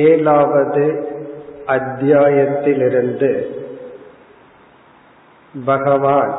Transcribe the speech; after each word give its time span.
ஏழாவது 0.00 0.86
அத்தியாயத்திலிருந்து 1.74 3.30
பகவான் 5.66 6.32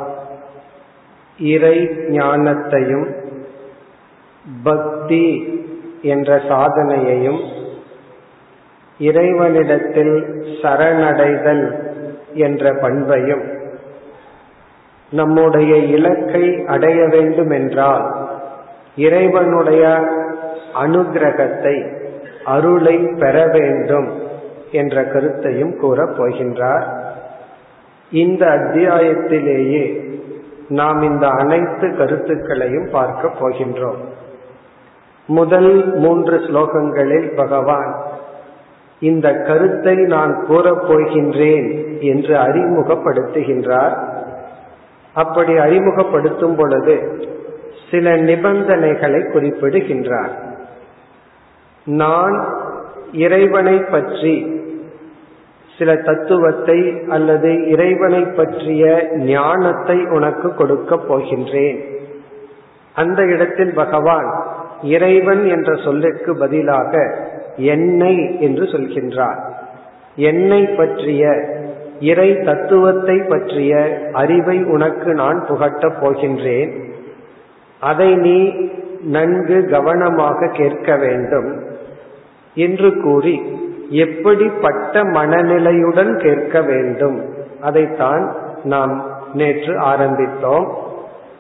இறை 1.38 1.88
ஞானத்தையும் 2.08 3.14
பக்தி 4.62 5.56
என்ற 6.02 6.36
சாதனையையும் 6.36 7.40
இறைவனிடத்தில் 8.98 10.44
சரணடைதல் 10.62 11.78
என்ற 12.32 12.78
பண்பையும் 12.80 13.42
நம்முடைய 15.10 15.76
இலக்கை 15.76 16.64
அடைய 16.66 17.06
வேண்டும் 17.06 17.50
என்றால் 17.50 18.28
இறைவனுடைய 18.96 20.08
அனுகிரகத்தை 20.74 21.92
அருளை 22.44 22.98
பெற 22.98 23.46
வேண்டும் 23.46 24.12
என்ற 24.70 25.04
கருத்தையும் 25.04 25.78
கூறப் 25.78 26.22
போகின்றார். 26.22 26.86
இந்த 28.10 28.46
அத்தியாயத்திலேயே 28.46 30.12
நாம் 30.68 31.02
இந்த 31.02 31.28
அனைத்து 31.28 31.96
கருத்துக்களையும் 31.96 32.88
பார்க்க 32.90 33.30
போகின்றோம். 33.40 34.04
முதல் 35.26 35.94
மூன்று 35.94 36.36
ஸ்லோகங்களில் 36.36 37.36
பகவான் 37.36 37.96
இந்த 39.00 39.32
கருத்தை 39.34 39.94
நான் 39.94 40.44
கூறப் 40.46 40.90
போகின்றேன் 40.90 42.00
என்று 42.00 42.36
அறிமுகப்படுத்துகின்றார். 42.36 43.98
அப்படி 45.14 45.58
அறிமுகப்படுத்தும் 45.58 46.56
பொழுது 46.56 47.26
சில 47.90 48.16
நிபந்தனைகளை 48.16 49.30
குறிப்பிடுகின்றார். 49.30 50.42
நான் 51.84 52.54
இறைவனை 53.12 53.78
பற்றி 53.78 54.62
சில 55.78 55.94
தத்துவத்தை 55.94 56.94
அல்லது 57.08 57.68
இறைவனை 57.68 58.22
பற்றிய 58.22 59.08
ஞானத்தை 59.16 60.06
உனக்கு 60.06 60.54
கொடுக்க 60.54 60.96
போகின்றேன். 60.96 61.78
அந்த 62.94 63.22
இடத்தில் 63.24 63.72
பகவான் 63.72 64.44
இறைவன் 64.82 65.48
என்ற 65.48 65.76
சொல்லுக்கு 65.76 66.36
பதிலாக 66.36 67.16
என்னை 67.56 68.40
என்று 68.40 68.64
சொல்கின்றார். 68.64 69.40
என்னை 70.16 70.66
பற்றிய 70.66 71.50
இறை 72.00 72.40
தத்துவத்தை 72.40 73.16
பற்றிய 73.18 74.00
அறிவை 74.12 74.64
உனக்கு 74.64 75.12
நான் 75.14 75.44
புகட்டப் 75.48 75.98
போகின்றேன். 76.00 76.72
அதை 77.80 78.14
நீ 78.14 78.54
நன்கு 79.02 79.68
கவனமாக 79.70 80.48
கேட்க 80.52 80.96
வேண்டும் 80.96 81.62
என்று 82.54 83.00
கூறி 83.02 83.42
எப்படிப்பட்ட 83.94 85.02
மனநிலையுடன் 85.02 86.20
கேட்க 86.22 86.60
வேண்டும்? 86.60 87.34
அதைத்தான் 87.60 88.34
நாம் 88.64 89.04
நேற்று 89.34 89.78
ஆரம்பித்தோம். 89.80 90.66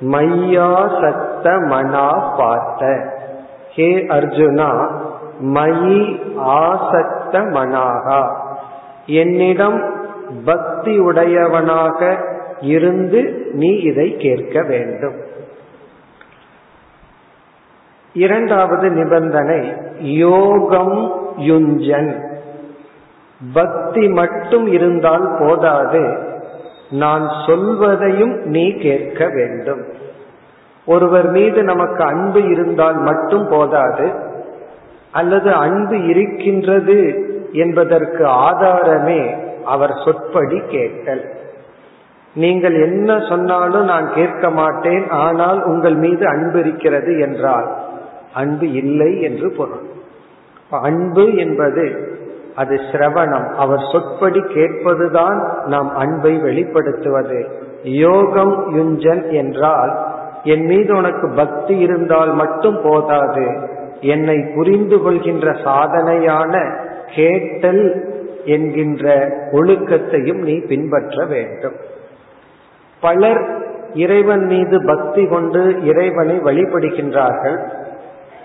மையா 0.00 0.68
சத்த 1.00 1.66
மனா 1.66 2.34
பார்த்த. 2.38 3.12
ஹே 3.70 3.88
அர்ஜுனா 3.94 4.70
மயி 5.40 6.20
ஆசக்த 6.36 7.42
மனாகா. 7.56 8.22
என்னிடம் 9.06 9.78
பக்தி 10.44 10.98
உடையவனாக 10.98 12.16
இருந்து 12.60 13.50
நீ 13.52 13.68
இதை 13.68 14.16
கேட்க 14.16 14.62
வேண்டும். 14.62 15.16
இரண்டாவது 18.12 18.90
நிபந்தனை 18.90 19.72
யோகம் 19.98 21.12
யுஞ்சன். 21.38 22.32
பக்தி 23.52 24.08
மட்டும் 24.08 24.66
இருந்தால் 24.66 25.36
போதாது. 25.40 26.18
நான் 26.90 27.30
சொல்வதையும் 27.46 28.40
நீ 28.44 28.72
கேட்க 28.72 29.28
வேண்டும். 29.28 29.84
ஒருவர் 30.86 31.30
மீது 31.30 31.62
நமக்கு 31.62 32.04
அன்பு 32.04 32.48
இருந்தால் 32.48 32.96
மட்டும் 32.96 33.48
போதாது. 33.48 34.12
அல்லது 35.12 35.52
அன்பு 35.52 36.06
இருக்கின்றது 36.06 37.28
என்பதற்கு 37.52 38.24
ஆதாரமே 38.24 39.36
அவர் 39.64 39.92
சொற்படி 40.04 40.62
கேட்டல். 40.68 41.32
நீங்கள் 42.34 42.74
என்ன 42.74 43.18
சொன்னாலும் 43.18 43.84
நான் 43.84 44.12
கேட்க 44.14 44.50
மாட்டேன் 44.50 45.10
ஆனால் 45.10 45.64
உங்கள் 45.64 45.94
மீது 45.94 46.26
அன்பு 46.26 46.58
இருக்கிறது 46.58 47.20
என்றால் 47.20 47.74
அன்பு 48.34 48.72
இல்லை 48.72 49.22
என்று 49.22 49.50
பொருள். 49.50 49.92
அன்பு 50.70 51.34
என்பது 51.34 52.13
அது 52.56 52.80
சிரவணம். 52.92 53.48
அவர் 53.48 53.84
சொற்படி 53.92 54.40
கேட்பதுதான் 54.40 55.66
நாம் 55.66 55.96
அன்பை 55.96 56.36
வெளிப்படுத்துவது. 56.36 57.48
யோகம் 57.82 58.76
யுஞ்சன் 58.76 59.30
என்றால் 59.30 60.04
என் 60.44 60.64
மீது 60.64 60.96
உனக்கு 60.96 61.28
பக்தி 61.28 61.78
இருந்தால் 61.78 62.34
மட்டும் 62.34 62.80
போதாது. 62.84 63.68
என்னை 64.00 64.52
புரிந்து 64.54 65.02
கொள்கின்ற 65.02 65.52
சாதனையான 65.52 66.76
கேட்டல் 67.14 68.12
என்கின்ற 68.44 69.30
ஒழுக்கத்தையும் 69.52 70.42
நீ 70.42 70.58
பின்பற்ற 70.58 71.24
வேண்டும். 71.24 71.74
பலர் 73.00 73.62
இறைவன் 73.94 74.44
மீது 74.44 74.84
பக்தி 74.86 75.26
கொண்டு 75.26 75.84
இறைவனை 75.84 76.38
வழிபடுகின்றார்கள். 76.38 77.58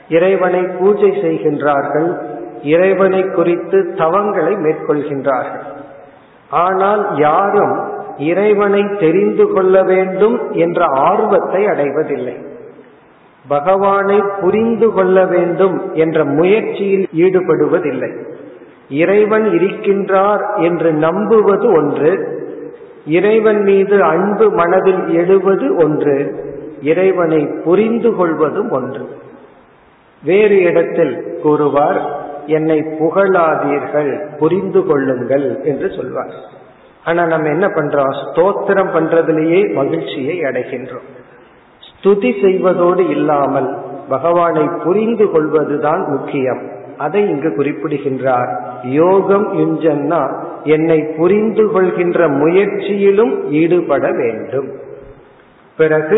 இறைவனை 0.10 0.64
பூஜை 0.64 1.10
செய்கின்றார்கள். 1.10 2.38
இறைவனை 2.64 3.24
குறித்து 3.30 3.94
தவங்களை 3.98 4.56
மேற்கொள்கின்றார்கள். 4.58 5.66
ஆனால் 6.50 7.18
யாரும் 7.18 7.80
இறைவனை 8.18 8.84
தெரிந்து 9.00 9.52
கொள்ள 9.54 9.84
வேண்டும் 9.84 10.52
என்ற 10.52 10.86
ஆர்வத்தை 10.86 11.66
அடைவதில்லை. 11.66 12.38
பகவானை 13.48 14.24
புரிந்து 14.42 14.92
கொள்ள 14.92 15.26
வேண்டும் 15.26 15.92
என்ற 15.94 16.24
முயற்சியில் 16.24 17.08
ஈடுபடுவதில்லை. 17.14 18.12
இறைவன் 18.90 19.46
இருக்கின்றார் 19.46 20.56
என்று 20.56 20.94
நம்புவது 20.94 21.72
ஒன்று 21.72 22.38
இறைவன் 23.06 23.62
மீது 23.62 24.04
அன்பு 24.04 24.52
மனதில் 24.52 25.08
எழுவது 25.08 25.76
ஒன்று 25.76 26.48
இறைவனை 26.82 27.46
புரிந்து 27.46 28.16
கொள்வதும் 28.16 28.72
ஒன்று. 28.72 29.08
வேறு 30.24 30.62
இடத்தில் 30.62 31.40
கூறுவார் 31.44 32.28
என்னை 32.50 32.80
புகழாதீர்கள் 32.80 34.38
புரிந்து 34.38 34.86
கொள்ளுங்கள் 34.86 35.60
என்று 35.64 35.92
சொல்வார். 35.96 36.34
ஆனா 37.06 37.26
நம்ம 37.26 37.48
என்ன 37.48 37.68
பண்றோம்? 37.68 38.16
ஸ்தோத்திரம் 38.24 38.94
பண்றதுலேயே 38.96 39.74
மகிழ்ச்சியை 39.74 40.40
அடைகின்றோம். 40.40 41.08
ஸ்துதி 41.90 42.32
செய்வதோடு 42.42 43.10
இல்லாமல் 43.10 43.78
பகவானை 44.10 44.70
புரிந்து 44.84 45.32
கொள்வதுதான் 45.32 46.04
முக்கியம். 46.08 46.62
அதை 46.98 47.30
இங்கு 47.30 47.56
குறிப்பிடுகின்றார். 47.56 48.50
யோகம் 48.84 49.48
யுஞ்சன்னா 49.54 50.22
என்னை 50.64 51.00
புரிந்து 51.18 51.72
கொள்கின்ற 51.72 52.30
முயற்சியிலும் 52.30 53.50
ஈடுபட 53.52 54.12
வேண்டும். 54.12 54.70
பிறகு 55.78 56.18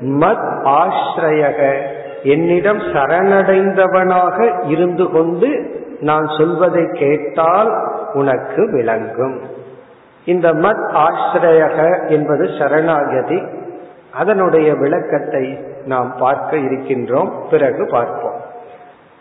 மத் 0.00 0.46
ஆசிரயக 0.64 1.78
என்னிடம் 2.22 2.78
சரணடைந்தவனாக 2.78 4.68
இருந்து 4.68 5.10
கொண்டு 5.10 5.80
நான் 6.00 6.26
சொல்வதை 6.38 6.88
கேட்டால் 6.92 7.72
உனக்கு 8.12 8.70
விளங்கும். 8.72 9.40
இந்த 10.24 10.52
மத் 10.52 10.90
ஆசிரியக 10.92 12.08
என்பது 12.08 12.48
சரணாகதி. 12.58 13.42
அதனுடைய 14.14 14.74
விளக்கத்தை 14.74 15.58
நாம் 15.86 16.14
பார்க்க 16.18 16.56
இருக்கின்றோம். 16.56 17.30
பிறகு 17.50 17.88
பார்ப்போம். 17.90 18.40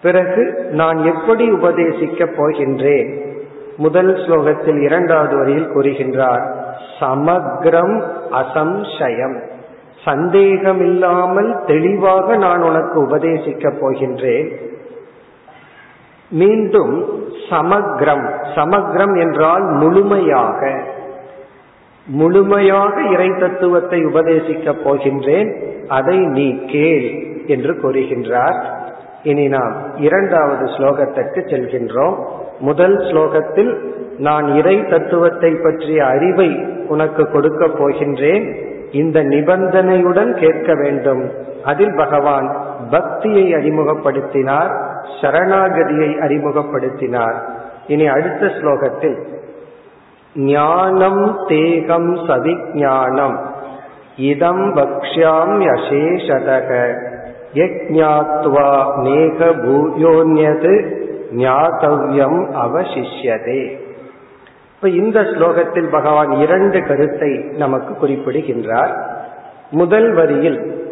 பிறகு 0.01 0.68
நான் 0.71 0.97
எப்படி 0.97 1.51
உபதேசிக்கப் 1.51 2.33
போகின்றேன்? 2.38 3.36
முதல் 3.77 4.15
ஸ்லோகத்தில் 4.15 4.81
இரண்டாவது 4.81 5.38
வரியில் 5.38 5.71
கூறுகின்றார் 5.71 6.51
சமக்ரம் 7.00 8.04
அசம்சயம். 8.31 9.50
சந்தேகமில்லாமல் 10.06 11.59
தெளிவாக 11.65 12.36
நான் 12.36 12.62
உனக்கு 12.62 13.03
உபதேசிக்கப் 13.03 13.77
போகின்றேன். 13.81 14.56
மீண்டும் 16.30 17.24
சமக்ரம். 17.50 18.31
சமக்ரம் 18.56 19.19
என்றால் 19.19 19.63
முழுமையாக. 19.63 20.83
முழுமையாக 22.06 23.01
இறை 23.01 23.33
தத்துவத்தை 23.39 24.06
உபதேசிக்கப் 24.06 24.81
போகின்றேன். 24.86 25.77
அதை 25.88 26.18
நீ 26.18 26.65
கேள் 26.65 27.27
என்று 27.47 27.74
கூறுகின்றார். 27.74 28.63
இனி 29.24 29.47
நாம் 29.47 29.97
இரண்டாவது 29.97 30.65
ஸ்லோகத்திற்கு 30.65 31.39
செல்கின்றோம். 31.50 32.25
முதல் 32.59 32.97
ஸ்லோகத்தில் 32.97 33.77
நான் 34.18 34.56
இறை 34.56 34.88
தத்துவத்தை 34.88 35.51
பற்றிய 35.54 36.06
அறிவை 36.06 36.65
உனக்கு 36.88 37.30
கொடுக்க 37.30 37.68
போகின்றேன். 37.68 38.69
இந்த 38.92 39.24
நிபந்தனையுடன் 39.24 40.40
கேட்க 40.40 40.74
வேண்டும். 40.74 41.32
அதில் 41.64 41.96
பகவான் 41.96 42.62
பக்தியை 42.90 43.54
அறிமுகப்படுத்தினார் 43.54 44.86
சரணாகதியை 45.22 46.10
அறிமுகப்படுத்தினார். 46.20 47.36
இனி 47.88 48.08
அடுத்த 48.08 48.46
ஸ்லோகத்தில் 48.46 49.18
ஞானம் 50.36 51.38
தேகம் 51.48 52.16
சவிஞானம் 52.16 53.38
இதம் 54.16 54.76
பக்ஷ்யாம் 54.76 55.56
யசேஷதக 55.68 56.96
யஜ்ஞாத்வா 57.54 58.98
நேக 58.98 59.46
பூயோன்யது 59.46 61.00
ஞாதவ்யம் 61.36 62.40
அவசிஷ்யதே. 62.66 63.81
இப்ப 64.81 64.95
இந்த 64.95 65.19
ஸ்லோகத்தில் 65.19 65.92
பகவான் 65.92 66.31
இரண்டு 66.31 66.83
கருத்தை 66.83 67.30
நமக்கு 67.57 67.95
குறிப்பிடுகின்றார். 67.95 69.22
முதல் 69.72 70.13
வரியில் 70.13 70.89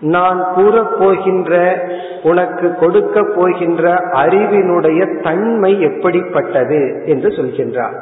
நான் 0.00 0.46
கூறப்போகின்ற 0.56 1.78
உனக்கு 2.22 2.74
கொடுக்க 2.74 3.22
போகின்ற 3.36 3.96
அறிவினுடைய 3.96 5.22
தன்மை 5.22 5.80
எப்படிப்பட்டது 5.80 7.02
என்று 7.06 7.28
சொல்கின்றார். 7.28 8.00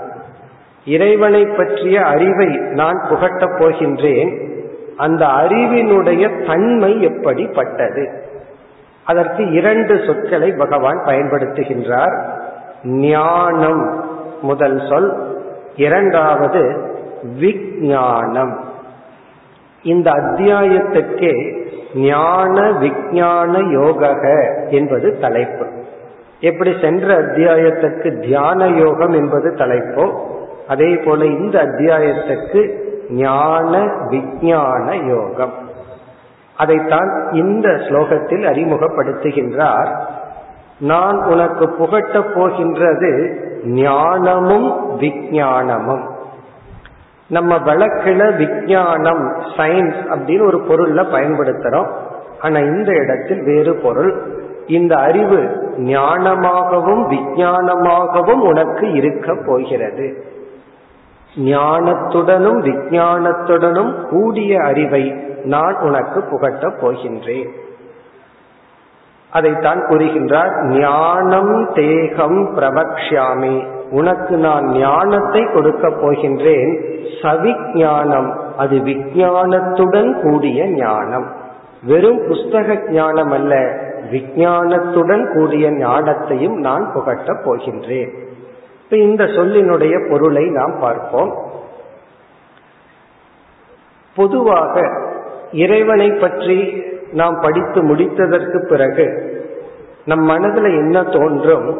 இறைவனை 0.85 1.47
பற்றிய 1.47 2.01
அறிவை 2.01 2.57
நான் 2.57 3.03
புகட்டப் 3.11 3.57
போகின்றேன். 3.59 4.49
அந்த 4.97 5.27
அறிவினுடைய 5.27 6.47
தன்மை 6.47 7.03
எப்படிப்பட்டது? 7.03 8.23
அதற்கு 9.05 9.51
இரண்டு 9.51 10.01
சொற்களை 10.07 10.53
பகவான் 10.53 11.03
பயன்படுத்துகின்றார். 11.07 12.23
ஞானம். 12.85 14.02
முதல் 14.43 14.83
சொல். 14.91 15.41
இரண்டாவது 15.77 16.91
விஜானம் 17.41 18.59
இந்த 19.83 20.11
அத்தியாயத்துக்கே 20.11 21.67
ஞான 21.95 22.71
விஜான 22.71 23.71
யோக 23.71 24.13
என்பது 24.69 25.19
தலைப்பு. 25.21 25.67
எப்படி 26.41 26.75
சென்ற 26.81 27.15
அத்தியாயத்திற்கு 27.17 28.21
தியான 28.21 28.67
யோகம் 28.67 29.13
என்பது 29.13 29.51
தலைப்போ 29.51 30.19
அதே 30.69 30.95
போல 30.95 31.25
இந்த 31.25 31.63
அத்தியாயத்துக்கு 31.65 32.81
ஞான 33.09 33.79
விஜான 34.11 35.07
யோகம். 35.07 35.53
அதைத்தான் 36.57 37.29
இந்த 37.33 37.69
ஸ்லோகத்தில் 37.69 38.47
அறிமுகப்படுத்துகின்றார். 38.47 39.97
நான் 40.81 41.25
உனக்கு 41.25 41.67
புகட்டப் 41.67 42.35
போகின்றது 42.35 43.41
ஞானமும் 43.65 44.99
விஞ்ஞானமும் 44.99 46.11
நம்ம 47.27 47.57
வழக்கில 47.57 48.37
விஞ்ஞானம் 48.37 49.33
சயின்ஸ் 49.57 49.95
அப்படின்னு 50.09 50.47
ஒரு 50.47 50.59
பொருள்ல 50.59 50.99
பயன்படுத்துறோம். 50.99 51.87
ஆனா 52.41 52.59
இந்த 52.59 52.93
இடத்தில் 52.93 53.43
வேறு 53.43 53.75
பொருள். 53.75 54.41
இந்த 54.67 54.95
அறிவு 54.95 55.71
ஞானமாகவும் 55.79 57.09
விஞ்ஞானமாகவும் 57.09 58.41
உனக்கு 58.41 58.93
இருக்க 58.93 59.37
போகிறது. 59.47 60.25
ஞானத்துடனும் 61.35 62.59
விஞ்ஞானத்துடனும் 62.61 64.03
கூடிய 64.03 64.63
அறிவை 64.63 65.15
நான் 65.45 65.77
உனக்கு 65.77 66.21
புகட்டப் 66.21 66.79
போகின்றேன். 66.81 67.49
அதைத்தான் 69.33 69.81
கூறுகின்றார் 69.89 70.55
ஞானம் 70.79 71.73
தேகம் 71.75 72.41
பிரபக்ஷாமி 72.57 73.57
உனக்கு 73.91 74.37
நான் 74.37 74.67
ஞானத்தை 74.67 75.43
கொடுக்க 75.55 75.89
போகின்றேன் 75.89 76.73
சவிஞானம் 77.23 78.31
அது 78.57 78.77
விஞ்ஞானத்துடன் 78.79 80.11
கூடிய 80.23 80.67
ஞானம். 80.67 81.27
வெறும் 81.83 82.21
புஸ்தக 82.23 82.91
ஞானம் 82.91 83.31
அல்ல 83.31 83.55
விஞ்ஞானத்துடன் 84.11 85.25
கூடிய 85.35 85.71
ஞானத்தையும் 85.71 86.57
நான் 86.57 86.85
புகட்டப் 86.95 87.45
போகின்றேன். 87.45 88.13
இப்ப 88.85 88.97
இந்த 88.97 89.25
சொல்லினுடைய 89.25 89.95
பொருளை 90.11 90.45
நாம் 90.49 90.75
பார்ப்போம். 90.81 91.33
பொதுவாக 94.17 94.81
இறைவனை 95.53 96.11
பற்றி 96.11 96.59
நாம் 97.13 97.41
படித்து 97.41 97.95
முடித்ததற்கு 97.95 98.69
பிறகு 98.69 99.31
நம் 100.05 100.29
மனதுல 100.29 100.65
என்ன 100.65 101.03
தோன்றும்? 101.03 101.79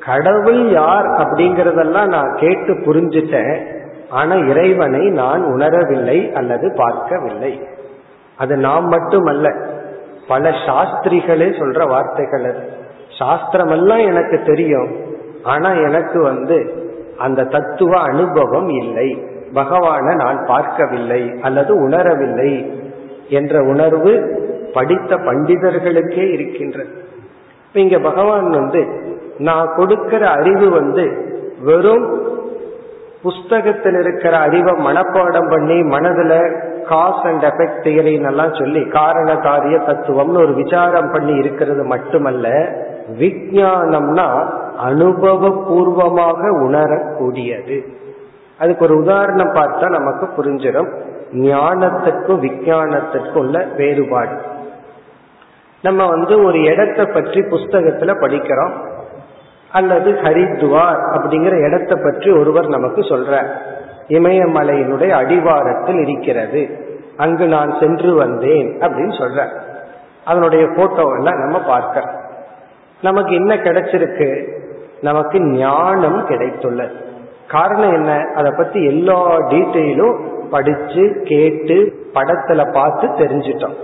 கடவுள் 0.00 0.70
யார் 0.70 1.06
அப்படிங்கறதெல்லாம் 1.06 2.06
நான் 2.06 2.36
கேட்டு 2.36 2.72
புரிஞ்சுட்டேன். 2.74 3.66
ஆனா 4.10 4.34
இறைவனை 4.34 5.10
நான் 5.10 5.44
உணரவில்லை 5.44 6.32
அல்லது 6.32 6.72
பார்க்கவில்லை. 6.76 7.68
அது 8.36 8.56
நாம் 8.56 8.86
மட்டுமல்ல. 8.86 9.54
பல 10.28 10.50
சாஸ்திரிகளே 10.50 11.48
சொல்ற 11.52 11.88
வார்த்தைகள் 11.88 12.44
அது. 12.44 12.68
சாஸ்திரமெல்லாம் 13.18 14.04
எனக்கு 14.04 14.42
தெரியும். 14.46 14.96
ஆனா 15.42 15.72
எனக்கு 15.72 16.22
வந்து 16.22 16.88
அந்த 17.18 17.44
தத்துவ 17.44 18.00
அனுபவம் 18.00 18.68
இல்லை. 18.68 19.24
பகவான 19.54 20.14
நான் 20.14 20.44
பார்க்கவில்லை 20.46 21.34
அல்லது 21.42 21.88
உணரவில்லை 21.88 22.70
என்ற 23.28 23.62
உணர்வு 23.62 24.38
படித்த 24.72 25.16
பண்டிதர்களுக்கே 25.16 26.32
இருக்கின்றது. 26.32 26.90
இப்ப 27.66 27.80
இங்க 27.80 27.98
பகவான் 27.98 28.50
வந்து 28.50 28.86
நான் 29.38 29.72
கொடுக்கிற 29.76 30.30
அறிவு 30.30 30.70
வந்து 30.70 31.04
வெறும் 31.64 32.06
புஸ்தகத்தில் 33.22 33.98
இருக்கிற 33.98 34.38
அறிவை 34.38 34.72
மனப்பாடம் 34.72 35.50
பண்ணி 35.50 35.74
மனதுல 35.74 36.34
காஸ் 36.88 37.22
அண்ட் 37.22 37.42
எஃபெக்ட் 37.42 37.82
தியரின்னெல்லாம் 37.82 38.58
சொல்லி 38.58 38.88
காரண 38.88 39.36
காரிய 39.36 39.76
தத்துவம்னு 39.78 40.42
ஒரு 40.42 40.54
விசாரம் 40.54 41.10
பண்ணி 41.10 41.34
இருக்கிறது 41.34 41.84
மட்டுமல்ல 41.84 42.48
விஜயானம்னா 43.18 44.26
அனுபவபூர்வமாக 44.86 46.48
உணரக்கூடியது. 46.60 47.78
அதுக்கு 48.58 48.84
ஒரு 48.84 48.96
உதாரணம் 48.96 49.54
பார்த்தா 49.54 49.88
நமக்கு 49.90 50.28
புரிஞ்சிடும். 50.36 50.90
ஞானத்துக்கும் 51.32 52.42
விஞ்ஞானத்திற்கும் 52.46 53.38
உள்ள 53.38 53.66
வேறுபாடு. 53.76 54.30
நம்ம 55.82 56.06
வந்து 56.06 56.44
ஒரு 56.44 56.62
இடத்தை 56.62 57.04
பற்றி 57.06 57.40
புஸ்தகத்துல 57.40 58.14
படிக்கிறோம். 58.20 58.74
அல்லது 59.72 60.10
ஹரித்வார் 60.12 61.00
அப்படிங்கிற 61.14 61.66
இடத்தை 61.66 61.96
பற்றி 62.04 62.30
ஒருவர் 62.30 62.66
நமக்கு 62.66 63.00
சொல்ற 63.00 63.42
இமயமலையினுடைய 64.08 65.10
அடிவாரத்தில் 65.10 66.00
இருக்கிறது. 66.08 66.62
அங்கு 67.16 67.46
நான் 67.46 67.76
சென்று 67.80 68.14
வந்தேன் 68.14 68.78
அப்படின்னு 68.80 69.14
சொல்ற 69.22 69.48
அதனுடைய 70.24 70.64
போட்டோவெல்லாம் 70.64 71.42
நம்ம 71.44 71.60
பார்க்கிறோம் 71.60 72.16
நமக்கு 73.02 73.34
என்ன 73.34 73.54
கிடைச்சிருக்கு? 73.54 74.48
நமக்கு 75.00 75.40
ஞானம் 75.40 76.26
கிடைத்துள்ளது. 76.28 76.94
காரணம் 77.48 77.92
என்ன? 77.92 78.26
அதை 78.36 78.52
பத்தி 78.56 78.84
எல்லா 78.84 79.36
டீட்டெயிலும் 79.36 80.16
படிச்சு 80.50 81.20
கேட்டு 81.24 81.76
படத்துல 82.14 82.72
பார்த்து 82.72 83.08
தெரிஞ்சிட்டோம். 83.08 83.76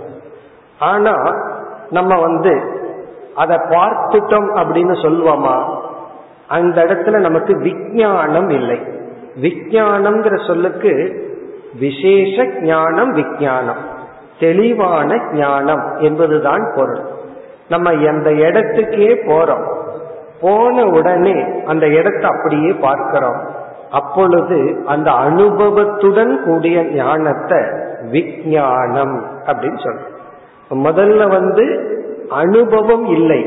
ஆனா 0.79 1.13
நம்ம 1.89 2.19
வந்து 2.19 2.75
அதை 3.35 3.57
பார்த்துட்டோம் 3.57 4.49
அப்படின்னு 4.55 4.95
சொல்லுவோமா? 5.01 5.75
அந்த 6.47 6.83
இடத்துல 6.83 7.19
நமக்கு 7.19 7.57
விஞ்ஞானம் 7.57 8.49
இல்லை. 8.49 8.81
விஜயானம்ங்கிற 9.41 10.47
சொல்லுக்கு 10.47 11.25
விசேஷ 11.79 12.45
ஞானம் 12.61 13.11
விஞ்ஞானம். 13.11 13.95
தெளிவான 14.39 15.21
ஞானம் 15.33 15.97
என்பதுதான் 15.97 16.71
பொருள். 16.75 17.01
நம்ம 17.69 17.91
எந்த 17.91 18.29
இடத்துக்கே 18.29 19.17
போறோம். 19.27 19.75
போன 20.41 20.83
உடனே 20.85 21.63
அந்த 21.65 21.87
இடத்தை 21.87 22.29
அப்படியே 22.29 22.71
பார்க்கிறோம். 22.71 23.41
அப்பொழுது 23.91 24.83
அந்த 24.85 25.11
அனுபவத்துடன் 25.11 26.43
கூடிய 26.43 26.83
ஞானத்தை 26.83 27.59
விஞ்ஞானம் 28.11 29.25
அப்படின்னு 29.45 29.79
சொல்றோம். 29.83 30.15
முதல்ல 30.69 31.29
வந்து 31.29 31.95
அனுபவம் 32.29 33.05
இல்லை. 33.05 33.45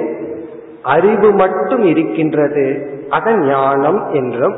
அறிவு 0.83 1.33
மட்டும் 1.33 1.85
இருக்கின்றது. 1.85 2.91
அதன் 3.11 3.47
ஞானம் 3.47 4.13
என்றும் 4.13 4.57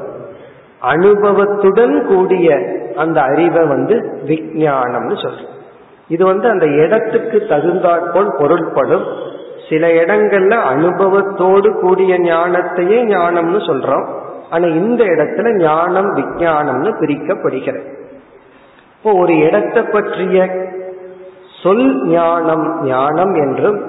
அனுபவத்துடன் 0.80 2.06
கூடிய 2.06 2.58
அந்த 2.96 3.20
அறிவை 3.20 3.66
வந்து 3.66 4.18
விஞ்ஞானம்னு 4.26 5.14
சொல்றோம். 5.14 5.50
இது 6.08 6.24
வந்து 6.24 6.48
அந்த 6.48 6.66
இடத்துக்கு 6.66 7.46
தகுந்தாற்போல் 7.48 8.34
பொருள்படும். 8.38 9.04
சில 9.68 9.86
இடங்கள்ல 9.86 10.50
அனுபவத்தோடு 10.50 11.80
கூடிய 11.80 12.20
ஞானத்தையே 12.20 13.04
ஞானம்னு 13.04 13.60
சொல்றோம். 13.68 14.06
ஆனா 14.50 14.66
இந்த 14.66 15.04
இடத்துல 15.04 15.56
ஞானம் 15.56 16.14
விஞ்ஞானம்னு 16.14 16.92
பிரிக்கப்படுகிறது. 17.00 18.00
இப்போ 18.96 19.12
ஒரு 19.12 19.38
இடத்தை 19.38 19.82
பற்றிய 19.82 20.50
சொல் 21.62 21.86
ஞானம் 22.06 22.66
ஞானம் 22.84 23.34
என்றும் 23.34 23.80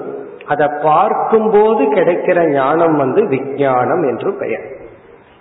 அதை 0.46 0.66
பார்க்கும்போது 0.82 1.82
கிடைக்கிற 1.84 2.38
ஞானம் 2.52 2.96
வந்து 2.96 3.20
விஞ்ஞானம் 3.26 4.02
என்று 4.02 4.30
பெயர். 4.32 4.64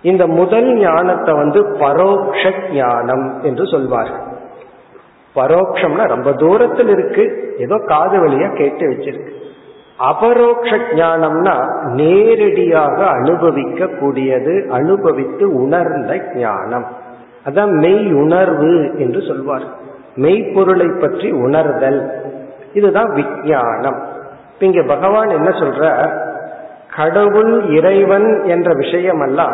இந்த 0.02 0.28
முதல் 0.28 0.70
ஞானத்தை 0.78 1.34
வந்து 1.36 1.60
பரோக்ஷ 1.80 2.54
ஞானம் 2.74 3.26
என்று 3.42 3.66
சொல்வார்கள். 3.66 4.24
பரோக்ஷம்னா 5.36 6.06
ரொம்ப 6.06 6.32
தூரத்தில் 6.34 6.88
இருக்கு 6.88 7.24
ஏதோ 7.58 7.78
காது 7.86 8.18
வழியா 8.18 8.50
கேட்டு 8.54 8.84
வச்சிருக்கு. 8.88 9.32
அபரோக்ஷ 10.10 10.72
ஞானம்னா 10.96 11.56
நேரடியாக 11.94 12.98
அனுபவிக்க 13.08 13.88
கூடியது 14.00 14.68
அனுபவித்து 14.70 15.46
உணர்ந்த 15.54 16.14
ஞானம். 16.36 16.88
அதான் 17.46 17.72
மெய் 17.80 18.14
உணர்வு 18.14 18.74
என்று 18.98 19.22
சொல்வார்கள். 19.22 19.80
மெய்ப்பொருளை 20.16 20.88
பற்றி 21.00 21.32
உணர்தல். 21.32 22.12
இதுதான் 22.74 23.14
விஞ்ஞானம். 23.14 24.04
இங்க 24.60 24.84
பகவான் 24.84 25.30
என்ன 25.30 25.50
சொல்ற? 25.50 26.10
கடவுள் 26.96 27.70
இறைவன் 27.70 28.44
என்ற 28.44 28.74
விஷயம் 28.74 29.20
அல்ல 29.20 29.48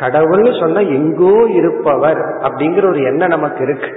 கடவுள்னு 0.00 0.60
சொன்னா 0.60 0.80
எங்கோ 0.80 1.46
இருப்பவர் 1.46 2.18
அப்படிங்கிற 2.18 2.88
ஒரு 2.88 3.02
எண்ணம் 3.02 3.28
நமக்கு 3.28 3.64
இருக்கு. 3.64 3.90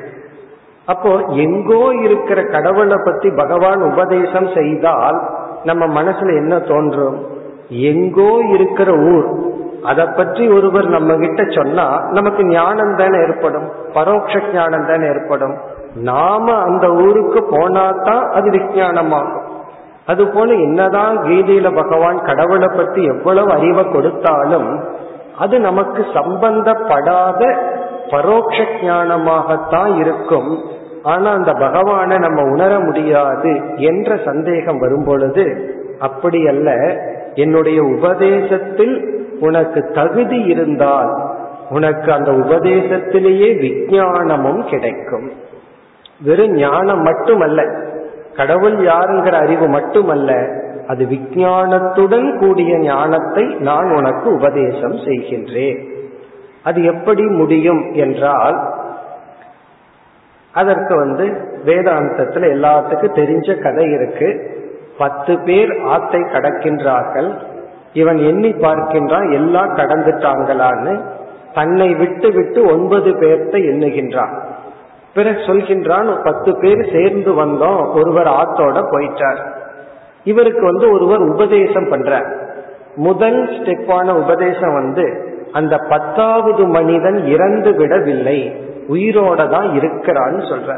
அப்போ 0.86 1.20
எங்கோ 1.30 1.94
இருக்கிற 2.02 2.42
கடவுளை 2.42 2.98
பத்தி 3.06 3.30
பகவான் 3.30 3.82
உபதேசம் 3.82 4.48
செய்தால் 4.56 5.30
நம்ம 5.64 6.02
மனசுல 6.02 6.28
என்ன 6.36 6.60
தோன்றும்? 6.60 7.28
எங்கோ 7.70 8.38
இருக்கிற 8.48 8.92
ஊர் 8.92 9.56
அதை 9.84 10.06
பற்றி 10.06 10.50
ஒருவர் 10.50 10.86
நம்ம 10.86 11.16
கிட்ட 11.16 11.44
சொன்னா 11.50 12.10
நமக்கு 12.10 12.46
ஞானம் 12.46 12.96
தானே 12.96 13.18
ஏற்படும் 13.20 13.72
பரோட்ச 13.94 14.54
ஞானம் 14.54 14.86
தானே 14.86 15.08
ஏற்படும். 15.08 15.58
நாம 15.94 16.54
அந்த 16.54 16.90
ஊருக்கு 16.90 17.46
போனாதான் 17.52 18.30
அது 18.30 18.50
விஜயானமாகும் 18.50 19.46
அது 20.06 20.28
போல 20.28 20.54
என்னதான் 20.54 21.18
கீதையில 21.18 21.76
பகவான் 21.76 22.22
கடவுளை 22.22 22.68
பற்றி 22.76 23.04
எவ்வளவு 23.04 23.52
அறிவை 23.52 23.86
கொடுத்தாலும் 23.90 24.80
அது 25.38 25.60
நமக்கு 25.60 26.06
சம்பந்தப்படாத 26.14 27.58
பரோட்ச 28.10 28.64
ஞானமாகத்தான் 28.84 29.98
இருக்கும். 29.98 30.76
ஆனா 31.04 31.32
அந்த 31.32 31.54
பகவானை 31.54 32.18
நம்ம 32.18 32.42
உணர 32.42 32.80
முடியாது 32.80 33.62
என்ற 33.76 34.18
சந்தேகம் 34.26 34.78
வரும் 34.78 35.04
பொழுது 35.04 35.76
அப்படி 36.00 36.48
அல்ல 36.48 36.98
என்னுடைய 37.34 37.84
உபதேசத்தில் 37.84 39.17
உனக்கு 39.40 39.92
தகுதி 39.94 40.40
இருந்தால் 40.44 41.12
உனக்கு 41.70 42.12
அந்த 42.12 42.32
உபதேசத்திலேயே 42.32 43.60
விஞ்ஞானமும் 43.60 44.64
கிடைக்கும். 44.66 45.32
வெறும் 46.24 46.54
ஞானம் 46.54 47.02
மட்டுமல்ல 47.02 47.66
கடவுள் 48.34 48.78
யாருங்கிற 48.78 49.36
அறிவு 49.42 49.68
மட்டுமல்ல 49.68 50.32
அது 50.88 51.06
விஞ்ஞானத்துடன் 51.06 52.40
கூடிய 52.40 52.78
ஞானத்தை 52.78 53.46
நான் 53.60 53.90
உனக்கு 53.92 54.34
உபதேசம் 54.34 54.96
செய்கின்றேன். 54.96 55.80
அது 56.64 56.84
எப்படி 56.84 57.24
முடியும் 57.24 57.94
என்றால் 57.94 58.58
அதற்கு 60.54 60.96
வந்து 60.96 61.26
வேதாந்தத்துல 61.66 62.48
எல்லாத்துக்கும் 62.56 63.18
தெரிஞ்ச 63.18 63.62
கதை 63.62 63.92
இருக்கு. 63.92 64.30
பத்து 64.98 65.40
பேர் 65.40 65.82
ஆத்தை 65.84 66.22
கடக்கின்றார்கள். 66.22 67.38
இவன் 68.02 68.20
எண்ணி 68.30 68.52
பார்க்கின்றான் 68.64 69.28
எல்லாம் 69.32 69.72
கடந்துட்டாங்களான்னு. 69.76 70.94
தன்னை 71.54 71.90
விட்டு 71.96 72.28
விட்டு 72.34 72.60
ஒன்பது 72.74 73.10
பேர்த்த 73.22 73.56
எண்ணுகின்றான். 73.72 74.34
பிறகு 75.14 75.40
சொல்கின்றான் 75.50 76.10
பத்து 76.24 76.52
பேர் 76.58 76.82
சேர்ந்து 76.94 77.32
வந்தோம் 77.34 77.80
ஒருவர் 78.00 78.30
ஆத்தோட 78.42 78.78
போயிட்டார். 78.94 79.40
இவருக்கு 80.24 80.64
வந்து 80.66 80.86
ஒருவர் 80.92 81.24
உபதேசம் 81.34 81.90
பண்ற 81.90 82.12
முதல் 83.00 83.40
ஸ்டெப்பான 83.56 84.08
உபதேசம் 84.24 84.74
வந்து 84.74 85.06
அந்த 85.52 85.76
பத்தாவது 85.92 86.64
மனிதன் 86.68 87.20
இறந்து 87.26 87.72
விடவில்லை 87.76 88.40
உயிரோட 88.90 89.42
தான் 89.50 89.68
இருக்கிறான்னு 89.80 90.42
சொல்ற 90.52 90.72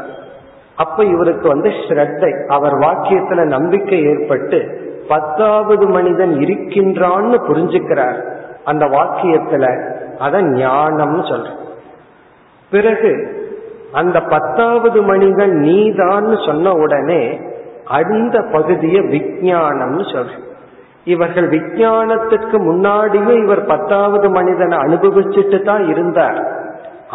அப்ப 0.76 1.04
இவருக்கு 1.04 1.46
வந்து 1.48 1.70
ஸ்ரத்தை 1.80 2.30
அவர் 2.48 2.76
வாக்கியத்துல 2.78 3.44
நம்பிக்கை 3.46 3.98
ஏற்பட்டு 4.02 4.58
பத்தாவது 5.12 5.84
மனிதன் 5.88 6.32
இருக்கின்றான்னு 6.44 7.36
புரிஞ்சுக்கிறார். 7.48 8.18
அந்த 8.64 8.84
வாக்கியத்துல 8.94 9.66
அத 10.18 10.42
ஞானம்னு 10.58 11.22
சொல்ற 11.30 11.50
பிறகு 12.72 13.12
அந்த 13.92 14.18
பத்தாவது 14.32 14.98
மனிதன் 15.02 15.54
நீதான்னு 15.68 16.36
சொன்ன 16.46 16.72
உடனே 16.82 17.22
அந்த 17.98 18.36
பகுதியை 18.52 19.00
விஞ்ஞானம்னு 19.14 20.04
சொல்ற 20.14 20.34
இவர்கள் 21.04 21.48
விஞ்ஞானத்துக்கு 21.48 22.56
முன்னாடியே 22.66 23.34
இவர் 23.44 23.62
பத்தாவது 23.72 24.26
மனிதனை 24.30 24.76
அனுபவிச்சுட்டு 24.78 25.58
தான் 25.62 25.84
இருந்தார். 25.92 26.38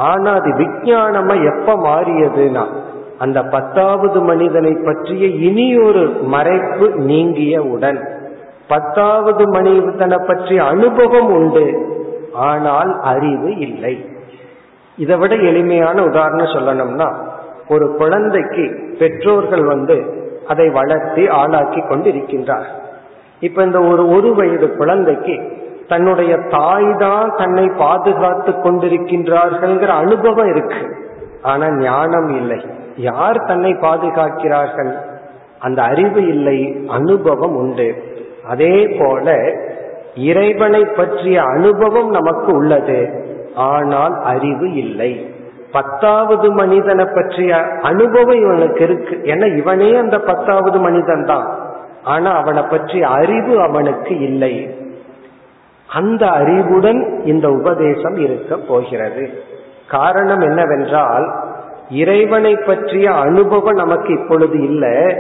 ஆனா 0.10 0.32
அது 0.40 0.50
விஜயானமா 0.62 1.36
எப்ப 1.52 1.76
மாறியதுன்னா 1.88 2.64
அந்த 3.18 3.44
பத்தாவது 3.44 4.22
மனிதனை 4.22 4.78
பற்றிய 4.86 5.28
இனி 5.28 5.78
ஒரு 5.78 6.22
மறைப்பு 6.32 6.86
நீங்கியவுடன் 6.96 8.00
பத்தாவது 8.68 9.50
மனிதனை 9.50 10.18
பற்றிய 10.28 10.64
அனுபவம் 10.64 11.30
உண்டு 11.30 11.66
ஆனால் 12.34 13.02
அறிவு 13.02 13.58
இல்லை. 13.58 14.06
இதை 14.98 15.18
விட 15.18 15.36
எளிமையான 15.36 16.04
உதாரணம் 16.04 16.54
சொல்லணும்னா 16.56 17.14
ஒரு 17.70 17.96
குழந்தைக்கு 17.96 18.96
பெற்றோர்கள் 19.00 19.64
வந்து 19.64 19.98
அதை 20.48 20.70
வளர்த்தி 20.70 21.28
ஆளாக்கி 21.28 21.82
கொண்டு 21.82 22.10
இருக்கின்றார் 22.10 22.68
இப்ப 23.40 23.64
இந்த 23.64 23.80
ஒரு 23.80 24.10
ஒரு 24.10 24.36
வயது 24.36 24.76
குழந்தைக்கு 24.76 25.54
தன்னுடைய 25.88 26.38
தாய் 26.38 26.96
தான் 26.98 27.36
தன்னை 27.36 27.66
பாதுகாத்து 27.78 28.52
கொண்டிருக்கின்றார்கள்ங்கிற 28.52 29.88
அனுபவம் 29.88 30.48
இருக்கு. 30.48 30.82
ஆனா 31.42 31.70
ஞானம் 31.70 32.30
இல்லை. 32.36 32.66
யார் 32.96 33.46
தன்னை 33.46 33.74
பாதுகாக்கிறார்கள்? 33.74 34.96
அந்த 35.60 35.82
அறிவு 35.82 36.28
இல்லை 36.28 36.86
அனுபவம் 36.88 37.56
உண்டு. 37.56 38.04
அதே 38.50 38.88
போல 38.88 39.54
இறைவனை 40.16 40.86
பற்றிய 40.86 41.44
அனுபவம் 41.44 42.10
நமக்கு 42.10 42.54
உள்ளது. 42.54 43.24
ஆனால் 43.56 44.24
அறிவு 44.24 44.74
இல்லை. 44.74 45.34
பத்தாவது 45.72 46.52
மனிதனை 46.52 47.06
பற்றிய 47.06 47.58
அனுபவம் 47.82 48.42
இவனுக்கு 48.42 48.84
இருக்கு. 48.84 49.16
ஏன்னா 49.24 49.58
இவனே 49.58 49.96
அந்த 49.96 50.20
பத்தாவது 50.20 50.80
மனிதன் 50.80 51.26
தான் 51.26 51.58
ஆனா 52.04 52.32
அவனை 52.32 52.64
பற்றிய 52.64 53.08
அறிவு 53.08 53.62
அவனுக்கு 53.62 54.20
இல்லை. 54.20 54.76
அந்த 55.88 56.28
அறிவுடன் 56.28 57.22
இந்த 57.26 57.50
உபதேசம் 57.50 58.16
இருக்க 58.16 58.56
போகிறது. 58.56 59.30
காரணம் 59.88 60.40
என்னவென்றால் 60.40 61.54
இறைவனை 61.90 62.56
பற்றிய 62.56 63.12
அனுபவம் 63.12 63.76
நமக்கு 63.76 64.14
இப்பொழுது 64.14 64.64
இல்லை. 64.64 65.16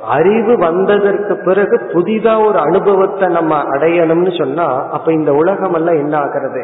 அறிவு 0.00 0.56
வந்ததற்கு 0.58 1.36
பிறகு 1.36 1.76
புதிதா 1.92 2.44
ஒரு 2.46 2.58
அனுபவத்தை 2.58 3.28
நம்ம 3.28 3.56
அடையணும்னு 3.56 4.38
சொன்னா 4.38 4.88
அப்ப 4.88 5.12
இந்த 5.12 5.32
உலகம் 5.32 5.72
எல்லாம் 5.72 5.98
என்ன 5.98 6.16
ஆகிறது? 6.16 6.62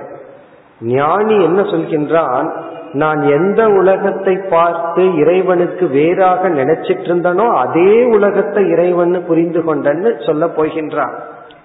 ஞானி 0.80 1.42
என்ன 1.42 1.62
சொல்கின்றான்? 1.62 2.52
நான் 2.92 3.22
எந்த 3.22 3.68
உலகத்தை 3.68 4.36
பார்த்து 4.36 5.14
இறைவனுக்கு 5.14 5.86
வேறாக 5.88 6.48
நினைச்சிட்டு 6.48 7.08
இருந்தனோ 7.08 7.52
அதே 7.54 8.04
உலகத்தை 8.04 8.68
இறைவன் 8.68 9.24
புரிந்து 9.26 9.60
கொண்டன்னு 9.60 10.26
சொல்ல 10.26 10.46
போகின்றான். 10.46 11.14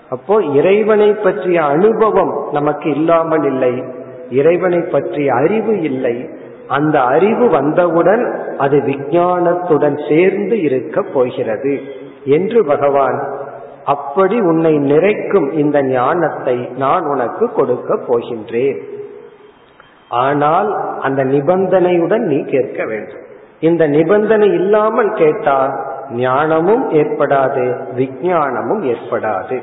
அப்போ 0.10 0.42
இறைவனை 0.42 1.14
பற்றிய 1.14 1.64
அனுபவம் 1.64 2.48
நமக்கு 2.52 2.90
இல்லாமல் 2.90 3.44
இல்லை. 3.44 3.84
இறைவனை 4.30 4.80
பற்றிய 4.80 5.34
அறிவு 5.34 5.82
இல்லை. 5.82 6.30
அந்த 6.70 7.02
அறிவு 7.02 7.50
வந்தவுடன் 7.50 8.24
அது 8.58 8.78
விஞ்ஞானத்துடன் 8.80 9.98
சேர்ந்து 10.10 10.62
இருக்க 10.62 11.02
போகிறது 11.14 11.74
என்று 12.26 12.66
பகவான் 12.66 13.20
அப்படி 13.86 14.38
உன்னை 14.42 14.74
நிறைக்கும் 14.78 15.52
இந்த 15.52 15.78
ஞானத்தை 15.84 16.56
நான் 16.78 17.04
உனக்கு 17.04 17.46
கொடுக்க 17.54 18.00
போகின்றேன். 18.08 18.80
ஆனால் 20.08 20.70
அந்த 21.02 21.24
நிபந்தனையுடன் 21.24 22.26
நீ 22.26 22.40
கேட்க 22.44 22.86
வேண்டும். 22.86 23.24
இந்த 23.60 23.88
நிபந்தனை 23.88 24.50
இல்லாமல் 24.54 25.12
கேட்டால் 25.14 25.74
ஞானமும் 26.12 26.86
ஏற்படாது 26.92 27.66
விஞ்ஞானமும் 27.94 28.84
ஏற்படாது. 28.84 29.58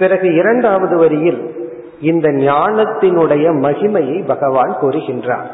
பிறகு 0.00 0.34
இரண்டாவது 0.34 0.96
வரியில் 0.96 1.42
இந்த 2.00 2.28
ஞானத்தினுடைய 2.28 3.46
மகிமையை 3.66 4.18
பகவான் 4.26 4.72
கூறுகின்றார். 4.80 5.50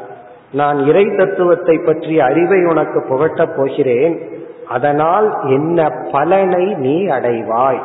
நான் 0.52 0.78
இறை 0.87 1.16
தத்துவத்தை 1.16 1.78
பற்றிய 1.78 2.25
அறிவை 2.25 2.64
உனக்கு 2.64 3.00
புகட்டப் 3.00 3.57
போகிறேன். 3.57 4.28
அதனால் 4.69 5.38
என்ன 5.42 5.90
பலனை 6.12 6.75
நீ 6.75 7.07
அடைவாய்? 7.07 7.80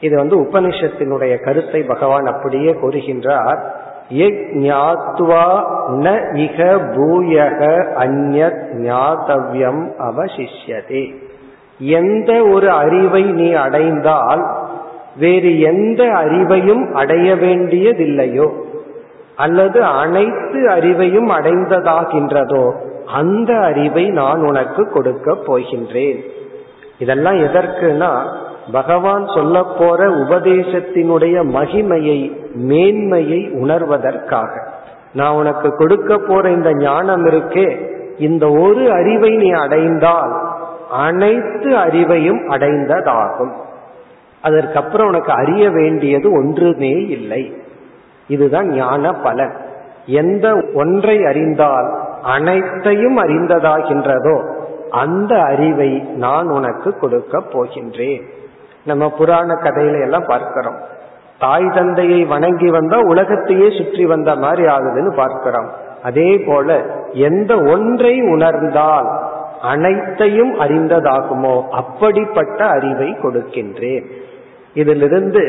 இது 0.00 0.16
வந்து 0.16 0.36
உபனிஷத்தினுடைய 0.36 1.44
கருத்தை 1.44 1.82
பகவான் 1.82 2.26
அப்படியே 2.26 2.72
கூறுகின்றார். 2.72 3.58
ந 4.10 6.06
இக 6.34 6.80
பூயக 6.94 7.84
அந்நத் 7.98 8.62
ஞாதவ்யம் 8.76 9.90
அவசிஷ்யதே. 9.98 11.14
எந்த 11.78 12.42
ஒரு 12.42 12.70
அறிவை 12.70 13.22
நீ 13.22 13.52
அடைந்தால் 13.52 14.46
வேறு 15.16 15.60
எந்த 15.60 16.04
அறிவையும் 16.04 16.92
அடைய 16.92 17.34
வேண்டியதில்லையோ? 17.34 18.50
அல்லது 19.44 19.78
அனைத்து 20.02 20.58
அறிவையும் 20.76 21.30
அடைந்ததாகின்றதோ 21.38 22.64
அந்த 23.12 23.50
அறிவை 23.60 24.04
நான் 24.20 24.40
உனக்கு 24.42 24.82
கொடுக்க 24.88 25.36
போகின்றேன். 25.46 26.20
இதெல்லாம் 26.98 27.38
எதற்குனா 27.38 28.10
பகவான் 28.72 29.24
சொல்ல 29.34 29.56
போற 29.78 30.00
உபதேசத்தினுடைய 30.24 31.36
மகிமையை 31.56 32.18
மேன்மையை 32.68 33.40
உணர்வதற்காக. 33.62 34.52
நான் 35.12 35.34
உனக்கு 35.34 35.68
கொடுக்க 35.76 36.18
போற 36.18 36.44
இந்த 36.50 36.70
ஞானம் 36.74 37.24
இருக்கே 37.26 37.68
இந்த 38.18 38.44
ஒரு 38.64 38.84
அறிவை 38.92 39.32
நீ 39.42 39.48
அடைந்தால் 39.64 40.34
அனைத்து 41.06 41.70
அறிவையும் 41.86 42.42
அடைந்ததாகும். 42.54 43.54
அதற்கப்புறம் 44.42 45.08
உனக்கு 45.08 45.32
அறிய 45.32 45.64
வேண்டியது 45.70 46.28
ஒன்றுமே 46.32 46.94
இல்லை. 47.16 47.42
இதுதான் 48.34 48.68
ஞான 48.74 49.12
பலன். 49.24 49.54
எந்த 50.20 50.46
ஒன்றை 50.74 51.16
அறிந்தால் 51.24 51.88
அனைத்தையும் 52.34 53.18
அறிந்ததாகின்றதோ 53.18 54.36
அந்த 55.02 55.32
அறிவை 55.42 55.90
நான் 56.24 56.48
உனக்கு 56.48 56.90
கொடுக்க 56.98 57.42
போகின்றேன். 57.52 58.22
நம்ம 58.84 59.04
புராண 59.18 59.48
கதையில 59.64 60.00
எல்லாம் 60.00 60.26
பார்க்கிறோம். 60.26 60.78
தாய் 61.38 61.68
தந்தையை 61.74 62.20
வணங்கி 62.24 62.68
வந்தா 62.70 62.98
உலகத்தையே 63.12 63.68
சுற்றி 63.78 64.04
வந்த 64.06 64.30
மாதிரி 64.34 64.64
ஆகுதுன்னு 64.74 65.12
பார்க்கிறோம். 65.16 65.68
அதே 66.02 66.30
போல 66.46 66.68
எந்த 67.28 67.52
ஒன்றை 67.74 68.14
உணர்ந்தால் 68.34 69.08
அனைத்தையும் 69.62 70.52
அறிந்ததாகுமோ 70.60 71.54
அப்படிப்பட்ட 71.70 72.60
அறிவை 72.76 73.08
கொடுக்கின்றேன். 73.22 74.06
இதிலிருந்து 74.74 75.44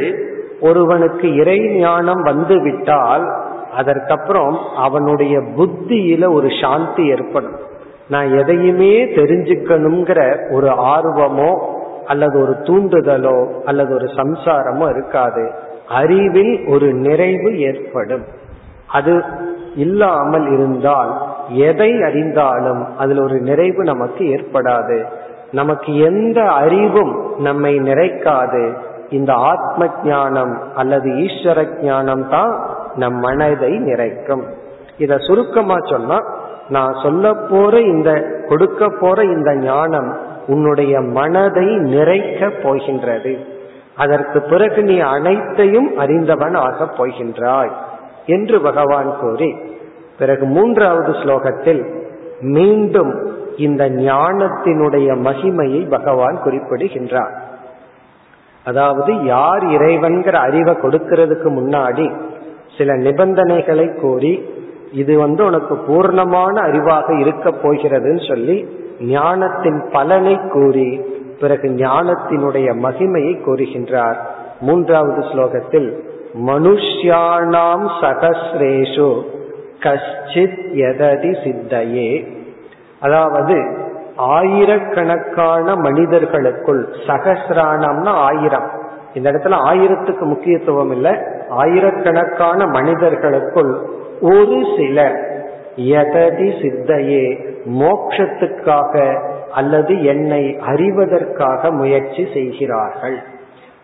ஒருவனுக்கு 0.62 1.36
இறை 1.36 1.60
ஞானம் 1.60 2.22
வந்துவிட்டால் 2.22 3.26
அதற்கப்புறம் 3.74 4.58
அவனுடைய 4.76 5.40
புத்தியில 5.40 6.34
ஒரு 6.34 6.48
சாந்தி 6.62 7.08
ஏற்படும். 7.08 7.56
நான் 8.08 8.38
எதையுமே 8.38 9.06
தெரிஞ்சுக்கணுங்கிற 9.06 10.38
ஒரு 10.52 10.68
ஆர்வமோ 10.68 11.60
அல்லது 12.06 12.42
ஒரு 12.42 12.52
தூண்டுதலோ 12.52 13.62
அல்லது 13.66 13.94
ஒரு 13.94 14.06
சம்சாரமோ 14.06 14.90
இருக்காது. 14.90 15.52
அறிவில் 15.88 16.68
ஒரு 16.68 16.94
நிறைவு 16.94 17.60
ஏற்படும். 17.60 18.24
அது 18.88 19.24
இல்லாமல் 19.76 20.52
இருந்தால் 20.52 21.22
எதை 21.48 21.92
அறிந்தாலும் 21.92 22.86
அதில் 22.98 23.20
ஒரு 23.20 23.40
நிறைவு 23.40 23.84
நமக்கு 23.84 24.26
ஏற்படாது. 24.26 25.06
நமக்கு 25.52 25.98
எந்த 25.98 26.42
அறிவும் 26.42 27.40
நம்மை 27.40 27.80
நிறைக்காது. 27.80 28.74
இந்த 29.12 29.34
ஆத்ம 29.34 29.88
ஞானம் 30.04 30.58
அல்லது 30.76 31.10
ஈஸ்வர 31.10 31.82
ஞானம் 31.82 32.30
தான் 32.30 32.52
நம் 32.96 33.20
மனதை 33.20 33.78
நிறைக்கும். 33.78 34.44
இத 34.98 35.18
சுருக்கமா 35.18 35.76
சொன்னா 35.84 36.18
நான் 36.70 36.94
சொல்ல 37.04 37.34
போற 37.34 37.80
இந்த 37.80 38.12
கொடுக்க 38.50 38.90
போற 38.90 39.24
இந்த 39.24 39.56
ஞானம் 39.56 40.18
உன்னுடைய 40.48 41.02
மனதை 41.02 41.66
நிறைக்க 41.66 42.52
போகின்றது. 42.64 43.34
அதற்கு 43.96 44.42
பிறகு 44.42 44.84
நீ 44.84 45.00
அனைத்தையும் 45.00 45.98
அறிந்தவன் 45.98 46.56
ஆக 46.56 46.88
போகின்றாய் 46.98 47.72
என்று 48.26 48.62
பகவான் 48.62 49.12
கூறி. 49.22 49.56
பிறகு 50.20 50.46
மூன்றாவது 50.46 51.12
ஸ்லோகத்தில் 51.12 51.84
மீண்டும் 52.40 53.12
இந்த 53.58 53.90
ஞானத்தினுடைய 53.90 55.08
மகிமையை 55.28 55.90
பகவான் 55.90 56.38
குறிப்பிடுகின்றார். 56.44 57.34
அதாவது 58.64 59.24
யார் 59.26 59.64
இறைவன்கிற 59.66 60.38
அறிவை 60.40 60.74
கொடுக்கிறதுக்கு 60.74 61.50
முன்னாடி 61.60 62.16
சில 62.78 62.94
நிபந்தனைகளை 62.96 64.00
கூறி 64.02 64.50
இது 64.92 65.18
வந்து 65.18 65.46
உனக்கு 65.46 65.76
பூர்ணமான 65.88 66.56
அறிவாக 66.68 67.20
இருக்க 67.20 67.50
போகிறதுன்னு 67.50 68.28
சொல்லி 68.28 68.68
ஞானத்தின் 69.00 69.90
பலனை 69.92 70.40
கூறி 70.50 71.02
பிறகு 71.40 71.68
ஞானத்தினுடைய 71.70 72.68
மகிமையை 72.86 73.34
கூறுகின்றார். 73.46 74.16
மூன்றாவது 74.62 75.22
ஸ்லோகத்தில் 75.22 75.90
மனுஷ்யானாம் 76.48 77.86
சகசிரேஷு 78.02 79.22
கஷ்டித் 79.80 80.62
எததி 80.74 81.32
சித்தையே. 81.44 82.28
அதாவது 83.00 83.56
ஆயிரக்கணக்கான 84.16 85.76
மனிதர்களுக்குள் 85.76 86.88
சகசிரானம்னா 87.08 88.08
ஆயிரம். 88.08 88.72
இந்த 89.14 89.32
இடத்துல 89.32 89.56
ஆயிரத்துக்கு 89.72 90.20
முக்கியத்துவம் 90.20 90.92
இல்லை. 90.92 91.16
ஆயிரக்கணக்கான 91.50 92.66
மனிதர்களுக்குள் 92.66 93.82
ஒரு 94.22 94.64
சிலர் 94.78 95.30
எததி 95.76 96.50
சித்தையே 96.62 97.50
மோக்ஷத்துக்காக 97.66 99.22
அல்லது 99.52 100.04
என்னை 100.04 100.58
அறிவதற்காக 100.68 101.72
முயற்சி 101.72 102.28
செய்கிறார்கள். 102.34 103.18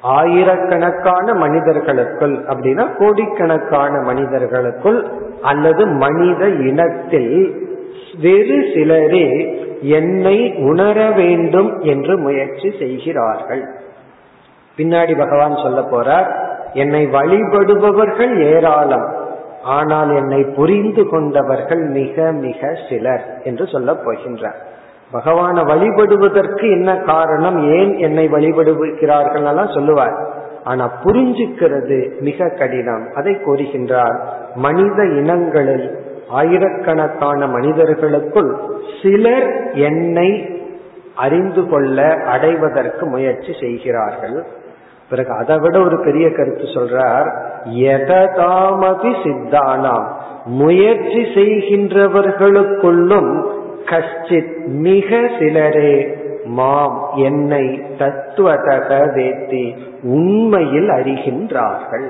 ஆயிரக்கணக்கான 0.02 1.34
மனிதர்களுக்குள் 1.34 2.36
அப்படின்னா 2.38 2.98
கோடிக்கணக்கான 2.98 4.02
மனிதர்களுக்குள் 4.02 5.08
அல்லது 5.42 5.86
மனித 5.86 6.48
இனத்தில் 6.48 7.66
வெறு 8.21 8.60
சிலரே 8.73 9.27
என்னை 9.82 10.53
உணர 10.58 10.97
வேண்டும் 11.12 11.82
என்று 11.82 12.17
முயற்சி 12.17 12.69
செய்கிறார்கள். 12.80 13.63
பின்னாடி 14.77 15.17
பகவான் 15.17 15.56
சொல்ல 15.56 15.80
போறார் 15.91 16.30
என்னை 16.73 17.08
வழிபடுபவர்கள் 17.08 18.34
ஏராளம் 18.43 19.08
ஆனால் 19.63 20.15
என்னை 20.15 20.43
புரிந்து 20.43 21.03
கொண்டவர்கள் 21.10 21.84
மிக 21.89 22.32
மிக 22.32 22.77
சிலர் 22.89 23.23
என்று 23.43 23.67
சொல்ல 23.67 23.93
போகின்றார். 23.93 24.60
பகவானை 25.12 25.63
வழிபடுவதற்கு 25.63 26.65
என்ன 26.71 26.97
காரணம் 26.97 27.58
ஏன் 27.73 27.97
என்னை 27.97 28.30
வழிபடுகிறார்கள் 28.30 29.45
எல்லாம் 29.45 29.67
சொல்லுவார். 29.67 30.17
ஆனா 30.63 30.86
புரிஞ்சுக்கிறது 31.03 32.19
மிக 32.19 32.49
கடினம் 32.49 33.06
அதை 33.15 33.34
கூறுகின்றார். 33.45 34.17
மனித 34.56 35.03
இனங்களில் 35.03 35.88
ஆயிரக்கணக்கான 36.30 37.48
மனிதர்களுக்குள் 37.48 38.58
சிலர் 39.02 39.74
என்னை 39.74 40.60
அறிந்து 41.16 41.70
கொள்ள 41.70 42.26
அடைவதற்கு 42.26 43.06
முயற்சி 43.06 43.56
செய்கிறார்கள். 43.60 44.46
பிறகு 45.10 45.32
அதை 45.32 45.58
விட 45.58 45.80
ஒரு 45.80 46.04
பெரிய 46.04 46.32
கருத்து 46.32 46.63
சொல்றார் 46.63 47.56
எததாமபி 47.66 49.16
சித்தானாம்? 49.24 50.06
முயற்சி 50.46 51.08
செய்கின்றவர்களுக்குள்ளும் 51.08 53.46
கஷ்டித் 53.86 54.66
மிக 54.66 55.30
சிலரே. 55.40 56.18
மாம் 56.46 57.10
என்னை 57.16 57.82
தத்துவதக 57.98 59.12
வேத்தி 59.16 59.78
உண்மையில் 60.04 60.90
அறிகின்றார்கள். 60.90 62.10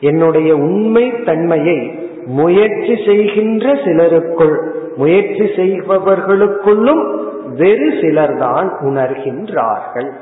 என்னுடைய 0.00 0.56
உண்மை 0.56 1.22
தன்மையை 1.22 2.05
முயற்சி 2.26 3.02
செய்கின்ற 3.06 3.74
சிலருக்குள் 3.74 4.74
முயற்சி 4.96 5.42
செய்பவர்களுக்குள்ளும் 5.42 7.24
வெறு 7.56 7.90
சிலர்தான் 7.90 8.68
உணர்கின்றார்கள். 8.80 10.12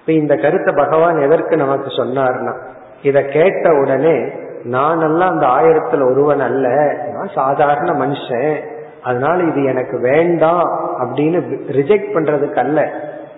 இப்ப 0.00 0.12
இந்த 0.12 0.36
கருத்தை 0.36 0.74
பகவான் 0.76 1.20
எதற்கு 1.20 1.56
நமக்கு 1.56 1.90
சொன்னார்னா 1.90 2.54
இத 3.02 3.22
கேட்ட 3.22 3.74
உடனே 3.74 4.28
நான் 4.64 5.00
எல்லாம் 5.00 5.30
அந்த 5.30 5.46
ஆயிரத்துல 5.46 6.10
ஒருவன் 6.10 6.40
அல்ல. 6.40 6.68
நான் 7.14 7.30
சாதாரண 7.34 8.06
மனுஷன். 8.06 8.56
அதனால 9.02 9.42
இது 9.42 9.64
எனக்கு 9.64 10.00
வேண்டாம் 10.00 10.96
அப்படின்னு 11.00 11.58
ரிஜெக்ட் 11.72 12.14
பண்றதுக்கு 12.14 12.58
அல்ல. 12.58 12.90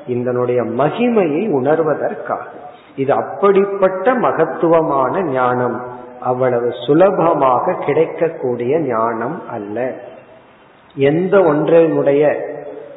இதனுடைய 0.06 0.62
மகிமையை 0.62 1.50
உணர்வதற்காக. 1.50 2.40
இது 2.96 3.12
அப்படிப்பட்ட 3.12 4.14
மகத்துவமான 4.14 5.22
ஞானம். 5.22 5.93
அவ்வளவு 6.24 6.72
சுலபமாக 6.86 7.72
கிடைக்கக்கூடிய 7.72 8.80
ஞானம் 8.80 9.42
அல்ல. 9.50 9.92
எந்த 10.94 11.38
ஒன்றினுடைய 11.38 12.40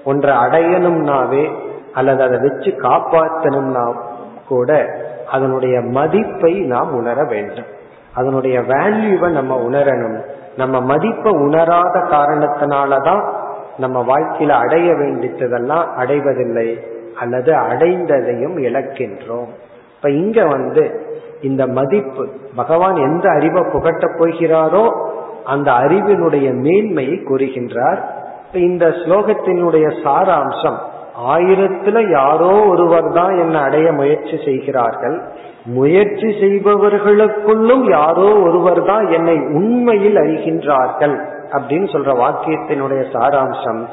ஒன்றை 0.04 0.36
அடையணும்னாவே 0.36 1.52
அல்லது 1.94 2.24
அதை 2.24 2.40
வச்சு 2.40 2.72
காப்பாற்றணும்னா 2.72 3.94
கூட 4.48 4.86
அதனுடைய 5.32 5.82
மதிப்பை 5.82 6.54
நாம் 6.54 6.94
உணர 6.94 7.24
வேண்டும். 7.24 7.76
அதனுடைய 8.14 8.60
வேல்யூவை 8.60 9.30
நம்ம 9.30 9.70
உணரணும். 9.70 10.22
நம்ம 10.58 10.82
மதிப்பை 10.82 11.32
உணராத 11.32 12.00
காரணத்தினாலதான் 12.00 13.34
நம்ம 13.78 14.04
வாழ்க்கையில 14.04 14.50
அடைய 14.50 14.94
வேண்டியதெல்லாம் 14.94 15.96
அடைவதில்லை 15.98 16.80
அல்லது 17.20 17.54
அடைந்ததையும் 17.54 18.58
இழக்கின்றோம். 18.58 19.48
இப்ப 19.96 20.10
இங்க 20.10 20.46
வந்து 20.46 21.07
இந்த 21.42 21.68
மதிப்பு 21.68 22.28
பகவான் 22.56 22.96
எந்த 22.96 23.30
அறிவை 23.30 23.62
புகட்டப் 23.62 24.18
போகிறாரோ 24.18 24.96
அந்த 25.44 25.72
அறிவினுடைய 25.72 26.54
மேன்மையை 26.54 27.22
கூறுகின்றார். 27.30 27.98
இந்த 28.54 28.86
ஸ்லோகத்தினுடைய 28.88 29.88
சாராம்சம் 30.04 30.78
ஆயிரத்துல 31.28 32.12
யாரோ 32.12 32.64
ஒருவர் 32.68 33.12
தான் 33.12 33.38
என்னை 33.38 33.62
அடைய 33.62 33.92
முயற்சி 33.92 34.40
செய்கிறார்கள். 34.46 35.22
முயற்சி 35.66 36.28
செய்பவர்களுக்குள்ளும் 36.28 37.90
யாரோ 37.90 38.34
ஒருவர் 38.36 38.86
தான் 38.86 39.12
என்னை 39.12 39.36
உண்மையில் 39.36 40.16
அறிகின்றார்கள் 40.16 41.16
அப்படின்னு 41.52 41.88
சொல்ற 41.94 42.12
வாக்கியத்தினுடைய 42.24 43.04
சாராம்சம் 43.14 43.86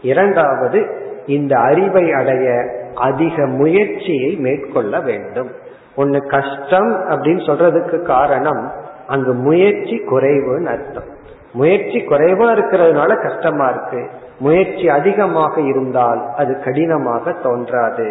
இரண்டாவது 0.03 1.09
இந்த 1.37 1.53
அறிவை 1.69 2.05
அடைய 2.12 2.47
அதிக 2.95 3.47
முயற்சியை 3.61 4.31
மேற்கொள்ள 4.37 4.95
வேண்டும். 5.01 5.51
ஒன்னு 5.97 6.19
கஷ்டம் 6.27 6.90
அப்படின்னு 7.09 7.43
சொல்றதுக்கு 7.49 7.99
காரணம் 8.03 8.62
அங்கு 9.07 9.33
முயற்சி 9.47 9.97
குறைவுன்னு 10.11 10.69
அர்த்தம். 10.75 11.09
முயற்சி 11.53 11.99
குறைவா 12.07 12.47
இருக்கிறதுனால 12.57 13.11
கஷ்டமா 13.23 13.66
இருக்கு. 13.69 14.03
முயற்சி 14.38 14.85
அதிகமாக 14.88 15.55
இருந்தால் 15.61 16.21
அது 16.37 16.53
கடினமாக 16.64 17.33
தோன்றாது. 17.43 18.07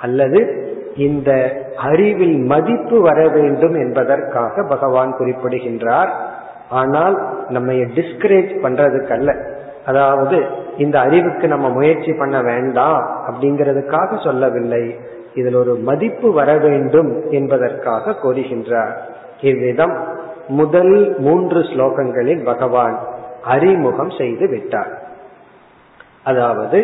அல்லது 0.00 0.40
இந்த 0.96 1.30
அறிவில் 1.88 2.38
மதிப்பு 2.52 2.96
வர 3.00 3.28
வேண்டும் 3.28 3.76
என்பதற்காக 3.84 4.64
பகவான் 4.68 5.16
குறிப்பிடுகின்றார். 5.18 6.12
ஆனால் 6.70 7.16
நம்ம 7.48 7.72
டிஸ்கரேஜ் 7.96 8.52
பண்றதுக்கு 8.64 9.12
அல்ல 9.12 9.30
அதாவது 9.86 10.38
இந்த 10.80 10.96
அறிவுக்கு 11.00 11.46
நம்ம 11.48 11.68
முயற்சி 11.68 12.12
பண்ண 12.12 12.36
வேண்டாம் 12.42 13.04
அப்படிங்கிறதுக்காக 13.28 14.18
சொல்லவில்லை. 14.24 14.84
இதில் 15.34 15.54
ஒரு 15.54 15.72
மதிப்பு 15.88 16.28
வர 16.32 16.50
வேண்டும் 16.56 17.10
என்பதற்காக 17.30 18.14
கோருகின்றார். 18.22 18.94
இவ்விதம் 19.40 19.96
முதல் 20.48 20.94
மூன்று 21.18 21.60
ஸ்லோகங்களில் 21.60 22.42
பகவான் 22.44 22.96
அறிமுகம் 23.44 24.10
செய்து 24.10 24.46
விட்டார். 24.48 24.92
அதாவது 26.24 26.78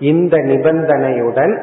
இந்த 0.00 0.36
நிபந்தனையுடன் 0.50 1.54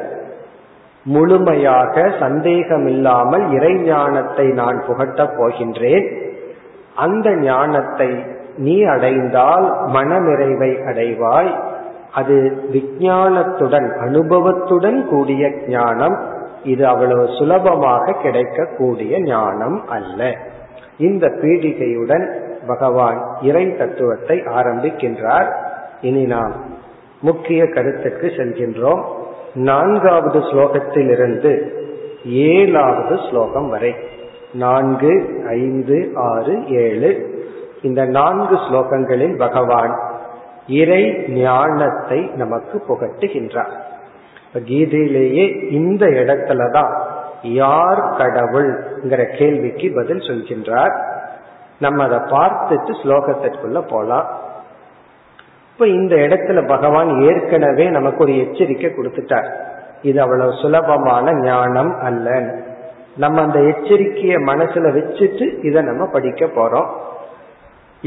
முழுமையாக 1.06 2.04
சந்தேகமில்லாமல் 2.20 3.44
இறை 3.52 3.74
ஞானத்தை 3.80 4.46
நான் 4.60 4.78
புகட்டப் 4.88 5.36
போகின்றேன். 5.38 6.06
அந்த 6.94 7.28
ஞானத்தை 7.44 8.10
நீ 8.56 8.76
அடைந்தால் 8.94 9.66
மனநிறைவை 9.94 10.70
அடைவாய். 10.90 11.52
அது 12.16 12.34
விஞ்ஞானத்துடன் 12.72 13.88
அனுபவத்துடன் 13.98 15.08
கூடிய 15.08 15.50
ஞானம். 15.68 16.16
இது 16.64 16.86
அவ்வளவு 16.86 17.28
சுலபமாக 17.38 18.12
கிடைக்கக்கூடிய 18.12 19.20
ஞானம் 19.22 19.78
அல்ல. 19.88 20.36
இந்த 20.98 21.26
பீடிகையுடன் 21.26 22.26
பகவான் 22.66 23.20
இறை 23.42 23.76
தத்துவத்தை 23.76 24.38
ஆரம்பிக்கின்றார். 24.38 25.48
இனி 26.00 26.24
நாம் 26.24 26.54
முக்கிய 27.20 27.66
கருத்துக்கு 27.66 28.26
செல்கின்றோம். 28.26 29.02
நான்காவது 29.54 30.38
ஸ்லோகத்திலிருந்து 30.38 31.52
ஏழாவது 32.24 33.18
ஸ்லோகம் 33.30 33.68
வரை. 33.68 33.94
நான்கு 34.52 35.12
ஐந்து 35.48 36.10
ஆறு 36.14 36.54
ஏழு. 36.68 37.10
இந்த 37.82 38.04
நான்கு 38.04 38.54
ஸ்லோகங்களில் 38.54 39.38
பகவான் 39.38 39.94
இறை 40.68 41.24
ஞானத்தை 41.28 42.30
நமக்கு 42.34 42.82
புகட்டுகின்றார். 42.88 43.72
கீதையிலேயே 44.54 45.70
இந்த 45.70 46.06
இடத்துலதான் 46.06 47.00
யார் 47.42 48.14
கடவுள்ங்கிற 48.18 49.36
கேள்விக்கு 49.38 49.92
பதில் 49.94 50.18
சொல்கின்றார். 50.18 51.02
நம்ம 51.78 52.04
அதை 52.04 52.18
பார்த்துட்டு 52.18 52.94
ஸ்லோகத்திற்குள்ள 53.02 53.88
போலாம். 53.88 54.40
இப்ப 55.72 55.86
இந்த 55.86 56.14
இடத்துல 56.14 56.66
பகவான் 56.66 57.20
ஏற்கனவே 57.20 57.88
நமக்கு 57.88 58.18
ஒரு 58.18 58.38
எச்சரிக்கை 58.38 58.90
கொடுத்துட்டார். 58.90 59.50
இது 60.02 60.20
அவ்வளவு 60.20 60.52
சுலபமான 60.52 61.32
ஞானம் 61.32 62.00
அல்ல 62.00 62.54
நம்ம 63.16 63.42
அந்த 63.42 63.58
எச்சரிக்கையை 63.58 64.36
மனசுல 64.36 64.90
வச்சுட்டு 64.96 65.64
இதை 65.64 65.82
நம்ம 65.82 66.06
படிக்க 66.06 66.46
போறோம். 66.46 66.86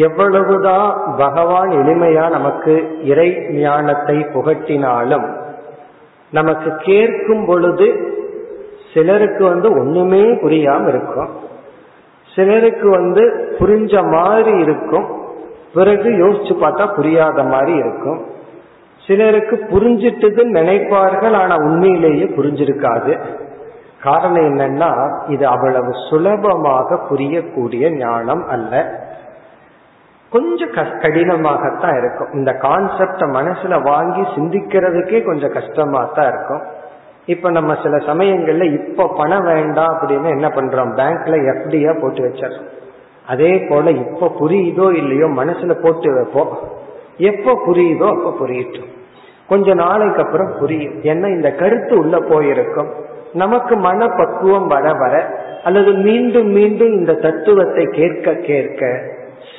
எவ்வளவுதான் 0.05 0.89
பகவான் 1.17 1.69
எளிமையா 1.69 2.25
நமக்கு 2.29 2.73
இறை 3.11 3.29
ஞானத்தை 3.49 4.17
புகட்டினாலும் 4.33 5.27
நமக்கு 6.31 6.69
கேட்கும் 6.77 7.45
பொழுது 7.45 7.87
சிலருக்கு 8.93 9.43
வந்து 9.43 9.67
ஒண்ணுமே 9.71 10.23
புரியாம 10.43 10.87
இருக்கும். 10.87 11.31
சிலருக்கு 12.35 12.87
வந்து 12.89 13.23
புரிஞ்ச 13.59 13.93
மாதிரி 14.11 14.53
இருக்கும். 14.59 15.07
பிறகு 15.73 16.09
யோசிச்சு 16.21 16.53
பார்த்தா 16.61 16.85
புரியாத 16.95 17.43
மாதிரி 17.43 17.73
இருக்கும். 17.75 18.19
சிலருக்கு 19.07 19.55
புரிஞ்சிட்டதுன்னு 19.71 20.57
நினைப்பார்கள் 20.59 21.35
ஆனா 21.41 21.55
உண்மையிலேயே 21.55 22.25
புரிஞ்சிருக்காது. 22.37 23.13
காரணம் 24.03 24.47
என்னன்னா 24.49 24.91
இது 25.27 25.45
அவ்வளவு 25.47 25.91
சுலபமாக 26.09 26.99
புரியக்கூடிய 27.09 27.85
ஞானம் 27.97 28.43
அல்ல. 28.47 28.73
கொஞ்சம் 30.31 30.71
கடினமாகத்தான் 30.71 31.97
இருக்கும். 31.97 32.31
இந்த 32.33 32.51
கான்செப்ட 32.61 33.21
மனசுல 33.29 33.83
வாங்கி 33.83 34.21
சிந்திக்கிறதுக்கே 34.21 35.23
கொஞ்சம் 35.23 35.51
கஷ்டமா 35.51 36.09
தான் 36.13 36.27
இருக்கும். 36.27 36.61
இப்ப 37.25 37.51
நம்ம 37.51 37.75
சில 37.83 37.97
சமயங்கள்ல 37.97 38.73
இப்ப 38.73 39.13
பணம் 39.17 39.43
வேண்டாம் 39.43 39.97
அப்படின்னு 39.97 40.29
என்ன 40.29 40.47
பண்றோம்? 40.47 40.93
பேங்க்ல 40.95 41.35
எஃப்டியா 41.53 42.01
போட்டு 42.01 42.21
வச்சிடறோம். 42.23 42.69
அதே 43.27 43.57
போல 43.57 43.91
இப்ப 43.91 44.31
புரியுதோ 44.39 44.95
இல்லையோ 44.95 45.25
மனசுல 45.25 45.73
போட்டு 45.81 46.13
வைப்போம். 46.13 46.59
எப்ப 47.17 47.61
புரியுதோ 47.67 48.07
அப்ப 48.09 48.35
புரியட்டும். 48.39 48.89
கொஞ்ச 49.47 49.73
நாளைக்கு 49.73 50.23
அப்புறம் 50.23 50.53
புரியும். 50.59 50.93
ஏன்னா 50.93 51.27
இந்த 51.27 51.51
கருத்து 51.51 51.97
உள்ள 51.97 52.19
போயிருக்கும். 52.19 52.89
நமக்கு 53.33 53.75
மன 53.75 54.07
பக்குவம் 54.07 54.67
வர 54.67 54.91
வர 54.93 55.15
அல்லது 55.63 55.93
மீண்டும் 55.93 56.47
மீண்டும் 56.47 56.91
இந்த 56.91 57.13
தத்துவத்தை 57.13 57.85
கேட்க 57.85 58.33
கேட்க 58.33 59.01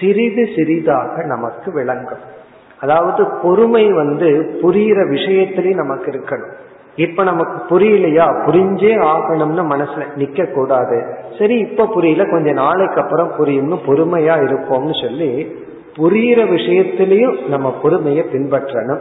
சிறிது 0.01 0.49
சிறிதாக 0.57 1.25
நமக்கு 1.25 1.73
விளங்கும். 1.73 2.39
அதாவது 2.81 3.27
பொறுமை 3.43 3.93
வந்து 3.93 4.59
புரிகிற 4.63 5.09
விஷயத்திலேயும் 5.11 5.75
நமக்கு 5.75 6.11
இருக்கணும். 6.11 6.53
இப்ப 6.97 7.23
நமக்கு 7.23 7.79
புரியலையா? 7.79 8.25
புரிஞ்சே 8.47 8.95
ஆகணும்னு 9.01 9.65
மனசுல 9.75 10.07
நிக்க 10.19 10.53
கூடாது 10.53 11.15
சரி 11.39 11.55
இப்ப 11.55 11.87
புரியல 11.87 12.31
கொஞ்ச 12.31 12.53
நாளைக்கு 12.53 13.01
அப்புறம் 13.01 13.33
புரியும்னு 13.39 13.77
பொறுமையா 13.87 14.35
இருப்போம்னு 14.41 15.03
சொல்லி 15.03 15.59
புரியிற 15.97 16.39
விஷயத்திலையும் 16.51 17.49
நம்ம 17.49 17.75
பொறுமையை 17.83 18.25
பின்பற்றணும். 18.33 19.01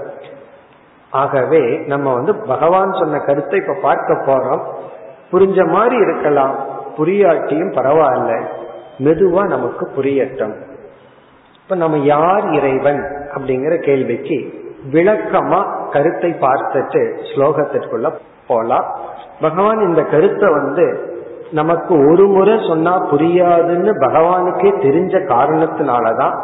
ஆகவே 1.10 1.78
நம்ம 1.88 2.14
வந்து 2.14 2.36
பகவான் 2.36 2.94
சொன்ன 2.94 3.20
கருத்தை 3.20 3.60
இப்ப 3.60 3.74
பார்க்க 3.82 4.14
போறோம். 4.14 4.62
புரிஞ்ச 5.32 5.68
மாதிரி 5.68 5.96
இருக்கலாம். 5.96 6.56
புரியாட்டியும் 6.98 7.74
பரவாயில்ல. 7.74 8.44
மெதுவா 9.04 9.48
நமக்கு 9.48 9.88
புரியட்டும். 9.98 10.69
இப்ப 11.70 11.82
நம்ம 11.82 11.98
யார் 11.98 12.46
இறைவன் 12.52 13.02
அப்படிங்கிற 13.36 13.84
கேள்விக்கு 13.84 14.54
விளக்கமா 14.92 15.90
கருத்தை 15.90 16.36
பார்த்துட்டு 16.42 17.02
ஸ்லோகத்திற்குள்ள 17.30 18.14
போலாம். 18.48 18.96
பகவான் 19.42 19.80
இந்த 19.80 20.02
கருத்தை 20.04 20.52
வந்து 20.52 20.86
நமக்கு 21.52 22.12
ஒரு 22.12 22.28
முறை 22.28 22.60
சொன்னா 22.68 23.12
புரியாதுன்னு 23.12 23.92
பகவானுக்கே 24.06 24.72
தெரிஞ்ச 24.86 25.22
காரணத்தினாலதான் 25.34 26.36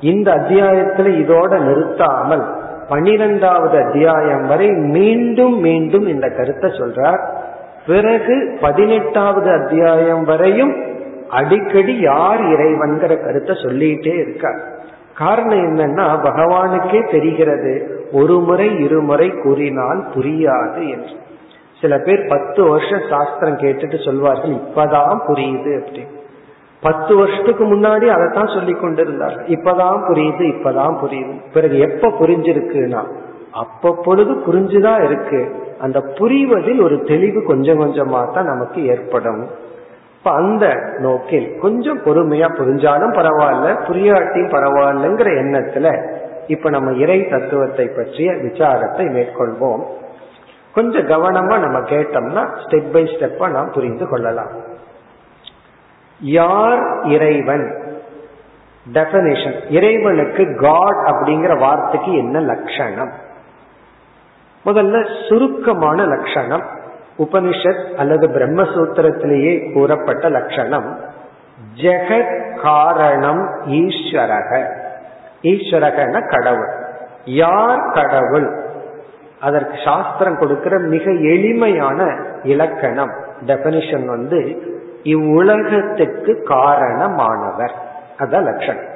இந்த 0.00 0.34
அத்தியாயத்துல 0.34 1.12
இதோட 1.22 1.58
நிறுத்தாமல் 1.58 2.44
பனிரெண்டாவது 2.88 3.84
அத்தியாயம் 3.84 4.46
வரை 4.46 4.68
மீண்டும் 4.70 5.58
மீண்டும் 5.58 6.06
இந்த 6.06 6.28
கருத்தை 6.28 6.70
சொல்றார். 6.70 7.22
பிறகு 7.86 8.58
பதினெட்டாவது 8.60 9.50
அத்தியாயம் 9.52 10.24
வரையும் 10.24 10.74
அடிக்கடி 11.34 12.00
யார் 12.00 12.40
இறைவன்கிற 12.44 13.16
கருத்தை 13.16 13.56
சொல்லிட்டே 13.56 14.14
இருக்கார். 14.14 14.60
காரணம் 15.14 15.58
என்னன்னா 15.58 16.06
பகவானுக்கே 16.22 17.10
தெரிகிறது 17.10 17.72
ஒரு 18.12 18.38
முறை 18.40 18.78
இருமுறை 18.78 19.28
கூறினால் 19.30 20.04
புரியாது 20.14 20.82
என்று. 20.90 21.14
சில 21.80 21.98
பேர் 21.98 22.26
பத்து 22.28 22.68
வருஷம் 22.68 23.08
சாஸ்திரம் 23.10 23.58
கேட்டுட்டு 23.58 24.04
சொல்வார்கள் 24.04 24.50
இப்பதான் 24.50 25.18
புரியுது 25.28 25.72
அப்படின்னு. 25.80 26.12
பத்து 26.80 27.16
வருஷத்துக்கு 27.16 27.64
முன்னாடி 27.64 28.06
அதைத்தான் 28.06 28.54
சொல்லி 28.54 28.72
கொண்டிருந்தார்கள். 28.72 29.46
இப்பதான் 29.46 30.00
புரியுது 30.08 30.44
இப்பதான் 30.54 30.96
புரியுது. 31.04 31.34
பிறகு 31.54 31.78
எப்ப 31.78 32.08
புரிஞ்சிருக்குன்னா 32.20 33.02
அப்பப்பொழுது 33.54 34.32
புரிஞ்சுதான் 34.46 35.04
இருக்கு. 35.04 35.62
அந்த 35.80 35.98
புரிவதில் 35.98 36.82
ஒரு 36.82 37.00
தெளிவு 37.02 37.42
கொஞ்சம் 37.42 37.80
கொஞ்சமா 37.80 38.32
தான் 38.32 38.44
நமக்கு 38.44 38.86
ஏற்படும். 38.86 39.46
இப்ப 40.24 40.36
அந்த 40.36 40.74
நோக்கில் 40.98 41.58
கொஞ்சம் 41.58 41.98
பொறுமையா 41.98 42.46
புரிஞ்சாலும் 42.58 43.12
பரவாயில்ல 43.12 43.66
புரியாட்டியும் 43.88 44.50
பரவாயில்லங்கிற 44.50 45.26
எண்ணத்துல 45.40 46.10
இப்ப 46.46 46.70
நம்ம 46.70 46.92
இறை 46.92 47.28
தத்துவத்தை 47.28 47.86
பற்றிய 47.86 48.32
விசாரத்தை 48.32 49.04
மேற்கொள்வோம். 49.06 49.82
கொஞ்சம் 50.74 51.06
கவனமா 51.06 51.58
நம்ம 51.58 51.78
கேட்டோம்னா 51.80 52.48
ஸ்டெப் 52.64 52.92
பை 52.92 53.04
ஸ்டெப்பா 53.04 53.50
நாம் 53.50 53.72
புரிந்து 53.72 54.08
கொள்ளலாம். 54.08 54.50
யார் 56.20 57.02
இறைவன்? 57.02 57.82
டெபனிஷன் 58.92 59.70
இறைவனுக்கு 59.70 60.56
காட் 60.56 61.04
அப்படிங்கிற 61.06 61.58
வார்த்தைக்கு 61.58 62.16
என்ன 62.16 62.40
லட்சணம்? 62.40 63.12
முதல்ல 64.64 65.28
சுருக்கமான 65.28 66.04
லட்சணம். 66.04 66.73
உபனிஷத் 67.18 67.94
அல்லது 67.94 68.28
பிரம்மசூத்திரத்திலேயே 68.28 69.72
கூறப்பட்ட 69.72 70.28
லட்சணம் 70.28 70.98
ஜெகத் 71.76 72.60
காரணம் 72.62 73.48
ஈஸ்வரக. 73.66 74.64
ஈஸ்வரகன 75.42 76.28
கடவுள். 76.28 76.68
யார் 77.24 77.90
கடவுள்? 77.92 78.64
அதற்கு 79.40 79.76
சாஸ்திரம் 79.84 80.38
கொடுக்கிற 80.38 80.78
மிக 80.78 81.10
எளிமையான 81.10 82.16
இலக்கணம் 82.42 83.10
டெபனிஷன் 83.46 84.04
வந்து 84.04 84.38
இவ்வுலகத்துக்கு 85.02 86.36
காரணமானவர். 86.48 87.72
அதான் 88.18 88.42
லட்சணம். 88.42 88.92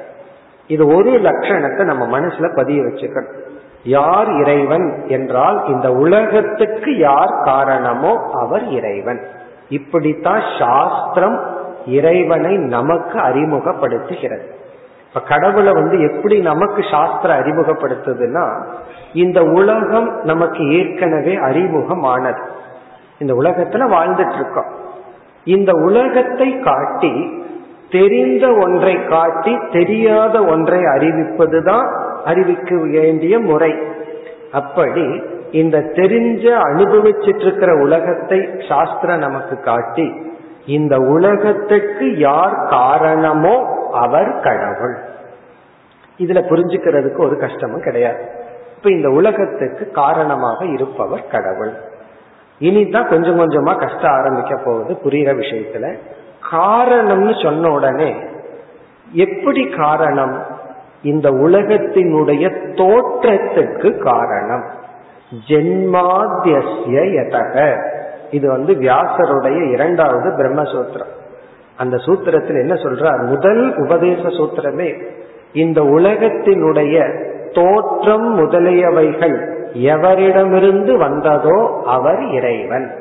இது 0.67 0.87
ஒரு 0.87 1.11
லட்சணத்தை 1.11 1.83
நம்ம 1.83 2.19
மனசுல 2.19 2.55
பதிய 2.55 2.81
வச்சுக்கணும். 2.81 3.38
யார் 3.83 4.27
இறைவன் 4.31 5.05
என்றால் 5.07 5.65
இந்த 5.67 5.91
உலகத்துக்கு 5.91 6.97
யார் 6.97 7.41
காரணமோ 7.43 8.29
அவர் 8.33 8.67
இறைவன். 8.67 9.21
இப்படித்தான் 9.69 10.41
சாஸ்திரம் 10.59 11.43
இறைவனை 11.85 12.57
நமக்கு 12.57 13.19
அறிமுகப்படுத்துகிறது. 13.19 14.45
இப்ப 15.07 15.19
கடவுளை 15.19 15.73
வந்து 15.73 16.11
எப்படி 16.11 16.39
நமக்கு 16.39 16.83
சாஸ்திரம் 16.91 17.37
அறிமுகப்படுத்துதுன்னா 17.37 18.63
இந்த 19.13 19.43
உலகம் 19.43 20.23
நமக்கு 20.23 20.71
ஏற்கனவே 20.71 21.37
அறிமுகமானது. 21.37 22.39
இந்த 23.19 23.33
உலகத்துல 23.33 23.87
வாழ்ந்துட்டு 23.91 24.35
இருக்கோம் 24.35 24.77
இந்த 25.43 25.71
உலகத்தை 25.71 26.59
காட்டி 26.59 27.43
தெரிந்த 27.89 28.47
ஒன்றை 28.47 29.05
காட்டி 29.05 29.59
தெரியாத 29.71 30.43
ஒன்றை 30.45 30.79
அறிவிப்பதுதான் 30.79 31.98
அறிவிக்க 32.25 32.75
வேண்டிய 32.75 33.39
முறை. 33.39 33.73
அப்படி 34.51 35.23
இந்த 35.51 35.77
தெரிஞ்ச 35.77 36.61
அனுபவிச்சிட்டு 36.63 37.41
இருக்கிற 37.41 37.75
உலகத்தை 37.75 38.49
சாஸ்திரம் 38.69 39.19
நமக்கு 39.19 39.59
காட்டி 39.59 40.27
இந்த 40.65 40.97
உலகத்துக்கு 40.97 42.17
யார் 42.17 42.65
காரணமோ 42.69 43.87
அவர் 43.91 44.39
கடவுள். 44.39 44.97
இதுல 46.17 46.41
புரிஞ்சுக்கிறதுக்கு 46.49 47.21
ஒரு 47.21 47.37
கஷ்டமும் 47.37 47.81
கிடையாது. 47.81 48.29
இப்ப 48.75 48.91
இந்த 48.91 49.09
உலகத்துக்கு 49.09 49.91
காரணமாக 49.91 50.65
இருப்பவர் 50.65 51.27
கடவுள். 51.27 51.73
இனிதான் 52.59 53.07
கொஞ்சம் 53.07 53.39
கொஞ்சமா 53.39 53.77
கஷ்டம் 53.77 54.11
ஆரம்பிக்க 54.11 54.61
போகுது 54.65 54.93
புரிகிற 54.93 55.33
விஷயத்துல. 55.33 55.97
காரணம்னு 56.51 57.43
சொன்ன 57.43 57.71
உடனே 57.71 58.15
எப்படி 59.11 59.69
காரணம்? 59.69 60.45
இந்த 61.01 61.31
உலகத்தினுடைய 61.31 62.49
தோற்றத்துக்கு 62.73 63.97
காரணம். 63.97 64.63
ஜென்மாத்திய 65.47 66.61
யதக. 66.85 67.83
இது 68.31 68.49
வந்து 68.49 68.73
வியாசருடைய 68.73 69.71
இரண்டாவது 69.71 70.29
பிரம்மசூத்திரம். 70.29 71.17
அந்த 71.77 71.97
சூத்திரத்தில் 71.97 72.59
என்ன 72.59 72.73
சொல்றார்? 72.73 73.25
முதல் 73.25 73.75
உபதேச 73.75 74.29
சூத்திரமே. 74.29 74.93
இந்த 75.53 75.81
உலகத்தினுடைய 75.81 77.25
தோற்றம் 77.53 78.39
முதலியவைகள் 78.39 79.53
எவரிடமிருந்து 79.73 80.97
வந்ததோ 80.97 81.81
அவர் 81.85 82.21
இறைவன். 82.21 82.91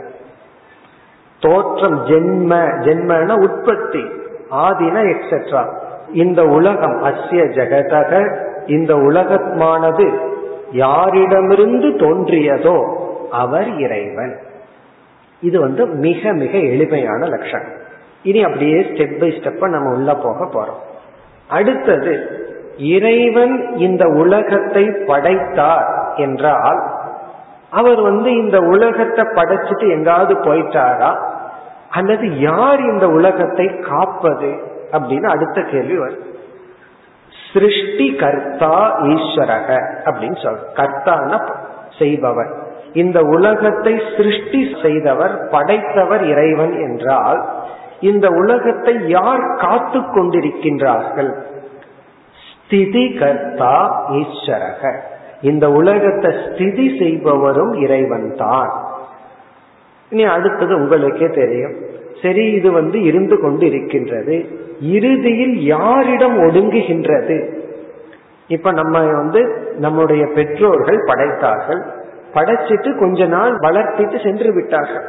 தோற்றம் 1.41 2.07
ஜென்ம 2.07 2.55
ஜென்மன 2.85 3.33
உற்பத்தி 3.43 4.01
ஆதின 4.51 5.15
எக்ஸெட்ரா 5.15 5.87
இந்த 6.13 6.45
உலகம் 6.45 7.05
அஸ்ய 7.05 7.43
ஜெகதக 7.45 8.39
இந்த 8.67 8.95
உலகமானது 8.95 10.13
யாரிடமிருந்து 10.73 11.89
தோன்றியதோ 11.97 12.97
அவர் 13.31 13.77
இறைவன். 13.79 14.39
இது 15.41 15.61
வந்து 15.61 15.87
மிக 15.87 16.33
மிக 16.33 16.59
எளிமையான 16.59 17.27
லட்சணம். 17.27 17.73
இனி 18.23 18.43
அப்படியே 18.43 18.81
ஸ்டெப் 18.81 19.19
பை 19.19 19.29
ஸ்டெப்பா 19.29 19.69
நம்ம 19.69 19.93
உள்ள 19.93 20.15
போக 20.15 20.45
போறோம். 20.45 20.83
அடுத்தது 21.49 22.47
இறைவன் 22.77 23.75
இந்த 23.77 24.07
உலகத்தை 24.07 24.91
படைத்தார் 25.07 26.15
என்றால் 26.17 26.83
அவர் 27.71 28.01
வந்து 28.01 28.31
இந்த 28.37 28.59
உலகத்தை 28.59 29.25
படைச்சிட்டு 29.25 29.91
எங்காவது 29.91 30.35
போயிட்டாரா? 30.35 31.19
அல்லது 31.91 32.39
யார் 32.39 32.81
இந்த 32.81 33.09
உலகத்தை 33.09 33.67
காப்பது? 33.67 34.68
அப்படின்னு 34.93 35.29
அடுத்த 35.35 35.59
கேள்வி 35.73 35.99
வரும். 35.99 36.25
சிருஷ்டி 37.53 38.07
கர்த்தா 38.23 38.75
ஈஸ்வரக 39.13 39.69
அப்படின்னு 40.09 40.39
சொல்ற 40.45 40.65
கர்த்தான 40.81 41.41
செய்பவர். 41.99 42.51
இந்த 42.93 43.19
உலகத்தை 43.37 43.95
சிருஷ்டி 44.17 44.61
செய்தவர் 44.83 45.35
படைத்தவர் 45.51 46.25
இறைவன் 46.33 46.75
என்றால் 46.87 47.41
இந்த 48.01 48.27
உலகத்தை 48.41 48.95
யார் 49.09 49.45
காத்து 49.57 50.01
கொண்டிருக்கின்றார்கள்? 50.17 51.31
ஸ்திதி 52.49 53.05
கர்த்தா 53.19 53.75
ஈஸ்வரக. 54.21 54.83
இந்த 55.41 55.67
உலகத்தை 55.71 56.31
ஸ்திதி 56.45 56.87
செய்பவரும் 56.99 57.73
இறைவன் 57.85 58.29
தான் 58.37 58.73
இனி 60.13 60.25
அடுத்தது 60.35 60.73
உங்களுக்கே 60.81 61.29
தெரியும். 61.41 61.77
சரி 62.23 62.45
இது 62.53 62.71
வந்து 62.73 63.03
இருந்து 63.03 63.37
கொண்டு 63.41 63.67
இருக்கின்றது 63.67 64.37
இறுதியில் 64.97 65.57
யாரிடம் 65.75 66.37
ஒடுங்குகின்றது? 66.39 67.37
இப்ப 68.49 68.73
நம்ம 68.73 68.99
வந்து 69.13 69.41
நம்முடைய 69.79 70.27
பெற்றோர்கள் 70.27 71.01
படைத்தார்கள். 71.07 71.81
படைச்சிட்டு 72.35 72.91
கொஞ்ச 72.99 73.27
நாள் 73.27 73.55
வளர்த்திட்டு 73.57 74.19
சென்று 74.23 74.53
விட்டார்கள். 74.53 75.07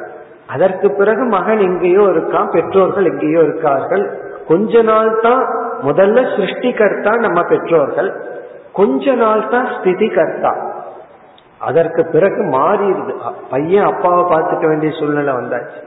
அதற்கு 0.47 0.87
பிறகு 0.91 1.23
மகன் 1.23 1.59
எங்கேயோ 1.59 2.03
இருக்கான் 2.13 2.49
பெற்றோர்கள் 2.51 3.05
எங்கேயோ 3.05 3.41
இருக்கார்கள். 3.41 4.05
கொஞ்ச 4.47 4.81
நாள் 4.81 5.19
தான் 5.21 5.43
முதல்ல 5.83 6.19
சிருஷ்டிகர்த்தா 6.35 7.13
நம்ம 7.19 7.39
பெற்றோர்கள். 7.43 8.09
கொஞ்ச 8.73 9.13
நாள் 9.15 9.49
தான் 9.49 9.67
ஸ்திதி 9.75 10.07
கர்த்தா 10.07 10.51
அதற்கு 11.61 12.05
பிறகு 12.05 12.41
மாறிடுது. 12.57 13.13
பையன் 13.49 13.87
அப்பாவை 13.91 14.23
பார்த்துக்க 14.33 14.65
வேண்டிய 14.67 14.91
சூழ்நிலை 14.99 15.33
வந்தாச்சு. 15.33 15.79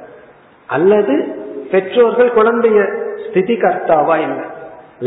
அல்லது 0.77 1.15
பெற்றோர்கள் 1.73 2.37
குழந்தைய 2.39 2.81
ஸ்திதி 3.25 3.55
கர்த்தாவா 3.55 4.17
இல்லை 4.27 4.47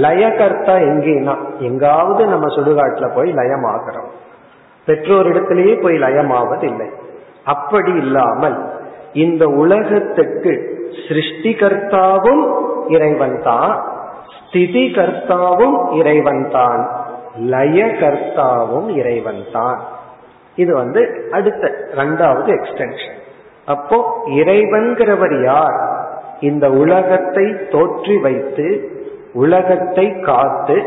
லயகர்த்தா 0.04 0.76
எங்கேனா? 0.92 1.34
எங்காவது 1.60 2.24
நம்ம 2.28 2.48
சுடுகாட்டுல 2.48 3.08
போய் 3.14 3.30
லயமாகிறோம். 3.34 4.10
பெற்றோரிடத்திலேயே 4.88 5.76
போய் 5.82 5.98
லயமாவதில்லை. 5.98 6.88
அப்படி 7.44 7.94
இல்லாமல் 7.96 8.58
இந்த 9.24 9.44
உலகத்துக்கு 9.62 10.54
சிருஷ்டிகர்த்தாவும் 11.06 12.44
இறைவன் 12.88 13.38
தான் 13.42 13.74
ஸ்திதி 14.38 14.84
கர்த்தாவும் 14.98 15.78
இறைவன் 16.00 16.44
தான் 16.50 16.82
லயகர்த்தாவும் 17.54 18.90
இறைவன் 19.00 19.44
தான் 19.52 19.80
இது 20.58 20.72
வந்து 20.76 21.02
அடுத்த 21.32 21.64
ரெண்டாவது 22.02 22.50
எக்ஸ்டென்ஷன் 22.58 23.18
அப்போ 23.66 23.98
இறைவன்கிறவர் 24.26 25.44
யார்? 25.44 25.78
இந்த 26.40 26.70
உலகத்தை 26.70 27.46
தோற்றி 27.70 28.22
வைத்து 28.22 28.68
உலகத்தை 29.34 30.20
காத்து 30.20 30.78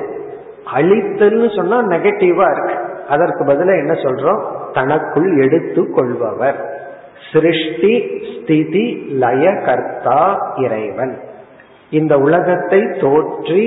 அழித்தல்னு 0.73 1.57
சொன்னா 1.57 1.83
நெகட்டிவா 1.83 2.47
இருக்கு. 2.51 2.77
அதற்கு 3.09 3.45
பதில 3.45 3.77
என்ன 3.77 3.93
சொல்றோம்? 3.93 4.41
தனக்குள் 4.73 5.29
எடுத்து 5.45 5.93
கொள்பவர். 5.93 6.59
சிருஷ்டி 7.33 7.95
ஸ்திதி 8.33 9.07
லய 9.09 9.55
கர்த்தா 9.67 10.53
இறைவன். 10.57 11.19
இந்த 11.91 12.19
உலகத்தை 12.19 12.81
தோற்றி 13.01 13.62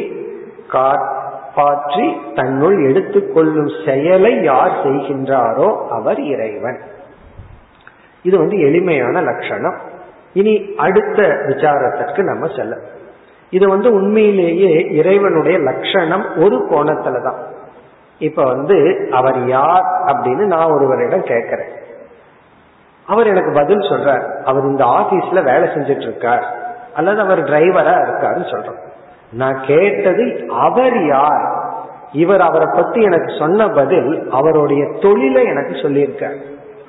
காப்பாற்றி 0.67 2.15
தன்னுள் 2.33 2.77
எடுத்துக்கொள்ளும் 2.89 3.71
செயலை 3.85 4.43
யார் 4.43 4.71
செய்கின்றாரோ 4.83 5.69
அவர் 5.89 6.19
இறைவன். 6.19 6.79
இது 8.23 8.37
வந்து 8.37 8.59
எளிமையான 8.59 9.21
லட்சணம். 9.21 9.75
இனி 10.33 10.73
அடுத்த 10.77 11.23
விசாரத்திற்கு 11.23 12.23
நம்ம 12.23 12.47
செல்ல. 12.55 12.77
இது 13.49 13.69
வந்து 13.69 13.93
உண்மையிலேயே 13.93 14.87
இறைவனுடைய 14.91 15.57
லட்சணம் 15.57 16.37
ஒரு 16.37 16.67
கோணத்துல 16.69 17.23
தான். 17.23 17.39
இப்ப 18.17 18.43
வந்து 18.43 19.07
அவர் 19.11 19.47
யார் 19.47 19.83
அப்படின்னு 20.05 20.45
நான் 20.45 20.71
ஒருவரிடம் 20.71 21.23
கேட்கிறேன். 21.23 21.79
அவர் 23.07 23.27
எனக்கு 23.27 23.51
பதில் 23.53 23.77
சொல்றார். 23.77 24.41
அவர் 24.43 24.63
இந்த 24.63 24.85
ஆபீஸ்ல 24.85 25.43
வேலை 25.43 25.69
செஞ்சிட்டு 25.69 26.01
இருக்கார் 26.01 26.45
அல்லது 26.93 27.21
அவர் 27.21 27.43
டிரைவரா 27.43 27.95
இருக்காருன்னு 28.05 28.51
சொல்றோம். 28.51 28.89
நான் 29.31 29.61
கேட்டது 29.65 30.45
அவர் 30.49 31.05
யார்? 31.05 31.59
இவர் 32.11 32.41
அவரை 32.41 32.67
பத்தி 32.73 33.01
எனக்கு 33.01 33.33
சொன்ன 33.39 33.67
பதில் 33.67 34.29
அவருடைய 34.31 34.87
தொழிலை 35.01 35.45
எனக்கு 35.45 35.73
சொல்லியிருக்கார். 35.73 36.35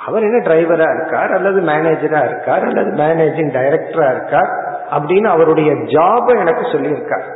அவர் 0.07 0.23
என்ன 0.23 0.38
டிரைவரா 0.38 0.88
இருக்கார் 0.97 1.33
அல்லது 1.33 1.61
மேனேஜரா 1.61 2.25
இருக்கார் 2.25 2.65
அல்லது 2.65 2.91
மேனேஜிங் 3.03 3.53
டைரக்டரா 3.59 4.11
இருக்கார் 4.11 4.51
அப்படின்னு 4.97 5.25
அவருடைய 5.25 5.75
ஜாப 5.75 6.35
எனக்கு 6.38 6.65
சொல்லியிருக்கார். 6.67 7.27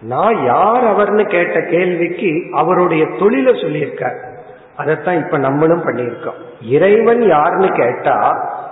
நான் 0.00 0.44
யார் 0.44 0.84
அவர்னு 0.84 1.24
கேட்ட 1.26 1.60
கேள்விக்கு 1.60 2.30
அவருடைய 2.52 3.04
தொழில 3.04 3.54
சொல்லியிருக்கார். 3.62 4.18
அதைத்தான் 4.76 5.16
இப்ப 5.16 5.38
நம்மளும் 5.38 5.84
பண்ணியிருக்கோம். 5.84 6.40
இறைவன் 6.60 7.22
யாருன்னு 7.22 7.68
கேட்டா 7.68 8.16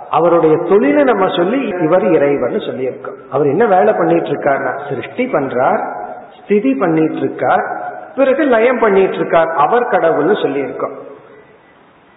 அவருடைய 0.09 0.55
தொழிலை 0.69 1.03
நம்ம 1.03 1.27
சொல்லி 1.27 1.59
இவர் 1.67 2.05
இறைவன் 2.11 2.65
சொல்லியிருக்கோம். 2.67 3.17
அவர் 3.31 3.47
என்ன 3.47 3.65
வேலை 3.65 3.93
பண்ணிட்டு 3.93 4.29
இருக்காருன்னா 4.29 4.73
சிருஷ்டி 4.89 5.25
பண்றார் 5.25 5.81
ஸ்திதி 6.43 6.73
பண்ணிட்டு 6.73 7.15
இருக்கார் 7.15 7.65
பிறகு 8.15 8.43
லயம் 8.43 8.79
பண்ணிட்டு 8.79 9.15
இருக்கார் 9.15 9.47
அவர் 9.47 9.89
கடவுள்னு 9.89 10.35
சொல்லியிருக்கோம். 10.43 10.95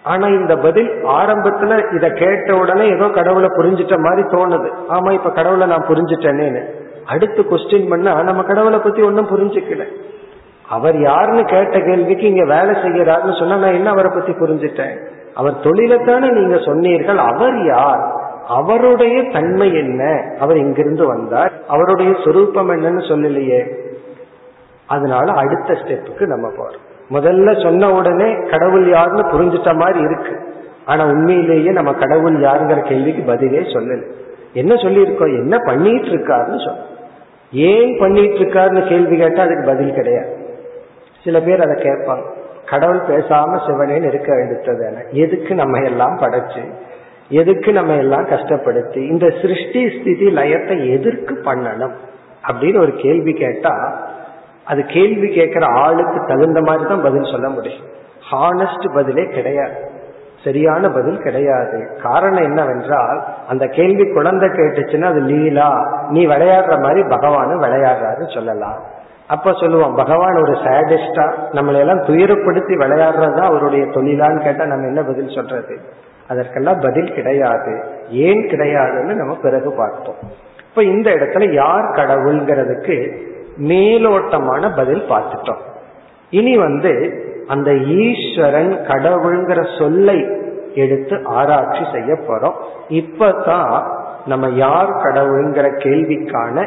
ஆனா 0.08 0.26
இந்த 0.26 0.56
பதில் 0.56 0.90
ஆரம்பத்துல 1.04 1.94
இத 1.94 2.08
கேட்ட 2.08 2.56
உடனே 2.56 2.84
ஏதோ 2.88 3.06
கடவுளை 3.08 3.48
புரிஞ்சிட்ட 3.48 3.94
மாதிரி 3.98 4.22
தோணுது. 4.28 4.68
ஆமா 4.90 5.12
இப்ப 5.12 5.30
கடவுளை 5.30 5.66
நான் 5.66 5.88
புரிஞ்சுட்டேனேன்னு. 5.88 6.62
அடுத்து 7.06 7.42
கொஸ்டின் 7.42 7.88
பண்ணா 7.88 8.22
நம்ம 8.22 8.42
கடவுளை 8.42 8.78
பத்தி 8.78 9.02
ஒன்னும் 9.02 9.30
புரிஞ்சுக்கல. 9.32 9.84
அவர் 10.68 11.00
யாருன்னு 11.00 11.44
கேட்ட 11.44 11.78
கேள்விக்கு 11.78 12.26
இங்க 12.26 12.44
வேலை 12.44 12.74
செய்யறாருன்னு 12.82 13.38
சொன்னா 13.38 13.56
நான் 13.56 13.72
என்ன 13.72 13.90
அவரை 13.90 14.10
பத்தி 14.14 14.32
புரிஞ்சுட்டேன்? 14.32 14.96
அவர் 15.34 15.62
தொழிலைத்தானே 15.62 16.30
நீங்க 16.32 16.58
சொன்னீர்கள். 16.64 17.18
அவர் 17.18 17.64
யார்? 17.64 18.02
அவருடைய 18.48 19.16
தன்மை 19.32 19.74
என்ன? 19.74 20.02
அவர் 20.40 20.56
இங்கிருந்து 20.56 21.06
வந்தார். 21.06 21.52
அவருடைய 21.68 22.16
சொரூபம் 22.24 22.70
என்னன்னு 22.70 23.02
சொல்லலையே. 23.10 23.62
அதனால 24.86 25.32
அடுத்த 25.32 25.72
ஸ்டெப்புக்கு 25.72 26.26
நம்ம 26.26 26.48
போறோம். 26.48 26.86
முதல்ல 27.10 27.62
சொன்ன 27.62 27.92
உடனே 27.92 28.48
கடவுள் 28.50 28.88
யாருன்னு 28.88 29.22
புரிஞ்சுட்ட 29.22 29.74
மாதிரி 29.74 29.98
இருக்கு. 29.98 30.38
ஆனா 30.84 31.06
உண்மையிலேயே 31.06 31.70
நம்ம 31.70 31.92
கடவுள் 31.92 32.40
யாருங்கிற 32.40 32.88
கேள்விக்கு 32.88 33.22
பதிலே 33.22 33.58
சொல்லல. 33.58 34.02
என்ன 34.52 34.74
சொல்லியிருக்கோம் 34.74 35.38
என்ன 35.38 35.58
பண்ணிட்டு 35.58 36.08
இருக்காருன்னு 36.08 36.64
சொல்ல 36.64 36.80
ஏன் 37.52 37.98
பண்ணிட்டு 37.98 38.38
இருக்காருன்னு 38.38 38.88
கேள்வி 38.88 39.16
கேட்டா 39.16 39.42
அதுக்கு 39.42 39.64
பதில் 39.66 39.92
கிடையாது. 39.92 40.36
சில 41.24 41.40
பேர் 41.40 41.60
அதை 41.60 41.82
கேட்பாங்க. 41.82 42.36
கடவுள் 42.66 43.00
பேசாம 43.08 43.58
சிவனேன்னு 43.66 44.06
இருக்க 44.06 44.44
எடுத்தது 44.44 45.06
எதுக்கு 45.12 45.54
நம்ம 45.54 45.80
எல்லாம் 45.80 46.18
படைச்சு 46.18 46.62
எதுக்கு 47.28 47.72
நம்ம 47.72 47.94
எல்லாம் 47.94 48.26
கஷ்டப்படுத்தி 48.26 48.96
இந்த 48.96 49.30
சிருஷ்டி 49.42 50.00
ஸ்திதி 50.00 50.26
லயத்தை 50.26 50.90
எதற்கு 50.90 51.34
பண்ணணும் 51.44 51.92
அப்படின்னு 52.50 52.80
ஒரு 52.80 52.92
கேள்வி 52.92 53.32
கேட்டா 53.32 53.74
அது 54.68 54.82
கேள்வி 54.84 55.28
கேட்கிற 55.34 55.66
ஆளுக்கு 55.66 56.24
தகுந்த 56.26 56.60
மாதிரி 56.60 56.88
தான் 56.88 57.02
பதில் 57.02 57.30
சொல்ல 57.32 57.48
முடியும். 57.48 57.84
ஹானஸ்ட் 58.32 58.94
பதிலே 58.94 59.24
கிடையாது. 59.26 59.96
சரியான 60.44 60.88
பதில் 60.88 61.18
கிடையாது. 61.18 61.78
காரணம் 62.02 62.42
என்னவென்றால் 62.42 63.24
அந்த 63.48 63.66
கேள்வி 63.66 64.12
குழந்தை 64.12 64.48
கேட்டுச்சுன்னா 64.48 65.02
அது 65.02 65.20
லீலா 65.20 65.70
நீ 66.08 66.26
விளையாடுற 66.26 66.82
மாதிரி 66.82 67.02
பகவானும் 67.02 67.62
விளையாடுறாரு 67.62 68.34
சொல்லலாம். 68.34 68.78
அப்ப 69.26 69.52
சொல்லுவோம் 69.52 69.94
பகவான் 69.94 70.42
ஒரு 70.42 70.52
சேடிஸ்டா 70.52 71.24
நம்மளை 71.52 71.78
எல்லாம் 71.78 72.02
துயரப்படுத்தி 72.02 72.74
விளையாடுறதா 72.82 73.40
அவருடைய 73.40 73.84
தொழிலான்னு 73.84 74.42
கேட்டா 74.42 74.64
நம்ம 74.64 74.86
என்ன 74.86 75.02
பதில் 75.02 75.34
சொல்றது? 75.34 75.78
அதற்கெல்லாம் 76.28 76.80
பதில் 76.80 77.12
கிடையாது. 77.12 77.84
ஏன் 78.08 78.46
கிடையாதுன்னு 78.46 79.14
நம்ம 79.14 79.36
பிறகு 79.42 79.72
பார்ப்போம். 79.72 80.16
இப்ப 80.68 80.82
இந்த 80.82 81.10
இடத்துல 81.10 81.52
யார் 81.52 81.92
கடவுள்ங்கிறதுக்கு 81.94 82.96
மேலோட்டமான 83.58 84.76
பதில் 84.76 85.04
பார்த்துட்டோம். 85.08 85.62
இனி 86.30 86.56
வந்து 86.56 87.22
அந்த 87.46 87.74
ஈஸ்வரன் 87.74 88.78
கடவுள்ங்கிற 88.86 89.78
சொல்லை 89.78 90.26
எடுத்து 90.74 91.20
ஆராய்ச்சி 91.24 91.84
செய்ய 91.92 92.14
போறோம். 92.14 92.54
இப்பதான் 92.88 93.86
நம்ம 94.26 94.48
யார் 94.48 94.90
கடவுள்ங்கிற 94.90 95.66
கேள்விக்கான 95.78 96.66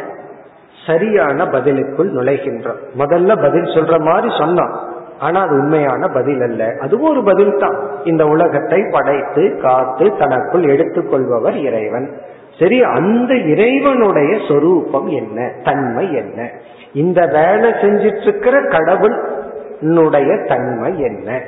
சரியான 0.87 1.45
பதிலுக்குள் 1.45 2.13
நுழைகின்றோம். 2.13 2.79
முதல்ல 2.97 3.41
பதில் 3.41 3.63
சொல்ற 3.63 3.99
மாதிரி 3.99 4.33
சொன்னோம். 4.33 4.75
ஆனா 5.19 5.41
அது 5.41 5.51
உண்மையான 5.51 6.07
பதில் 6.07 6.41
அல்ல. 6.41 6.73
அதுவும் 6.81 7.11
ஒரு 7.11 7.23
பதில் 7.23 7.57
தான் 7.57 7.77
இந்த 8.03 8.25
உலகத்தை 8.25 8.83
படைத்து 8.91 9.59
காத்து 9.61 10.17
தனக்குள் 10.17 10.63
எடுத்துக்கொள்பவர் 10.63 11.55
இறைவன். 11.55 12.21
சரி 12.59 12.83
அந்த 12.83 13.33
இறைவனுடைய 13.33 14.37
சொரூபம் 14.47 15.07
என்ன? 15.07 15.51
தன்மை 15.63 16.13
என்ன? 16.13 16.49
இந்த 16.93 17.25
வேலை 17.25 17.71
செஞ்சிட்டு 17.71 18.21
இருக்கிற 18.21 18.61
கடவுளுடைய 18.61 20.45
தன்மை 20.47 20.99
என்ன? 20.99 21.41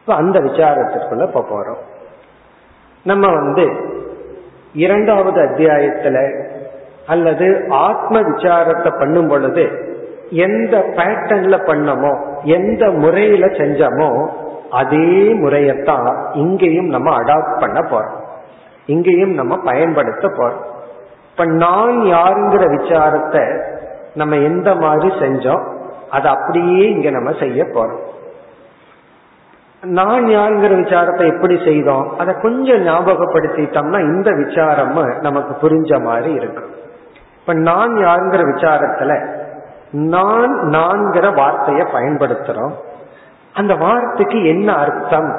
இப்ப 0.00 0.14
அந்த 0.14 0.40
விசாரத்திற்குள்ள 0.40 1.22
இப்ப 1.22 1.46
போறோம். 1.50 1.82
நம்ம 3.04 3.32
வந்து 3.32 3.70
இரண்டாவது 4.72 5.40
அத்தியாயத்துல 5.40 6.44
அல்லது 7.06 7.66
ஆத்ம 7.68 8.20
விசாரத்தை 8.20 8.98
பண்ணும் 8.98 9.28
பொழுது 9.28 9.90
எந்த 10.30 10.78
பேட்டர்ன்ல 10.78 11.56
பண்ணமோ 11.66 12.42
எந்த 12.42 12.90
முறையில 12.90 13.46
செஞ்சோமோ 13.46 14.28
அதே 14.70 15.32
முறையத்தான் 15.32 16.32
இங்கேயும் 16.32 16.86
நம்ம 16.86 17.18
அடாப்ட் 17.18 17.60
பண்ண 17.60 17.80
போறோம். 17.80 18.20
இங்கேயும் 18.86 19.34
நம்ம 19.34 19.56
பயன்படுத்த 19.56 20.28
போறோம் 20.28 20.62
இப்ப 21.30 21.44
நான் 21.44 22.00
யாருங்கிற 22.00 22.64
விசாரத்தை 22.78 23.62
நம்ம 24.14 24.36
எந்த 24.36 24.74
மாதிரி 24.74 25.08
செஞ்சோம் 25.18 25.62
அதை 26.10 26.30
அப்படியே 26.30 26.88
இங்க 26.88 27.10
நம்ம 27.10 27.32
செய்ய 27.32 27.64
போறோம். 27.64 28.02
நான் 29.82 30.24
யாருங்கிற 30.24 30.72
விசாரத்தை 30.82 31.26
எப்படி 31.26 31.64
செய்தோம் 31.64 32.18
அதை 32.18 32.34
கொஞ்சம் 32.40 32.86
ஞாபகப்படுத்திட்டோம்னா 32.86 34.00
இந்த 34.00 34.30
விசாரம் 34.30 35.20
நமக்கு 35.20 35.68
புரிஞ்ச 35.68 36.02
மாதிரி 36.02 36.32
இருக்கும். 36.32 36.70
இப்ப 37.38 37.52
நான் 37.52 37.94
யாருங்கிற 37.94 38.42
விசாரத்துல 38.54 39.40
நான் 39.90 40.52
நான்கிற 40.68 41.34
வார்த்தையை 41.34 41.86
பயன்படுத்துறோம். 41.92 42.74
அந்த 43.52 43.74
வார்த்தைக்கு 43.74 44.44
என்ன 44.44 44.72
அர்த்தம் 44.72 45.30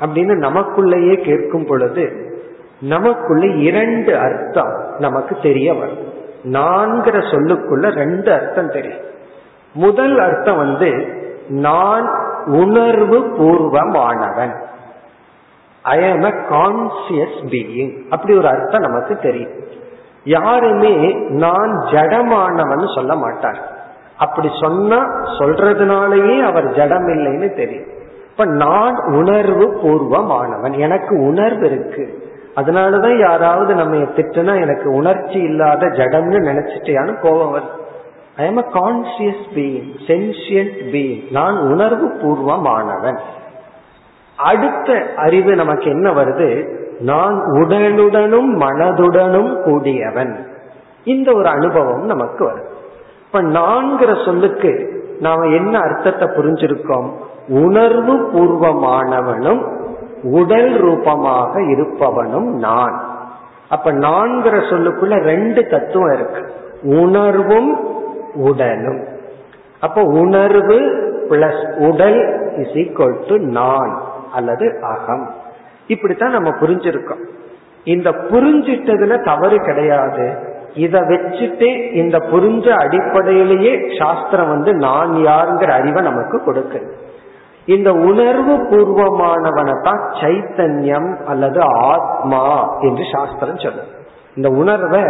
அப்படின்னு 0.00 0.34
நமக்குள்ளேயே 0.38 1.22
கேட்கும் 1.24 1.66
பொழுது 1.66 2.30
நமக்குள்ள 2.82 3.46
இரண்டு 3.46 4.18
அர்த்தம் 4.18 4.72
நமக்கு 4.98 5.36
தெரிய 5.42 5.74
வரும். 5.74 6.10
நான்கிற 6.44 7.20
சொல்லுக்குள்ள 7.30 7.90
ரெண்டு 7.90 8.32
அர்த்தம் 8.32 8.70
தெரியும். 8.70 9.10
முதல் 9.72 10.18
அர்த்தம் 10.18 10.56
வந்து 10.56 11.20
நான் 11.48 12.10
உணர்வு 12.46 13.18
பூர்வமானவன். 13.18 14.54
I 15.82 16.02
am 16.02 16.22
a 16.22 16.28
conscious 16.28 17.38
being 17.42 18.02
அப்படி 18.10 18.36
ஒரு 18.36 18.48
அர்த்தம் 18.48 18.80
நமக்கு 18.80 19.16
தெரியும். 19.16 19.50
யாருமே 20.24 21.12
நான் 21.28 21.78
ஜடமானவன் 21.78 22.94
சொல்ல 22.94 23.14
மாட்டார். 23.14 23.60
அப்படி 24.18 24.50
சொன்னா 24.60 24.98
சொல்றதுனாலயே 25.38 26.42
அவர் 26.42 26.74
ஜடம் 26.74 27.06
இல்லைன்னு 27.06 27.56
தெரியும். 27.56 27.86
இப்ப 28.30 28.44
நான் 28.44 28.96
உணர்வு 28.96 29.80
பூர்வமானவன். 29.82 30.78
எனக்கு 30.78 31.20
உணர்வு 31.20 31.70
இருக்கு. 31.70 32.30
அதனாலதான் 32.56 33.18
யாராவது 33.18 33.74
நம்ம 33.74 33.96
திட்டுனா 33.96 34.60
எனக்கு 34.60 34.90
உணர்ச்சி 34.90 35.38
இல்லாத 35.38 35.86
ஜடம்னு 35.86 36.38
நினைச்சிட்டியான்னு 36.48 37.20
கோபம் 37.20 37.54
வருது. 37.54 37.80
I 38.36 38.46
am 38.46 38.56
a 38.56 38.64
conscious 38.72 39.44
being 39.54 39.90
sentient 40.06 40.76
being 40.92 41.32
நான் 41.32 41.58
உணர்வு 41.58 42.08
பூர்வமானவன் 42.08 43.18
அடுத்த 44.36 45.06
அறிவு 45.16 45.54
நமக்கு 45.54 45.90
என்ன 45.90 46.10
வருது? 46.10 46.68
நான் 47.00 47.36
உடலுடனும் 47.50 48.60
மனதுடனும் 48.60 49.62
கூடியவன். 49.62 50.46
இந்த 51.04 51.32
ஒரு 51.32 51.46
அனுபவம் 51.46 52.04
நமக்கு 52.04 52.44
வரும் 52.44 52.70
இப்ப 53.26 53.42
நான்கிற 53.42 54.24
சொல்லுக்கு 54.24 54.72
நாம 55.20 55.46
என்ன 55.46 55.78
அர்த்தத்தை 55.78 56.28
புரிஞ்சிருக்கோம்? 56.28 57.08
உணர்வு 57.48 58.14
பூர்வமானவனும் 58.16 59.62
உடல் 60.22 60.76
ரூபமாக 60.76 61.60
இருப்பவனும் 61.60 62.50
நான். 62.50 63.10
அப்ப 63.68 63.92
நான்கிற 63.92 64.58
சொல்லுக்குள்ள 64.70 65.22
ரெண்டு 65.22 65.66
தத்துவம் 65.66 66.12
இருக்கு. 66.12 66.52
உணர்வும் 66.82 67.96
உடலும். 68.34 69.06
அப்ப 69.80 70.02
உணர்வு 70.02 70.80
பிளஸ் 71.30 71.76
உடல் 71.76 72.50
இஸ் 72.56 72.68
ஈக்வல் 72.68 73.28
டு 73.28 73.36
நான் 73.38 74.02
அல்லது 74.32 74.78
அகம். 74.82 75.34
இப்படித்தான் 75.86 76.30
நம்ம 76.30 76.50
புரிஞ்சிருக்கோம். 76.50 77.24
இந்த 77.84 78.10
புரிஞ்சிட்டதுல 78.10 79.24
தவறு 79.24 79.56
கிடையாது. 79.56 80.50
இத 80.74 81.00
வச்சுட்டு 81.00 81.92
இந்த 81.92 82.18
புரிஞ்ச 82.18 82.68
அடிப்படையிலேயே 82.68 83.78
சாஸ்திரம் 83.98 84.48
வந்து 84.48 84.72
நான் 84.74 85.10
யாருங்கிற 85.10 85.70
அறிவை 85.70 86.02
நமக்கு 86.02 86.40
கொடுக்குது. 86.46 87.01
இந்த 87.66 87.92
உணர்வு 87.92 88.56
பூர்வமானவனை 88.56 89.82
தான் 89.82 90.00
சைத்தன்யம் 90.10 91.24
அல்லது 91.24 91.60
ஆத்மா 91.62 92.74
என்று 92.80 93.04
சாஸ்திரம் 93.12 93.58
சொல்லும். 93.58 93.88
இந்த 94.36 94.48
உணர்வை 94.48 95.00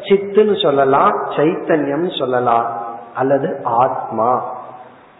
சித்துன்னு 0.00 0.62
சொல்லலாம் 0.62 1.12
சைத்தன்யம் 1.28 2.18
சொல்லலாம் 2.18 2.66
அல்லது 3.14 3.60
ஆத்மா. 3.64 4.42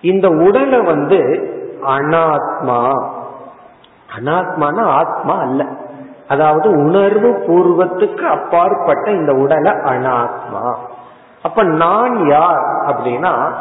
இந்த 0.00 0.28
உடலை 0.28 0.80
வந்து 0.80 1.20
அனாத்மா. 1.86 3.08
அனாத்மான 4.18 4.80
ஆத்மா 4.80 5.38
அல்ல. 5.38 5.64
அதாவது 6.28 6.70
உணர்வு 6.70 7.28
பூர்வத்துக்கு 7.28 8.22
அப்பாற்பட்ட 8.22 9.10
இந்த 9.10 9.32
உடலை 9.32 9.72
அனாத்மா. 9.72 10.74
அப்ப 11.42 11.62
நான் 11.62 12.28
யார் 12.28 12.62
அப்படின்னா 12.86 13.52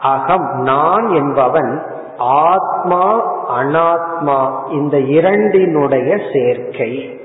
அகம் 0.00 0.50
நான் 0.52 1.08
என்பவன் 1.08 1.82
ஆத்மா 2.18 3.30
அனாத்மா 3.60 4.70
இந்த 4.72 4.98
இரண்டினுடைய 4.98 6.16
சேர்க்கை. 6.32 7.20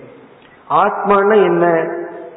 ஆத்மான 0.69 1.43
என்ன? 1.43 1.87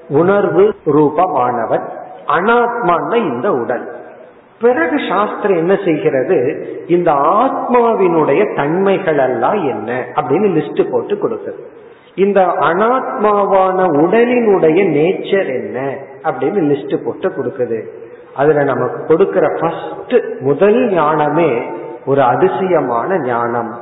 உணர்வு 0.09 0.75
ரூபமானவன் 0.87 1.89
அனாத்மான 2.27 3.15
இந்த 3.15 3.53
உடல். 3.53 3.97
பிறகு 4.61 4.97
சாஸ்திரம் 5.09 5.57
என்ன 5.57 5.79
செய்கிறது? 5.85 6.67
இந்த 6.87 7.13
ஆத்மாவினுடைய 7.13 8.57
தன்மைகள் 8.57 9.19
எல்லாம் 9.19 9.69
என்ன? 9.69 10.05
அப்படின்னு 10.15 10.63
லிஸ்ட் 10.63 10.91
போட்டு 10.91 11.15
கொடுக்குது. 11.15 11.61
இந்த 12.15 12.41
அனாத்மாவான 12.41 13.85
உடலினுடைய 13.85 14.89
நேச்சர் 14.89 15.47
என்ன? 15.47 15.97
அப்படின்னு 16.23 16.75
லிஸ்ட் 16.75 17.05
போட்டு 17.05 17.29
கொடுக்குது. 17.29 17.83
அதுல 18.37 18.63
நமக்கு 18.63 19.05
கொடுக்கிற 19.05 19.47
ஃபர்ஸ்ட் 19.61 20.41
முதல் 20.41 20.93
ஞானமே 20.93 21.63
ஒரு 22.11 22.23
அதிசயமான 22.33 23.19
ஞானம் 23.25 23.73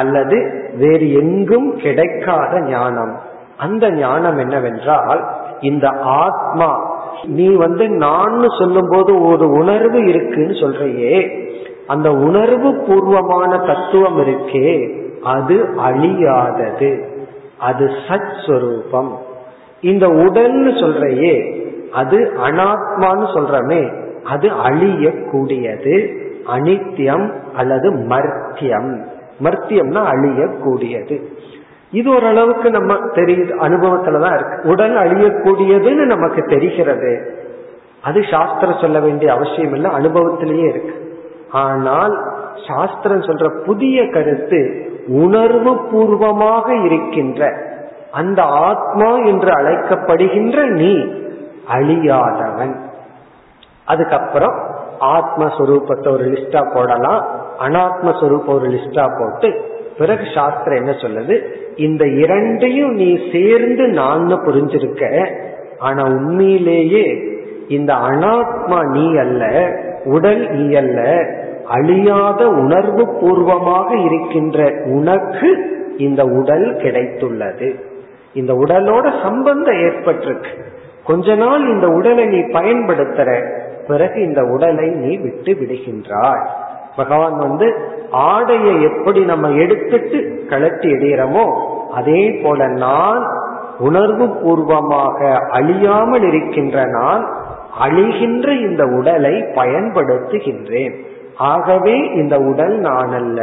அல்லது 0.00 0.38
வேறு 0.82 1.06
எங்கும் 1.20 1.68
கிடைக்காத 1.76 2.52
ஞானம். 2.68 3.12
அந்த 3.64 3.84
ஞானம் 4.02 4.38
என்னவென்றால் 4.38 5.22
இந்த 5.70 5.86
ஆத்மா 6.22 6.70
நீ 7.36 7.46
வந்து 7.62 7.84
நான் 8.04 8.36
சொல்லும் 8.58 8.90
போது 8.92 9.12
ஒரு 9.30 9.46
உணர்வு 9.60 9.98
இருக்குன்னு 10.10 10.54
சொல்றையே 10.62 11.16
அந்த 11.86 12.08
உணர்வு 12.28 12.70
பூர்வமான 12.86 13.50
தத்துவம் 13.70 14.18
இருக்கே 14.24 14.70
அது 15.34 15.56
அழியாதது. 15.88 16.90
அது 17.68 17.84
சத் 18.08 18.34
சுரூபம் 18.44 19.10
இந்த 19.90 20.06
உடல்னு 20.24 20.72
சொல்றையே 20.82 21.34
அது 22.00 22.18
அனாத்மான்னு 22.46 23.26
சொல்றமே 23.36 23.82
அது 24.32 24.48
அழியக்கூடியது. 24.68 25.96
அனித்தியம் 26.52 27.32
அல்லது 27.54 27.92
மர்த்தியம். 27.92 29.00
மர்த்தியம்னா 29.42 30.02
அழியக்கூடியது. 30.12 31.22
இது 31.90 32.14
ஓரளவுக்கு 32.14 32.70
நம்ம 32.70 32.94
தெரியுது 32.94 33.52
அனுபவத்துலதான் 33.66 34.34
இருக்கு. 34.34 34.68
உடல் 34.68 34.96
அழியக்கூடியதுன்னு 34.96 36.04
நமக்கு 36.04 36.42
தெரிகிறது. 36.42 37.38
அது 38.02 38.24
சாஸ்திரம் 38.30 38.78
சொல்ல 38.80 39.00
வேண்டிய 39.00 39.32
அவசியம் 39.32 39.74
இல்லை 39.74 39.90
அனுபவத்திலேயே 39.90 40.68
இருக்கு. 40.68 41.18
ஆனால் 41.50 42.14
சாஸ்திரம் 42.68 43.20
சொல்ற 43.20 43.64
புதிய 43.64 44.08
கருத்து 44.08 44.88
உணர்வு 45.08 45.76
பூர்வமாக 45.76 46.74
இருக்கின்ற 46.74 47.68
அந்த 48.10 48.42
ஆத்மா 48.42 49.16
என்று 49.16 49.50
அழைக்கப்படுகின்ற 49.50 50.66
நீ 50.66 50.92
அழியாதவன். 51.72 52.74
அதுக்கப்புறம் 53.84 54.69
ஆத்மஸ்வரூபத்தை 55.00 56.08
ஒரு 56.12 56.24
லிஸ்டா 56.24 56.74
போடலாம் 56.74 57.28
அனாத்மஸ்வரூபம் 57.58 58.54
ஒரு 58.54 58.68
லிஸ்டா 58.68 59.04
போட்டு 59.18 59.68
பிறகு 59.98 60.22
சாஸ்திரம் 60.34 60.78
என்ன 60.78 60.90
சொல்லுது? 60.90 61.42
இந்த 61.76 62.06
இரண்டையும் 62.06 62.92
நீ 62.92 63.18
சேர்ந்து 63.32 63.86
நான் 63.86 64.26
புரிஞ்சிருக்க 64.26 65.30
ஆனா 65.78 66.02
உண்மையிலேயே 66.02 67.18
இந்த 67.68 67.94
அனாத்மா 67.94 68.90
நீ 68.90 69.16
அல்ல 69.16 69.72
உடல் 70.04 70.48
நீ 70.50 70.74
அல்ல 70.74 71.26
அழியாத 71.64 72.48
உணர்வு 72.48 73.08
பூர்வமாக 73.20 73.96
இருக்கின்ற 73.96 74.72
உனக்கு 74.84 75.78
இந்த 75.96 76.24
உடல் 76.24 76.74
கிடைத்துள்ளது. 76.74 77.80
இந்த 78.34 78.52
உடலோட 78.52 79.22
சம்பந்தம் 79.22 79.74
ஏற்பட்டிருக்கு. 79.74 80.62
கொஞ்ச 81.04 81.34
நாள் 81.34 81.68
இந்த 81.68 81.86
உடலை 81.88 82.24
நீ 82.26 82.38
பயன்படுத்துற 82.38 83.30
பிறகு 83.90 84.18
இந்த 84.26 84.40
உடலை 84.54 84.88
நீ 85.02 85.12
விட்டு 85.16 85.52
விடுகின்றாய். 85.60 86.44
பகவான் 86.96 87.36
வந்து 87.38 87.66
ஆடையை 88.28 88.74
எப்படி 88.82 89.20
நம்ம 89.24 89.48
எடுத்துட்டு 89.64 90.18
கழட்டி 90.48 90.88
எறிகிறோமோ 90.92 91.44
அதே 91.90 92.22
போல 92.42 92.66
நான் 92.84 93.22
உணர்வு 93.78 94.26
பூர்வமாக 94.40 95.28
அழியாமல் 95.50 96.26
இருக்கின்ற 96.30 96.84
நான் 96.98 97.22
அழிகின்ற 97.84 98.46
இந்த 98.68 98.82
உடலை 98.98 99.34
பயன்படுத்துகின்றேன். 99.58 100.94
ஆகவே 101.52 101.96
இந்த 102.20 102.36
உடல் 102.50 102.76
நான் 102.78 103.12
அல்ல 103.12 103.40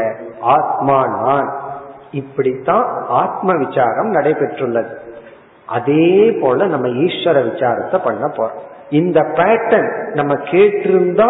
ஆத்மா 0.56 0.98
நான். 1.22 1.48
இப்படித்தான் 2.12 2.88
ஆத்ம 3.22 3.50
விசாரம் 3.66 4.12
நடைபெற்றுள்ளது. 4.14 4.94
அதே 5.68 6.10
போல 6.42 6.66
நம்ம 6.66 6.88
ஈஸ்வர 7.06 7.38
விசாரத்தை 7.50 7.98
பண்ண 8.04 8.26
போறோம். 8.38 8.60
இந்த 8.90 9.22
பேட்டர்ன் 9.22 10.14
நம்ம 10.14 10.34
கேட்டிருந்தா 10.34 11.30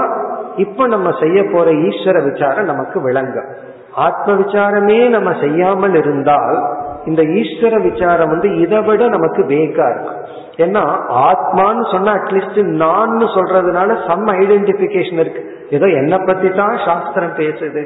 இப்ப 0.56 0.88
நம்ம 0.88 1.12
செய்ய 1.12 1.44
போற 1.44 1.72
ஈஸ்வர 1.72 2.32
விசாரம் 2.32 2.66
நமக்கு 2.66 3.02
விளங்கும். 3.02 3.50
ஆத்ம 3.94 4.34
விசாரமே 4.34 5.10
நம்ம 5.10 5.34
செய்யாமல் 5.34 5.96
இருந்தால் 5.96 6.58
இந்த 7.06 7.24
ஈஸ்வர 7.24 7.82
விசாரம் 7.82 8.30
வந்து 8.30 8.60
இதை 8.60 8.82
விட 8.82 9.08
நமக்கு 9.08 9.44
வேகா 9.44 9.86
இருக்கும். 9.94 10.20
ஏன்னா 10.58 10.84
ஆத்மான்னு 11.10 11.92
சொன்னா 11.92 12.14
அட்லீஸ்ட் 12.14 12.64
நான் 12.64 13.18
சொல்றதுனால 13.20 14.08
சம் 14.08 14.28
ஐடென்டிபிகேஷன் 14.28 15.20
இருக்கு. 15.20 15.52
ஏதோ 15.70 15.86
என்னை 15.86 16.18
பத்தி 16.26 16.50
தான் 16.50 16.78
சாஸ்திரம் 16.86 17.36
பேசுது. 17.38 17.84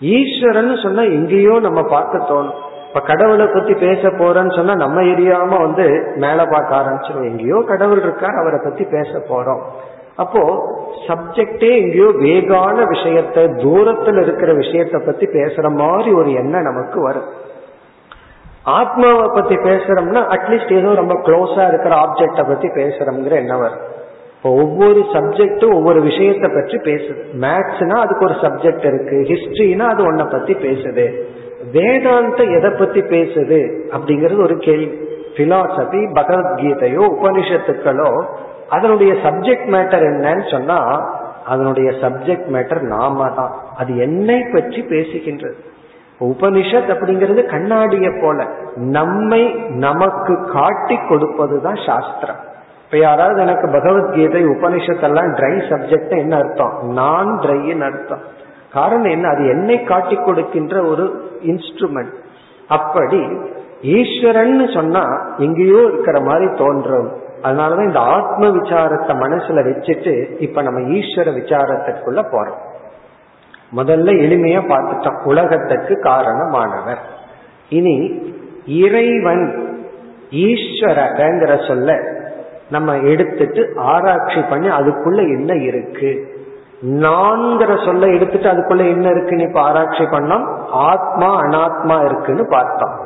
ஈஸ்வரன் 0.00 0.76
சொன்னா 0.76 1.02
எங்கேயோ 1.02 1.60
நம்ம 1.60 1.82
பார்க்க 1.82 2.18
தோணும். 2.18 2.60
இப்ப 2.94 3.06
கடவுளை 3.06 3.46
பத்தி 3.46 3.74
பேச 3.74 4.08
போறோம்னு 4.08 4.56
சொன்னா 4.56 4.74
நம்ம 4.74 5.00
எரியாம 5.02 5.56
வந்து 5.60 6.12
மேல 6.16 6.44
பார்க்க 6.44 6.76
ஆரம்பிச்சிடும் 6.76 7.24
எங்கேயோ 7.24 7.64
கடவுள் 7.66 8.02
இருக்கார் 8.02 8.36
அவரை 8.36 8.58
பத்தி 8.64 8.84
பேச 8.84 9.10
போறோம். 9.30 9.62
அப்போ 10.16 10.42
சப்ஜெக்டே 11.08 11.70
எங்கேயோ 11.80 12.04
வேகான 12.04 12.76
விஷயத்த 12.92 13.46
தூரத்துல 13.64 14.22
இருக்கிற 14.22 14.52
விஷயத்த 14.52 15.06
பத்தி 15.06 15.26
பேசுற 15.26 15.72
மாதிரி 15.72 16.12
ஒரு 16.12 16.32
எண்ணம் 16.32 16.62
நமக்கு 16.62 17.00
வரும். 17.00 17.26
ஆத்மாவை 18.62 19.26
பத்தி 19.34 19.56
பேசுறோம்னா 19.56 20.22
அட்லீஸ்ட் 20.36 20.78
ஏதோ 20.78 20.94
ரொம்ப 20.94 21.14
க்ளோஸா 21.14 21.68
இருக்கிற 21.68 21.96
ஆப்ஜெக்ட 21.96 22.48
பத்தி 22.48 22.68
பேசுறோம்ங்கிற 22.68 23.30
எண்ணம் 23.30 23.60
வரும். 23.60 23.82
இப்போ 24.36 24.50
ஒவ்வொரு 24.50 25.04
சப்ஜெக்டும் 25.12 25.74
ஒவ்வொரு 25.74 26.00
விஷயத்தை 26.00 26.50
பற்றி 26.50 26.78
பேசுது. 26.78 27.22
மேத்ஸ்னா 27.40 27.96
அதுக்கு 27.98 28.24
ஒரு 28.24 28.34
சப்ஜெக்ட் 28.34 28.86
இருக்கு. 28.86 29.18
ஹிஸ்டரினா 29.32 29.86
அது 29.88 30.12
ஒன்ன 30.12 30.30
பத்தி 30.30 30.54
பேசுது. 30.54 31.32
வேதாந்த 31.72 32.42
எதை 32.44 32.70
பத்தி 32.70 33.00
பேசுது 33.00 33.80
அப்படிங்கிறது 33.90 34.42
ஒரு 34.42 34.56
கேள்வி. 34.56 35.12
பிலாசபி 35.34 36.00
பகவத்கீதையோ 36.12 37.06
உபனிஷத்துக்களோ 37.20 38.24
அதனுடைய 38.70 39.12
சப்ஜெக்ட் 39.12 39.68
மேட்டர் 39.70 40.04
என்னன்னு 40.04 40.50
சொன்னா 40.50 41.08
அதனுடைய 41.46 41.90
சப்ஜெக்ட் 41.90 42.48
மேட்டர் 42.52 42.80
நாம 42.80 43.30
தான். 43.30 43.54
அது 43.76 43.96
என்னை 43.96 44.44
பற்றி 44.52 44.82
பேசுகின்றது. 44.82 45.54
உபனிஷத் 46.20 46.90
அப்படிங்கிறது 46.90 47.46
கண்ணாடிய 47.46 48.22
போல 48.22 48.46
நம்மை 48.74 49.54
நமக்கு 49.68 50.44
காட்டி 50.52 50.96
கொடுப்பதுதான் 50.96 51.86
சாஸ்திரம். 51.86 52.36
இப்ப 52.84 52.98
யாராவது 52.98 53.40
எனக்கு 53.40 53.68
பகவத்கீதை 53.68 54.44
உபனிஷத்தெல்லாம் 54.44 55.32
ட்ரை 55.32 55.62
சப்ஜெக்ட் 55.70 56.18
என்ன 56.18 56.36
அர்த்தம்? 56.36 56.78
நான் 56.82 57.38
ட்ரைன்னு 57.42 57.80
அர்த்தம். 57.80 58.33
காரணம் 58.74 59.10
என்ன? 59.10 59.28
அது 59.28 59.48
என்னை 59.48 59.82
காட்டி 59.82 60.16
கொடுக்கின்ற 60.16 60.82
ஒரு 60.82 61.04
இன்ஸ்ட்ருமெண்ட் 61.46 62.14
அப்படி 62.68 63.28
ஈஸ்வரன் 63.82 64.68
சொன்னா 64.74 65.02
எங்கேயோ 65.38 65.80
இருக்கிற 65.92 66.20
மாதிரி 66.20 66.56
தோன்றும். 66.56 67.08
அதனாலதான் 67.42 67.86
இந்த 67.86 67.98
ஆத்ம 67.98 68.46
விசாரத்தை 68.46 69.14
மனசுல 69.24 69.62
வச்சுட்டு 69.68 70.40
இப்ப 70.40 70.62
நம்ம 70.62 70.80
ஈஸ்வர 70.80 71.28
விசாரத்திற்குள்ள 71.40 72.20
போறோம். 72.32 72.60
முதல்ல 73.76 74.10
எளிமையா 74.24 74.60
பார்த்துட்டோம். 74.70 75.22
உலகத்துக்கு 75.24 75.94
காரணமானவர். 76.02 77.02
இனி 77.68 77.96
இறைவன் 78.66 79.44
ஈஸ்வரங்கிற 80.30 81.66
சொல்ல 81.66 81.98
நம்ம 82.70 82.96
எடுத்துட்டு 82.98 83.72
ஆராய்ச்சி 83.76 84.40
பண்ணி 84.48 84.68
அதுக்குள்ள 84.68 85.18
என்ன 85.36 85.54
இருக்கு? 85.54 86.33
நான்கிற 86.84 87.84
சொல்ல 87.84 88.06
எடுத்துட்டு 88.06 88.48
அதுக்குள்ள 88.48 88.78
என்ன 88.78 89.08
இருக்குன்னு 89.08 89.42
இப்ப 89.42 89.60
ஆராய்ச்சி 89.60 90.04
பண்ணோம். 90.04 90.68
ஆத்மா 90.70 91.40
அனாத்மா 91.42 92.04
இருக்குன்னு 92.04 92.46
பார்த்தோம். 92.50 93.00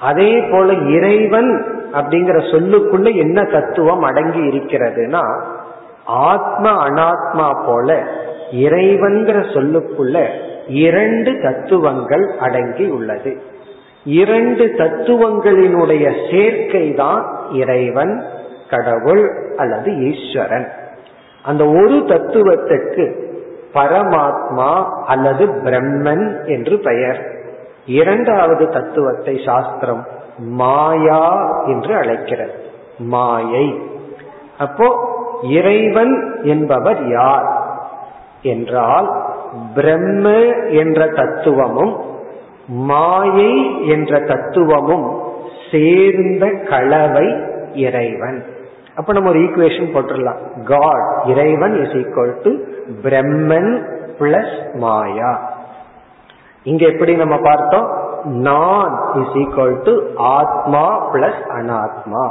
அதே 0.00 0.40
போல 0.40 0.72
இறைவன் 0.72 1.64
அப்படிங்கிற 1.92 2.38
சொல்லுக்குள்ள 2.52 3.14
என்ன 3.14 3.44
தத்துவம் 3.44 4.02
அடங்கி 4.02 4.38
இருக்கிறதுனா 4.38 5.40
ஆத்ம 6.04 6.88
அனாத்மா 6.88 7.66
போல 7.66 8.02
இறைவன்கிற 8.52 9.38
சொல்லுக்குள்ள 9.40 10.26
இரண்டு 10.66 11.40
தத்துவங்கள் 11.42 12.30
அடங்கி 12.40 12.86
உள்ளது. 12.86 13.42
இரண்டு 14.04 14.64
தத்துவங்களினுடைய 14.64 16.30
சேர்க்கை 16.30 16.94
தான் 16.94 17.26
இறைவன் 17.52 18.24
கடவுள் 18.70 19.54
அல்லது 19.56 19.90
ஈஸ்வரன். 20.10 20.72
அந்த 21.42 21.64
ஒரு 21.64 22.02
தத்துவத்துக்கு 22.06 23.28
பரமாத்மா 23.74 24.84
அல்லது 25.06 25.46
பிரம்மன் 25.46 26.46
என்று 26.46 26.78
பெயர். 26.78 27.26
இரண்டாவது 27.86 28.68
தத்துவத்தை 28.68 29.40
சாஸ்திரம் 29.44 30.06
மாயா 30.38 31.56
என்று 31.66 31.94
அழைக்கிறது. 31.94 32.52
மாயை. 32.98 33.80
அப்போ 34.58 35.08
இறைவன் 35.42 36.40
என்பவர் 36.42 37.08
யார்? 37.08 37.58
என்றால் 38.42 39.24
பிரம்ம 39.74 40.30
என்ற 40.68 41.06
தத்துவமும் 41.06 42.00
மாயை 42.68 43.88
என்ற 43.88 44.18
தத்துவமும் 44.18 45.20
சேர்ந்த 45.70 46.50
கலவை 46.70 47.36
இறைவன். 47.72 48.44
அப்ப 49.00 49.12
நம்ம 49.12 49.30
ஒரு 49.30 49.38
ஈக்குவேஷன் 49.38 49.92
போட்டுடலாம். 49.92 50.40
காட் 50.64 51.06
இறைவன் 51.26 51.74
is 51.82 51.96
equal 52.00 52.34
to 52.42 52.52
Brahman 53.02 53.72
plus 54.18 54.56
மாயா 54.74 55.32
இங்க 56.62 56.86
எப்படி 56.86 57.16
நம்ம 57.16 57.36
பார்த்தோம்? 57.42 57.88
நான் 58.24 58.94
இஸ் 59.14 59.36
ஈக்குவல் 59.42 59.76
டு 59.82 59.92
ஆத்மா 60.16 61.12
பிளஸ் 61.12 61.42
அனாத்மா 61.58 62.24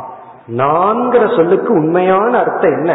நான்கிற 0.57 1.35
சொல்லுக்கு 1.35 1.73
உண்மையான 1.73 2.37
அர்த்தம் 2.37 2.71
என்ன? 2.71 2.91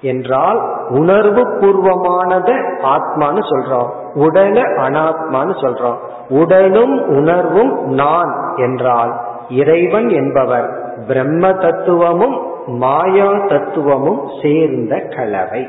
என்றால் 0.00 0.58
உணர்வு 0.88 1.42
பூர்வமானத 1.60 2.50
ஆத்மான்னு 2.94 3.42
சொல்றோம். 3.50 3.90
உடல 4.14 4.58
அனாத்மான்னு 4.86 5.54
சொல்றோம். 5.62 5.98
உடலும் 6.28 6.94
உணர்வும் 7.08 7.72
நான் 7.92 8.32
என்றால் 8.56 9.12
இறைவன் 9.48 10.08
என்பவர் 10.08 10.68
பிரம்ம 11.06 11.52
தத்துவமும் 11.52 12.36
மாயா 12.66 13.46
தத்துவமும் 13.46 14.28
சேர்ந்த 14.42 14.98
கலவை. 14.98 15.68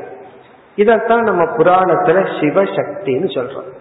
இதத்தான் 0.76 1.22
நம்ம 1.22 1.42
புராணத்துல 1.42 2.26
சிவசக்தின்னு 2.40 3.26
சொல்றோம். 3.26 3.74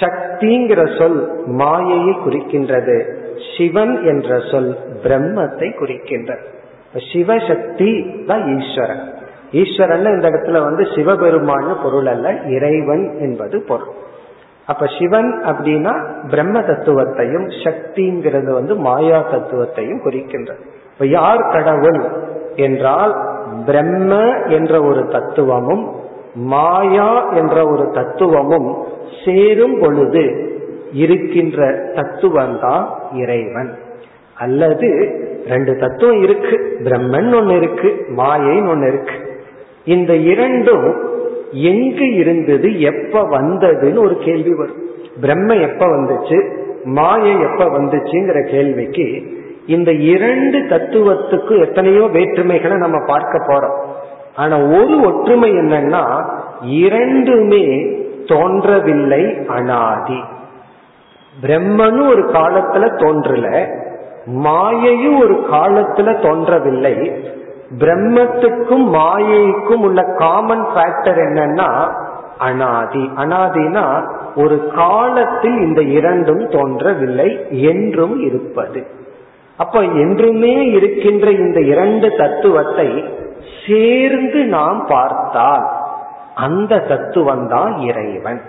சக்திங்கிற 0.00 0.98
சொல் 0.98 1.42
மாயையை 1.46 2.16
குறிக்கின்றது. 2.26 3.14
சிவன் 3.56 4.04
என்ற 4.04 4.40
சொல் 4.50 4.76
பிரம்மத்தை 5.02 5.72
குறிக்கின்றது. 5.80 6.44
சிவசக்தி 7.12 8.24
தான் 8.24 8.58
ஈஸ்வரன். 8.58 9.14
ஈஸ்வரன் 9.52 10.04
இந்த 10.04 10.30
இடத்துல 10.30 10.62
வந்து 10.62 10.82
சிவபெருமான 10.82 11.82
பொருள் 11.82 12.06
அல்ல 12.06 12.30
இறைவன் 12.30 13.16
என்பது 13.20 13.62
பொருள். 13.62 14.04
அப்ப 14.66 14.86
சிவன் 14.98 15.42
அப்படின்னா 15.44 16.12
பிரம்ம 16.28 16.60
தத்துவத்தையும் 16.60 17.50
சக்திங்கிறது 17.64 18.52
வந்து 18.52 18.74
மாயா 18.76 19.32
தத்துவத்தையும் 19.32 20.00
குறிக்கின்றது. 20.04 20.60
இப்ப 20.92 21.06
யார் 21.06 21.48
கடவுள்? 21.52 22.24
என்றால் 22.56 23.16
பிரம்ம 23.66 24.38
என்ற 24.46 24.82
ஒரு 24.82 25.06
தத்துவமும் 25.06 25.90
மாயா 26.34 27.30
என்ற 27.32 27.66
ஒரு 27.66 27.90
தத்துவமும் 27.90 28.76
சேரும் 29.24 29.78
பொழுது 29.80 30.54
இருக்கின்ற 30.92 31.74
தத்துவம் 31.94 32.58
தான் 32.60 32.88
இறைவன். 33.14 33.78
அல்லது 34.34 34.88
ரெண்டு 35.48 35.76
தத்துவம் 35.76 36.22
இருக்கு. 36.22 36.78
பிரம்மன் 36.84 37.36
ஒன்னு 37.36 37.56
இருக்கு 37.56 38.06
மாயைன்னு 38.16 38.68
ஒன்னு 38.68 38.86
இருக்கு. 38.86 39.14
இந்த 39.84 40.16
இரண்டும் 40.16 40.96
எங்கு 41.50 42.14
இருந்தது 42.14 42.80
எப்ப 42.80 43.22
வந்ததுன்னு 43.22 43.98
ஒரு 43.98 44.16
கேள்வி 44.18 44.54
வரும். 44.54 44.84
பிரம்ம 45.20 45.54
எப்ப 45.54 45.86
வந்துச்சு 45.86 46.50
மாயை 46.84 47.40
எப்ப 47.40 47.64
வந்துச்சுங்கிற 47.64 48.50
கேள்விக்கு 48.50 49.35
இந்த 49.66 49.92
இரண்டு 49.92 50.58
தத்துவத்துக்கு 50.58 51.58
எத்தனையோ 51.60 52.00
வேற்றுமைகளை 52.12 52.76
நம்ம 52.76 52.98
பார்க்க 53.06 53.38
போறோம். 53.38 53.78
ஆனா 54.36 54.56
ஒரு 54.58 55.00
ஒற்றுமை 55.00 55.50
என்னன்னா 55.52 56.02
இரண்டுமே 56.62 57.64
தோன்றவில்லை 58.26 59.22
அனாதி. 59.46 60.20
பிரம்மனும் 61.42 62.08
ஒரு 62.08 62.22
காலத்துல 62.32 62.84
தோன்றல 63.02 63.46
மாயையும் 64.26 65.18
ஒரு 65.18 65.46
காலத்துல 65.52 66.08
தோன்றவில்லை. 66.26 67.12
பிரம்மத்துக்கும் 67.78 68.86
மாயைக்கும் 68.94 69.82
உள்ள 69.82 70.02
காமன் 70.16 70.64
ஃபேக்டர் 70.74 71.20
என்னன்னா 71.26 71.70
அனாதி. 72.38 73.04
அனாதினா 73.16 73.84
ஒரு 74.36 74.56
காலத்தில் 74.74 75.58
இந்த 75.58 75.82
இரண்டும் 75.82 76.48
தோன்றவில்லை 76.48 77.28
என்றும் 77.48 78.20
இருப்பது. 78.20 78.86
அப்ப 79.56 79.80
என்றுமே 79.80 80.66
இருக்கின்ற 80.70 81.30
இந்த 81.30 81.60
இரண்டு 81.60 82.08
தத்துவத்தை 82.16 83.04
சேர்ந்து 83.66 84.44
நாம் 84.44 84.86
பார்த்தால் 84.86 85.66
அந்த 86.34 86.78
தத்துவம் 86.78 87.48
தான் 87.48 87.78
இறைவன். 87.78 88.40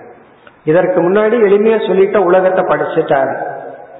இதற்கு 0.63 1.01
முன்னாடி 1.01 1.35
எளிமையா 1.47 1.77
சொல்லிட்ட 1.87 2.17
உலகத்தை 2.17 2.63
படிச்சுட்டார். 2.63 3.31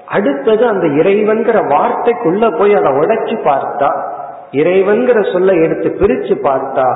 அடுத்தது 0.05 0.67
அந்த 0.67 0.87
இறைவன்கிற 0.87 1.57
வார்த்தைக்குள்ள 1.67 2.57
போய் 2.57 2.73
அதை 2.73 2.91
உடைச்சு 2.91 3.37
பார்த்தா 3.43 3.89
இறைவன்கிற 4.51 5.31
சொல்ல 5.33 5.53
எடுத்து 5.53 5.89
பிரிச்சு 6.01 6.35
பார்த்தா 6.43 6.87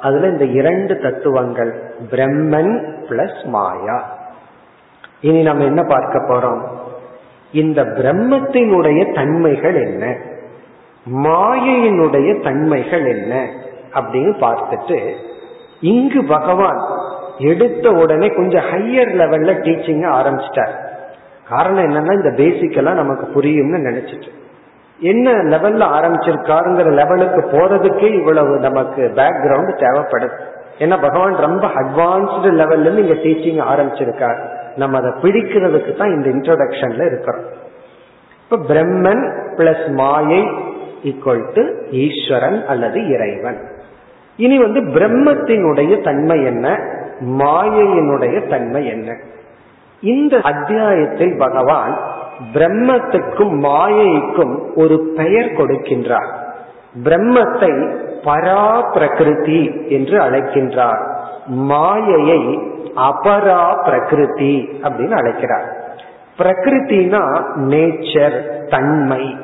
அதுல 0.00 0.28
இந்த 0.28 0.44
இரண்டு 0.44 0.98
தத்துவங்கள் 0.98 1.72
பிரம்மன் 2.10 2.74
பிளஸ் 3.08 3.44
மாயா. 3.44 3.98
இனி 5.20 5.42
நம்ம 5.42 5.64
என்ன 5.64 5.82
பார்க்க 5.82 6.18
போறோம்? 6.18 6.60
இந்த 7.52 7.84
பிரம்மத்தினுடைய 7.84 9.14
தன்மைகள் 9.14 9.74
என்ன? 9.74 10.16
மாயையினுடைய 11.22 12.42
தன்மைகள் 12.42 13.06
என்ன? 13.06 13.48
அப்படின்னு 13.94 14.36
பார்த்துட்டு 14.40 15.14
இங்கு 15.80 16.24
பகவான் 16.24 16.80
எடுத்த 17.38 17.90
உடனே 17.90 18.26
கொஞ்சம் 18.26 18.64
ஹையர் 18.64 19.10
லெவல்ல 19.10 19.60
டீச்சிங்க 19.60 20.06
ஆரம்பிச்சிட்டார். 20.06 20.70
காரணம் 21.48 21.84
என்னன்னா 21.84 22.12
இந்த 22.12 22.32
பேசிக் 22.36 22.76
எல்லாம் 22.76 22.94
நமக்கு 22.94 23.40
புரியும்னு 23.40 23.78
நினைச்சிட்டு. 23.78 24.28
என்ன 25.00 25.30
லெவல்ல 25.30 25.86
ஆரம்பிச்சிருக்காருங்கிற 26.00 26.92
லெவலுக்கு 26.92 27.40
போறதுக்கே 27.40 28.18
இவ்வளவு 28.18 28.58
நமக்கு 28.58 29.12
பேக்ரவுண்ட் 29.14 29.78
தேவைப்படுது. 29.78 30.38
ஏன்னா 30.78 31.02
பகவான் 31.02 31.36
ரொம்ப 31.36 31.66
அட்வான்ஸ்டு 31.66 32.46
லெவல்ல 32.46 32.80
இருந்து 32.80 33.06
இங்க 33.06 33.14
டீச்சிங் 33.14 33.66
ஆரம்பிச்சிருக்காரு. 33.66 34.56
நம்ம 34.78 34.98
அதை 34.98 35.10
பிடிக்கிறதுக்கு 35.22 35.92
தான் 35.96 36.14
இந்த 36.14 36.28
இன்ட்ரோடக்ஷன்ல 36.28 37.06
இருக்கிறோம். 37.06 37.46
இப்ப 38.44 38.58
பிரம்மன் 38.70 39.24
பிளஸ் 39.56 39.86
மாயை 39.92 40.42
ஈக்குவல் 41.04 41.44
டு 41.54 41.64
ஈஸ்வரன் 42.04 42.60
அல்லது 42.66 42.98
இறைவன். 43.08 43.58
இனி 44.36 44.56
வந்து 44.58 44.80
பிரம்மத்தினுடைய 44.80 45.92
தன்மை 46.02 46.38
என்ன? 46.44 46.66
மாயையினுடைய 47.38 48.36
தன்மை 48.48 48.82
என்ன? 48.86 49.16
இந்த 50.00 50.34
அத்தியாயத்தில் 50.42 51.34
பகவான் 51.38 51.94
பிரம்மத்துக்கும் 52.54 53.54
மாயைக்கும் 53.62 54.54
ஒரு 54.74 54.96
பெயர் 55.16 55.50
கொடுக்கின்றார். 55.58 56.30
பிரம்மத்தை 57.04 57.72
பரா 58.22 58.66
பிரகிருதி 58.94 59.62
என்று 59.88 60.16
அழைக்கின்றார். 60.20 61.02
மாயையை 61.72 62.42
அபரா 62.96 63.82
பிரகிருதி 63.84 64.80
அப்படின்னு 64.82 65.10
அழைக்கிறார். 65.10 65.76
பிரகிருத்தினா 66.38 67.42
நேச்சர் 67.56 68.68
தன்மை. 68.68 69.36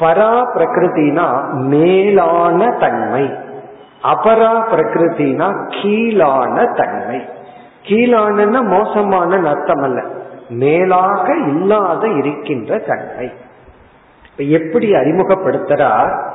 பரா 0.00 0.42
பிரகிருத்தினா 0.54 1.52
மேலான 1.52 2.76
தன்மை. 2.80 3.34
அபரா 4.02 4.62
பிரகிருத்தினா 4.72 5.68
கீழான 5.68 6.74
தன்மை. 6.74 7.28
கீழான 7.82 8.62
மோசமான 8.62 9.48
அர்த்தம் 9.48 9.82
அல்ல. 9.82 10.02
மேலாக 10.48 11.34
இல்லாத 11.34 12.08
இருக்கின்ற 12.08 12.78
தன்மை. 12.78 13.32
எப்படி 14.36 14.92
அறிமுகப்படுத்துறார்? 14.92 16.26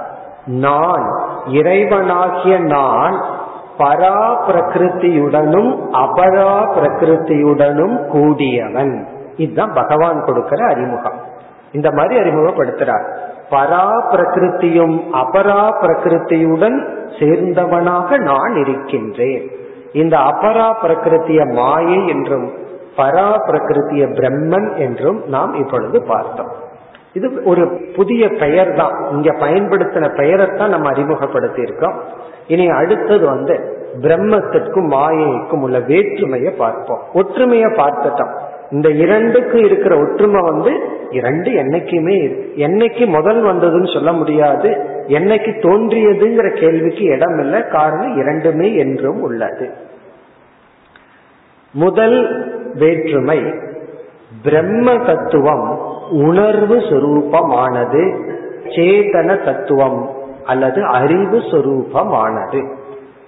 நான் 0.46 1.12
இறைவனாகிய 1.48 2.60
நான் 2.60 3.22
பரா 3.78 4.38
பிரகிருத்தியுடனும் 4.48 5.72
அபரா 5.92 6.52
பிரகிருத்தியுடனும் 6.76 8.06
கூடியவன். 8.06 9.08
இதுதான் 9.36 9.74
பகவான் 9.74 10.24
கொடுக்கிற 10.26 10.66
அறிமுகம். 10.66 11.20
இந்த 11.72 11.92
மாதிரி 11.92 12.20
அறிமுகப்படுத்துறார். 12.20 13.06
பரா 13.50 13.88
பிரகிருத்தியும் 14.12 15.02
அபரா 15.14 15.70
பிரகிருத்தியுடன் 15.82 16.88
சேர்ந்தவனாக 17.20 18.18
நான் 18.18 18.56
இருக்கின்றேன். 18.56 19.50
இந்த 19.94 20.18
அபரா 20.18 20.74
பிரகிருத்திய 20.84 21.54
மாயை 21.54 22.08
என்றும் 22.08 22.52
பரா 22.98 23.36
பிரகிருத்திய 23.48 24.06
பிரம்மன் 24.08 24.76
என்றும் 24.76 25.22
நாம் 25.28 25.54
இப்பொழுது 25.54 26.04
பார்த்தோம். 26.04 26.72
இது 27.14 27.44
ஒரு 27.44 27.92
புதிய 27.96 28.28
பெயர் 28.28 28.74
தான் 28.74 29.08
இங்க 29.12 29.32
பயன்படுத்தின 29.32 30.16
பெயரைத்தான் 30.16 30.70
நம்ம 30.70 30.90
அறிமுகப்படுத்தி 30.90 31.62
இருக்கோம் 31.62 32.00
இனி 32.48 32.68
அடுத்தது 32.68 33.26
வந்து 33.26 33.82
பிரம்மத்திற்கும் 34.02 34.88
மாயைக்கும் 34.92 35.62
உள்ள 35.62 35.80
வேற்றுமையை 35.80 36.54
பார்ப்போம். 36.54 37.00
ஒற்றுமையை 37.14 37.66
பார்த்துட்டோம். 37.66 38.32
இந்த 38.72 38.90
இரண்டுக்கு 38.90 39.64
இருக்கிற 39.64 39.98
ஒற்றுமை 39.98 40.42
வந்து 40.42 40.80
இரண்டு 41.12 41.52
என்னைக்குமே 41.52 42.18
என்னைக்கு 42.56 43.08
முதல் 43.08 43.44
வந்ததுன்னு 43.44 43.94
சொல்ல 43.94 44.12
முடியாது. 44.12 44.70
என்னைக்கு 45.08 45.52
தோன்றியதுங்கிற 45.60 46.60
கேள்விக்கு 46.60 47.04
இடம் 47.04 47.40
இல்லை. 47.40 47.68
காரணம் 47.68 48.18
இரண்டுமே 48.18 48.76
என்றும் 48.76 49.22
உள்ளது. 49.22 49.70
முதல் 51.74 52.18
வேற்றுமை 52.76 53.54
பிரம்ம 54.44 54.98
தத்துவம் 54.98 55.73
உணர்வு 56.10 56.76
சொரூபமானது 56.76 58.32
சேதன 58.64 59.46
தத்துவம் 59.46 60.10
அல்லது 60.46 60.86
அறிவு 60.86 61.38
சொரூபமானது. 61.38 62.76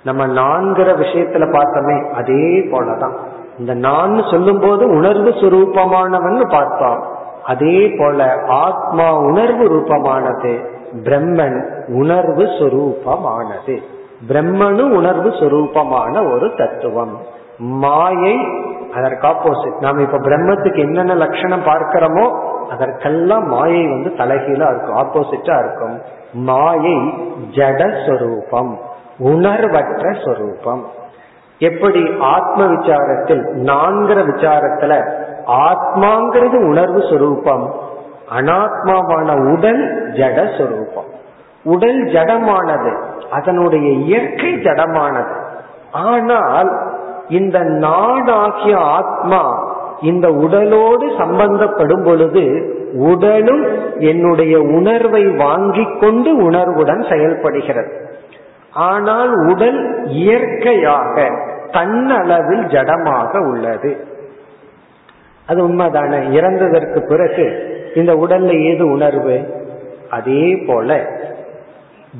நம்ம 0.03 0.27
நான்கிற 0.27 0.95
விஷயத்துல 0.95 1.51
பார்த்தோமே 1.51 2.11
அதே 2.11 2.59
போலதான். 2.59 3.13
இந்த 3.59 3.73
நான் 3.73 4.23
சொல்லும் 4.31 4.59
போது 4.59 4.89
உணர்வு 4.89 5.29
சுரூபமானவன் 5.29 6.49
பார்த்தோம். 6.49 7.03
அதே 7.45 7.87
போல 7.97 8.33
ஆத்மா 8.47 9.17
உணர்வு 9.17 9.69
ரூபமானது 9.69 10.65
பிரம்மன் 11.03 11.87
உணர்வு 11.87 12.43
சுரூபமானது. 12.43 13.81
பிரம்மனு 14.27 14.89
உணர்வு 14.91 15.29
சுரூபமான 15.29 16.31
ஒரு 16.31 16.53
தத்துவம். 16.57 17.17
மாயை 17.57 18.37
அதற்கு 18.93 19.27
ஆப்போசிட் 19.27 19.79
நாம 19.79 20.01
இப்ப 20.01 20.17
பிரம்மத்துக்கு 20.17 20.79
என்னென்ன 20.79 21.15
லட்சணம் 21.15 21.63
பார்க்கிறோமோ 21.63 22.39
அதற்கெல்லாம் 22.69 23.47
மாயை 23.47 23.87
வந்து 23.87 24.09
தலைகீழா 24.17 24.67
இருக்கும் 24.69 24.95
ஆப்போசிட்டா 24.95 25.59
இருக்கும். 25.59 26.01
மாயை 26.33 26.97
ஜடஸ்வரூபம் 27.51 28.75
உணர்வற்ற 29.17 30.13
சொரூபம். 30.25 30.85
எப்படி 31.59 32.13
ஆத்ம 32.19 32.65
விசாரத்தில் 32.65 33.43
நான்கிற 33.53 34.21
விசாரத்துல 34.23 35.11
ஆத்மாங்கிறது 35.47 36.55
உணர்வு 36.67 37.01
சொரூபம் 37.09 37.73
அனாத்மாவான 38.35 39.53
உடல் 39.53 40.11
ஜட 40.11 40.57
சொரூபம். 40.57 41.09
உடல் 41.63 42.03
ஜடமானது 42.03 42.91
அதனுடைய 43.31 43.91
இயற்கை 43.91 44.53
ஜடமானது. 44.53 45.35
ஆனால் 45.91 46.69
இந்த 47.27 47.59
நாடாகிய 47.59 48.75
ஆத்மா 48.75 49.73
இந்த 50.01 50.29
உடலோடு 50.31 51.11
சம்பந்தப்படும் 51.17 52.03
பொழுது 52.03 52.73
உடலும் 52.93 53.65
என்னுடைய 53.99 54.59
உணர்வை 54.59 55.25
வாங்கிக் 55.25 55.99
கொண்டு 55.99 56.35
உணர்வுடன் 56.35 57.05
செயல்படுகிறது. 57.09 58.09
ஆனால் 58.71 59.33
உடல் 59.45 60.05
இயற்கையாக 60.05 61.29
தன்னளவில் 61.71 62.65
ஜடமாக 62.65 63.37
உள்ளது. 63.37 64.05
அது 65.47 65.67
உண்மைதானே? 65.67 66.31
இறந்ததற்கு 66.31 67.07
பிறகு 67.07 67.73
இந்த 67.95 68.13
உடல்ல 68.13 68.61
ஏது 68.61 68.89
உணர்வு? 68.89 69.63
அதே 70.09 70.55
போல 70.55 71.09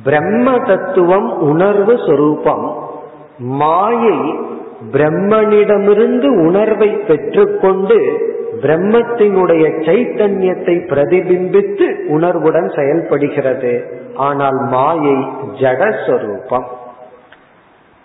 பிரம்ம 0.04 0.58
தத்துவம் 0.58 1.38
உணர்வு 1.38 1.98
சொரூபம் 2.06 2.76
மாயை 3.38 4.38
பிரம்மனிடமிருந்து 4.92 6.46
உணர்வை 6.46 6.88
பெற்றுக்கொண்டு 6.88 7.98
பிரம்மத்தினுடைய 8.62 9.64
சைத்தன்யத்தை 9.86 10.74
பிரதிபிம்பித்து 10.88 12.06
உணர்வுடன் 12.06 12.68
செயல்படுகிறது. 12.74 14.00
ஆனால் 14.14 14.58
மாயை 14.68 15.16
ஜடஸ்வரூபம். 15.60 16.64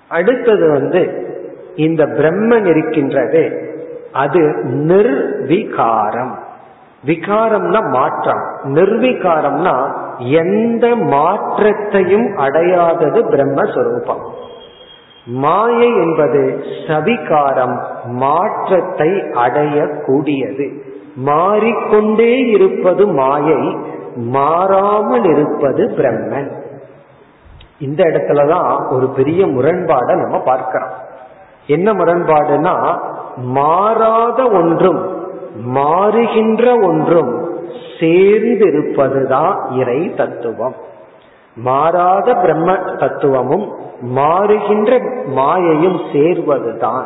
அடுத்தது 0.07 0.71
வந்து 0.71 1.29
இந்த 1.75 2.05
பிரம்மன் 2.05 2.65
இருக்கின்றது 2.65 3.73
அது 4.11 4.39
நிர்விகாரம். 4.67 6.33
விகாரம்னா 7.05 7.89
மாற்றம். 7.89 8.43
நிர்விகாரம்னா 8.63 9.91
எந்த 10.19 10.95
மாற்றத்தையும் 10.95 12.37
அடையாதது 12.37 13.29
பிரம்மஸ்வரூபம். 13.29 14.23
மாயை 15.25 15.95
என்பது 15.95 16.63
சவிகாரம் 16.87 17.79
மாற்றத்தை 18.05 19.09
அடையக்கூடியது. 19.33 20.83
மாறிக்கொண்டே 21.15 22.47
இருப்பது 22.47 23.07
மாயை 23.07 23.77
மாறாமல் 24.15 25.23
இருப்பது 25.23 25.93
பிரம்மன். 25.97 26.51
இந்த 27.79 28.03
இடத்துலதான் 28.03 28.87
ஒரு 28.89 29.07
பெரிய 29.07 29.45
முரண்பாடை 29.45 30.15
நம்ம 30.21 30.39
பார்க்கிறோம். 30.39 30.91
என்ன 31.67 31.93
முரண்பாடுனா 31.93 32.99
மாறாத 33.35 34.43
ஒன்றும் 34.43 35.19
மாறுகின்ற 35.75 36.83
ஒன்றும் 36.83 37.49
சேர்ந்திருப்பதுதான் 37.99 39.77
இறை 39.77 40.13
தத்துவம். 40.15 40.75
மாறாத 41.55 42.33
பிரம்ம 42.33 42.75
தத்துவமும் 42.75 43.75
மாறுகின்ற 44.01 44.99
மாயையும் 45.35 45.99
சேர்வதுதான். 46.13 47.05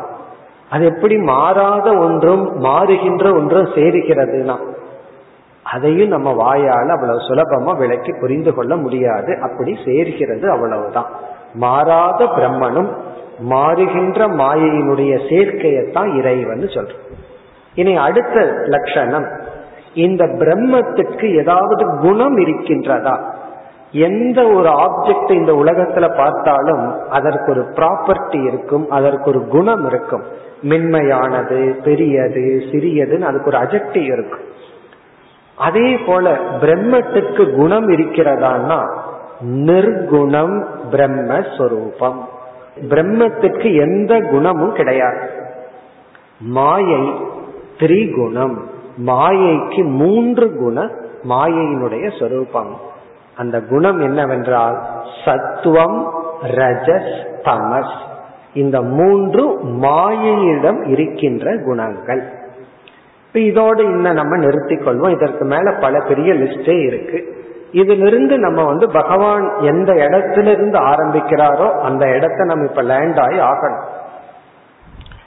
அது 0.69 0.85
எப்படி 0.85 1.17
மாறாத 1.17 1.97
ஒன்றும் 1.97 2.63
மாறுகின்ற 2.63 3.33
ஒன்றும் 3.33 3.65
சேருகிறதுனா? 3.65 4.57
அதையும் 5.63 6.07
நம்ம 6.07 6.33
வாயால் 6.33 6.89
அவ்வளவு 6.89 7.19
சுலபமா 7.19 7.77
விளக்கி 7.77 8.11
புரிந்து 8.19 8.53
கொள்ள 8.53 8.75
முடியாது. 8.75 9.39
அப்படி 9.41 9.77
சேர்கிறது 9.85 10.51
அவ்வளவுதான். 10.51 11.05
மாறாத 11.53 12.25
பிரம்மனும் 12.25 12.93
மாறுகின்ற 13.49 14.27
மாயையினுடைய 14.27 15.13
சேர்க்கையத்தான் 15.29 16.17
இறைவன் 16.17 16.59
சொல்றோம். 16.59 17.13
இனி 17.75 17.95
அடுத்த 17.95 18.41
லட்சணம் 18.65 19.27
இந்த 19.93 20.25
பிரம்மத்துக்கு 20.25 21.37
ஏதாவது 21.37 21.97
குணம் 21.99 22.37
இருக்கின்றதா? 22.37 23.34
எந்த 23.95 24.47
ஒரு 24.47 24.69
ஆப்ஜெக்ட் 24.69 25.31
இந்த 25.31 25.53
உலகத்துல 25.53 26.17
பார்த்தாலும் 26.17 27.09
அதற்கு 27.09 27.51
ஒரு 27.51 27.61
ப்ராப்பர்ட்டி 27.61 28.47
இருக்கும் 28.47 28.89
அதற்கு 28.89 29.29
ஒரு 29.29 29.47
குணம் 29.47 29.85
இருக்கும். 29.85 30.23
மென்மையானது 30.61 31.83
பெரியது 31.83 32.63
சிறியதுன்னு 32.71 33.21
அதுக்கு 33.21 33.45
ஒரு 33.45 33.57
அஜெக்டி 33.57 34.03
இருக்கும். 34.03 34.45
அதே 35.57 35.97
போல 35.97 36.37
பிரம்மத்துக்கு 36.61 37.55
குணம் 37.55 37.89
இருக்கிறதான்னா 37.89 38.79
நிர்குணம் 39.41 40.65
பிரம்மஸ்வரூபம். 40.91 42.19
பிரம்மத்துக்கு 42.81 43.75
எந்த 43.79 44.19
குணமும் 44.31 44.73
கிடையாது. 44.73 45.29
மாயை 46.39 47.13
திரிகுணம். 47.77 48.55
மாயைக்கு 49.05 49.83
மூன்று 49.89 50.55
குண 50.55 50.91
மாயையினுடைய 51.29 52.19
சொரூபம். 52.19 52.93
அந்த 53.37 53.61
குணம் 53.61 53.99
என்னவென்றால் 53.99 54.81
சத்துவம் 55.25 56.13
ரஜஸ் 56.43 57.25
தமஸ். 57.43 57.95
இந்த 58.53 58.81
மூன்று 58.81 59.59
மாயையிடம் 59.63 60.87
இருக்கின்ற 60.87 61.57
குணங்கள். 61.65 62.23
இதோடு 63.33 63.83
இன்னும் 63.83 64.13
நம்ம 64.13 64.37
நிறுத்திக் 64.37 64.87
கொள்வோம். 64.87 65.09
இதற்கு 65.09 65.45
மேல 65.45 65.71
பல 65.71 65.99
பெரிய 65.99 66.33
லிஸ்டே 66.33 66.85
இருக்கு. 66.85 67.43
இதிலிருந்து 67.71 68.37
நம்ம 68.37 68.63
வந்து 68.63 68.91
பகவான் 68.91 69.59
எந்த 69.59 69.93
இடத்துல 69.93 70.45
இருந்து 70.45 70.79
ஆரம்பிக்கிறாரோ 70.79 71.71
அந்த 71.71 72.07
இடத்த 72.07 72.43
நம்ம 72.43 72.65
இப்ப 72.65 72.81
லேண்ட் 72.81 73.19
ஆகி 73.19 73.39
ஆகணும். 73.39 73.83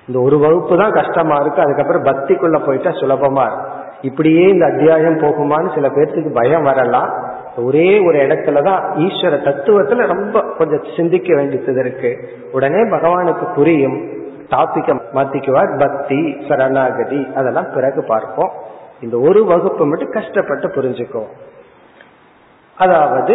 இந்த 0.06 0.20
ஒரு 0.20 0.38
வகுப்பு 0.38 0.76
தான் 0.76 0.92
கஷ்டமா 0.92 1.36
இருக்கு. 1.36 1.60
அதுக்கப்புறம் 1.60 2.04
பக்திக்குள்ள 2.04 2.66
போயிட்டா 2.66 2.90
சுலபமா 2.90 3.42
இருக்கும் 3.42 3.76
இப்படியே 4.00 4.48
இந்த 4.48 4.66
அத்தியாயம் 4.66 5.18
போகுமான்னு 5.18 5.74
சில 5.74 5.88
பேர்த்துக்கு 5.88 6.34
பயம் 6.34 6.62
வரலாம். 6.62 7.27
ஒரே 7.62 7.98
ஒரு 7.98 8.18
இடத்துலதான் 8.18 8.80
ஈஸ்வர 8.96 9.36
தத்துவத்துல 9.38 10.06
ரொம்ப 10.06 10.42
கொஞ்சம் 10.58 10.84
சிந்திக்க 10.96 11.34
வேண்டியது 11.34 11.72
இருக்கு. 11.72 12.28
உடனே 12.52 12.82
பகவானுக்கு 12.82 13.54
புரியும். 13.54 14.16
டாபிக்க 14.50 15.00
மாத்திக்குவார் 15.14 15.78
பக்தி 15.78 16.36
சரணாகதி 16.48 17.28
அதெல்லாம் 17.36 17.72
பிறகு 17.74 18.04
பார்ப்போம். 18.04 18.52
இந்த 19.00 19.18
ஒரு 19.18 19.44
வகுப்பு 19.44 19.86
மட்டும் 19.86 20.10
கஷ்டப்பட்டு 20.10 20.68
புரிஞ்சுக்கோ. 20.68 21.22
அதாவது 22.76 23.34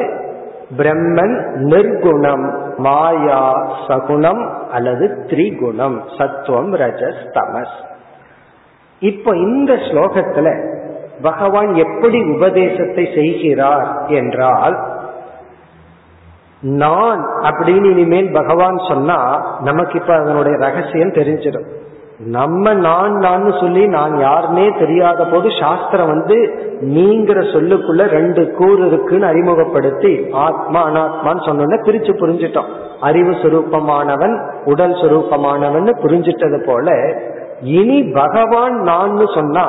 பிரம்மன் 0.78 1.56
நிர்குணம் 1.56 2.76
மாயா 2.78 3.54
சகுணம் 3.88 4.68
அல்லது 4.72 5.26
திரிகுணம் 5.28 6.02
சத்துவம் 6.18 6.74
ரஜஸ் 6.74 7.24
தமஸ். 7.34 7.92
இப்போ 9.00 9.38
இந்த 9.38 9.74
ஸ்லோகத்துல 9.74 10.72
பகவான் 11.24 11.72
எப்படி 11.76 12.20
உபதேசத்தை 12.36 13.06
செய்கிறார் 13.16 13.88
என்றால் 14.08 14.76
நான் 16.62 17.22
அப்படின்னு 17.42 17.88
இனிமேல் 17.92 18.30
பகவான் 18.32 18.78
சொன்னா 18.88 19.20
நமக்கு 19.60 20.00
இப்ப 20.00 20.14
அதனுடைய 20.14 20.58
ரகசியம் 20.58 21.18
தெரிஞ்சிடும். 21.20 21.66
நம்ம 22.18 22.74
நான் 22.74 23.14
நான் 23.16 23.46
சொல்லி 23.60 23.88
நான் 23.88 24.14
யாருன்னே 24.18 24.80
தெரியாத 24.80 25.26
போது 25.26 25.48
சாஸ்திரம் 25.60 26.08
வந்து 26.08 26.38
நீங்கிற 26.82 27.40
சொல்லுக்குள்ள 27.54 28.04
ரெண்டு 28.08 28.52
கூறு 28.52 28.86
இருக்குன்னு 28.86 29.26
அறிமுகப்படுத்தி 29.26 30.12
ஆத்மா 30.46 30.82
அனாத்மான்னு 30.90 31.46
சொன்ன 31.46 31.80
பிரிச்சு 31.88 32.14
புரிஞ்சிட்டோம். 32.22 32.70
அறிவு 33.00 33.32
சுரூபமானவன் 33.32 34.36
உடல் 34.66 34.96
சுரூபமானவன் 35.02 35.90
புரிஞ்சிட்டது 36.04 36.60
போல 36.66 36.88
இனி 37.80 38.00
பகவான் 38.04 38.76
நான் 38.82 39.20
சொன்னா 39.34 39.68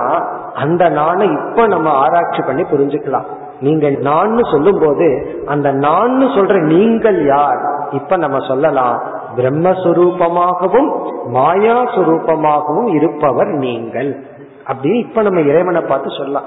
அந்த 0.55 0.91
நானை 0.91 1.49
இப்ப 1.49 1.67
நம்ம 1.67 1.91
ஆராய்ச்சி 1.91 2.43
பண்ணி 2.47 2.63
புரிஞ்சுக்கலாம். 2.63 3.25
நீங்கள் 3.61 3.97
நான் 3.97 4.39
சொல்லும் 4.51 4.79
போது 4.79 5.37
அந்த 5.47 5.73
நான் 5.73 6.23
சொல்ற 6.23 6.63
நீங்கள் 6.63 7.27
யார்? 7.27 7.59
இப்ப 7.91 8.17
நம்ம 8.17 8.39
சொல்லலாம் 8.39 9.03
பிரம்மஸ்வரூபமாகவும் 9.37 10.91
மாயா 11.27 11.83
சுரூபமாகவும் 11.83 12.95
இருப்பவர் 12.95 13.47
நீங்கள். 13.47 14.25
அப்படின்னு 14.67 14.99
இப்ப 14.99 15.23
நம்ம 15.23 15.41
இறைவனை 15.41 15.81
பார்த்து 15.81 16.11
சொல்லலாம். 16.11 16.45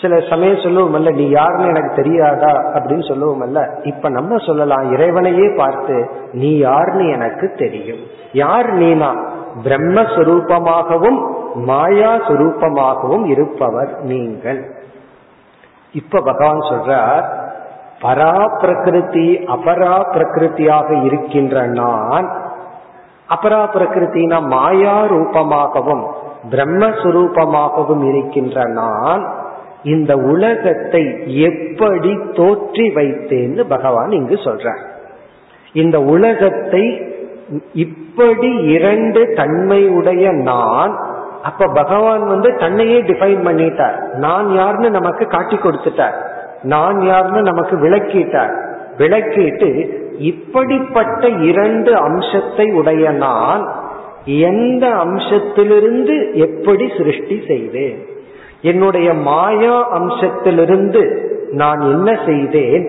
சில 0.00 0.20
சமயம் 0.20 0.56
சொல்லுவோமல்ல 0.56 1.14
நீ 1.14 1.28
யாருன்னு 1.28 1.68
எனக்கு 1.68 2.02
தெரியாதா? 2.02 2.48
அப்படின்னு 2.48 3.04
சொல்லுவோமல்ல. 3.10 3.86
இப்ப 3.86 4.08
நம்ம 4.08 4.36
சொல்லலாம் 4.36 4.92
இறைவனையே 4.92 5.54
பார்த்து 5.56 6.10
நீ 6.32 6.56
யாருன்னு 6.56 7.08
எனக்கு 7.08 7.54
தெரியும். 7.58 8.00
யார் 8.32 8.72
நீனா? 8.72 9.14
பிரம்மஸ்வரூபமாகவும் 9.64 11.40
மாயா 11.54 12.14
சுரூபமாகவும் 12.16 13.24
இருப்பவர் 13.24 14.00
நீங்கள். 14.02 14.60
இப்ப 15.92 16.20
பகவான் 16.20 16.62
சொல்றார் 16.70 17.24
பரா 18.00 18.58
பிரகிருதி 18.60 19.38
அபரா 19.46 19.96
பிரகிருத்தியாக 20.14 21.04
இருக்கின்ற 21.04 21.66
நான் 21.66 22.26
அபரா 23.28 23.62
பிரகிருத்தினா 23.74 24.46
மாயா 24.46 25.04
ரூபமாகவும் 25.04 26.04
பிரம்மஸ்வரூபமாகவும் 26.50 28.04
இருக்கின்ற 28.08 28.64
நான் 28.64 29.22
இந்த 29.82 30.16
உலகத்தை 30.16 31.04
எப்படி 31.28 32.18
தோற்றி 32.32 32.88
வைத்தேன்னு 32.94 33.60
பகவான் 33.60 34.10
இங்கு 34.10 34.34
சொல்றார். 34.34 34.82
இந்த 35.72 36.00
உலகத்தை 36.00 37.10
இப்படி 37.72 38.56
இரண்டு 38.56 39.32
தன்மையுடைய 39.34 40.30
நான் 40.30 41.11
அப்ப 41.42 41.66
பகவான் 41.66 42.26
வந்து 42.26 42.56
தன்னையே 42.56 43.02
டிஃபைன் 43.02 43.42
பண்ணிட்டார். 43.46 43.96
நான் 44.16 44.54
யாருன்னு 44.54 44.90
நமக்கு 44.90 45.26
காட்டி 45.26 45.56
கொடுத்துட்டார். 45.56 46.16
நான் 46.62 47.00
யாருன்னு 47.00 47.42
நமக்கு 47.42 47.76
விளக்கிட்டார். 47.76 48.54
விளக்கிட்டு 48.98 49.70
இப்படிப்பட்ட 50.18 51.28
இரண்டு 51.28 51.96
அம்சத்தை 51.96 52.66
உடைய 52.72 53.10
நான் 53.10 53.62
எந்த 54.24 54.88
அம்சத்திலிருந்து 54.88 56.16
எப்படி 56.34 56.90
சிருஷ்டி 56.96 57.42
செய்தேன்? 57.46 57.98
என்னுடைய 58.62 59.14
மாயா 59.14 59.76
அம்சத்திலிருந்து 59.92 61.02
நான் 61.50 61.80
என்ன 61.80 62.18
செய்தேன்? 62.26 62.84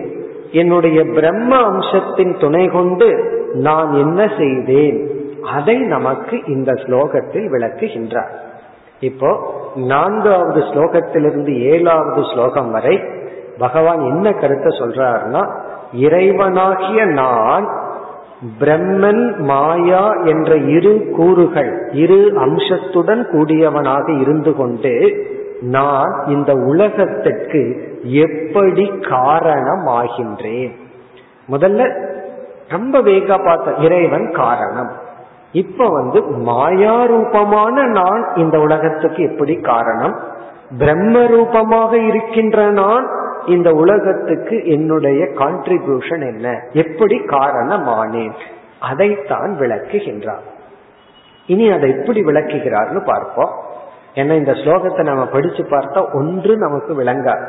என்னுடைய 0.50 1.04
பிரம்ம 1.04 1.56
அம்சத்தின் 1.56 2.36
துணை 2.40 2.66
கொண்டு 2.68 3.08
நான் 3.54 3.92
என்ன 3.92 4.30
செய்தேன்? 4.38 4.98
அதை 5.46 5.76
நமக்கு 5.78 6.42
இந்த 6.46 6.72
ஸ்லோகத்தில் 6.72 7.48
விளக்குகின்றார். 7.50 8.32
இப்போ 9.00 9.30
நான்காவது 9.74 10.60
ஸ்லோகத்திலிருந்து 10.60 11.60
ஏழாவது 11.60 12.22
ஸ்லோகம் 12.22 12.70
வரை 12.70 13.04
பகவான் 13.58 14.00
என்ன 14.00 14.32
கருத்தை 14.32 14.78
சொல்றாருன்னா 14.78 15.42
இறைவனாகிய 15.92 17.04
நான் 17.04 17.82
பிரம்மன் 18.60 19.36
மாயா 19.38 20.14
என்ற 20.24 20.56
இரு 20.56 21.12
கூறுகள் 21.16 21.88
இரு 21.92 22.32
அம்சத்துடன் 22.36 23.26
கூடியவனாக 23.32 24.20
இருந்து 24.20 24.54
கொண்டு 24.54 24.94
நான் 25.60 26.24
இந்த 26.26 26.52
உலகத்திற்கு 26.52 27.62
எப்படி 28.04 28.90
காரணமாகின்றேன்? 29.00 30.72
முதல்ல 31.50 32.10
ரொம்ப 32.68 33.00
வேகா 33.00 33.44
பார்த்த 33.44 33.74
இறைவன் 33.74 34.30
காரணம். 34.32 34.92
இப்ப 35.54 35.88
வந்து 35.88 36.20
மாயா 36.22 37.04
ரூபமான 37.04 37.82
நான் 37.82 38.22
இந்த 38.36 38.60
உலகத்துக்கு 38.60 39.22
எப்படி 39.22 39.54
காரணம்? 39.54 40.16
பிரம்ம 40.78 41.26
ரூபமாக 41.26 41.98
இருக்கின்ற 41.98 42.70
நான் 42.70 43.06
இந்த 43.46 43.70
உலகத்துக்கு 43.70 44.56
என்னுடைய 44.64 45.24
கான்ட்ரிபியூஷன் 45.24 46.24
என்ன? 46.34 46.60
எப்படி 46.72 47.16
காரணமானேன்? 47.16 48.32
அதைத்தான் 48.80 49.56
விளக்குகின்றார். 49.60 50.46
இனி 51.46 51.70
அதை 51.70 51.90
எப்படி 51.90 52.20
விளக்குகிறார்னு 52.22 53.04
பார்ப்போம். 53.04 53.50
ஏன்னா 54.14 54.32
இந்த 54.32 54.52
ஸ்லோகத்தை 54.52 55.02
நம்ம 55.02 55.26
படிச்சு 55.26 55.62
பார்த்தா 55.62 56.14
ஒன்று 56.14 56.56
நமக்கு 56.56 56.92
விளங்காது. 57.02 57.46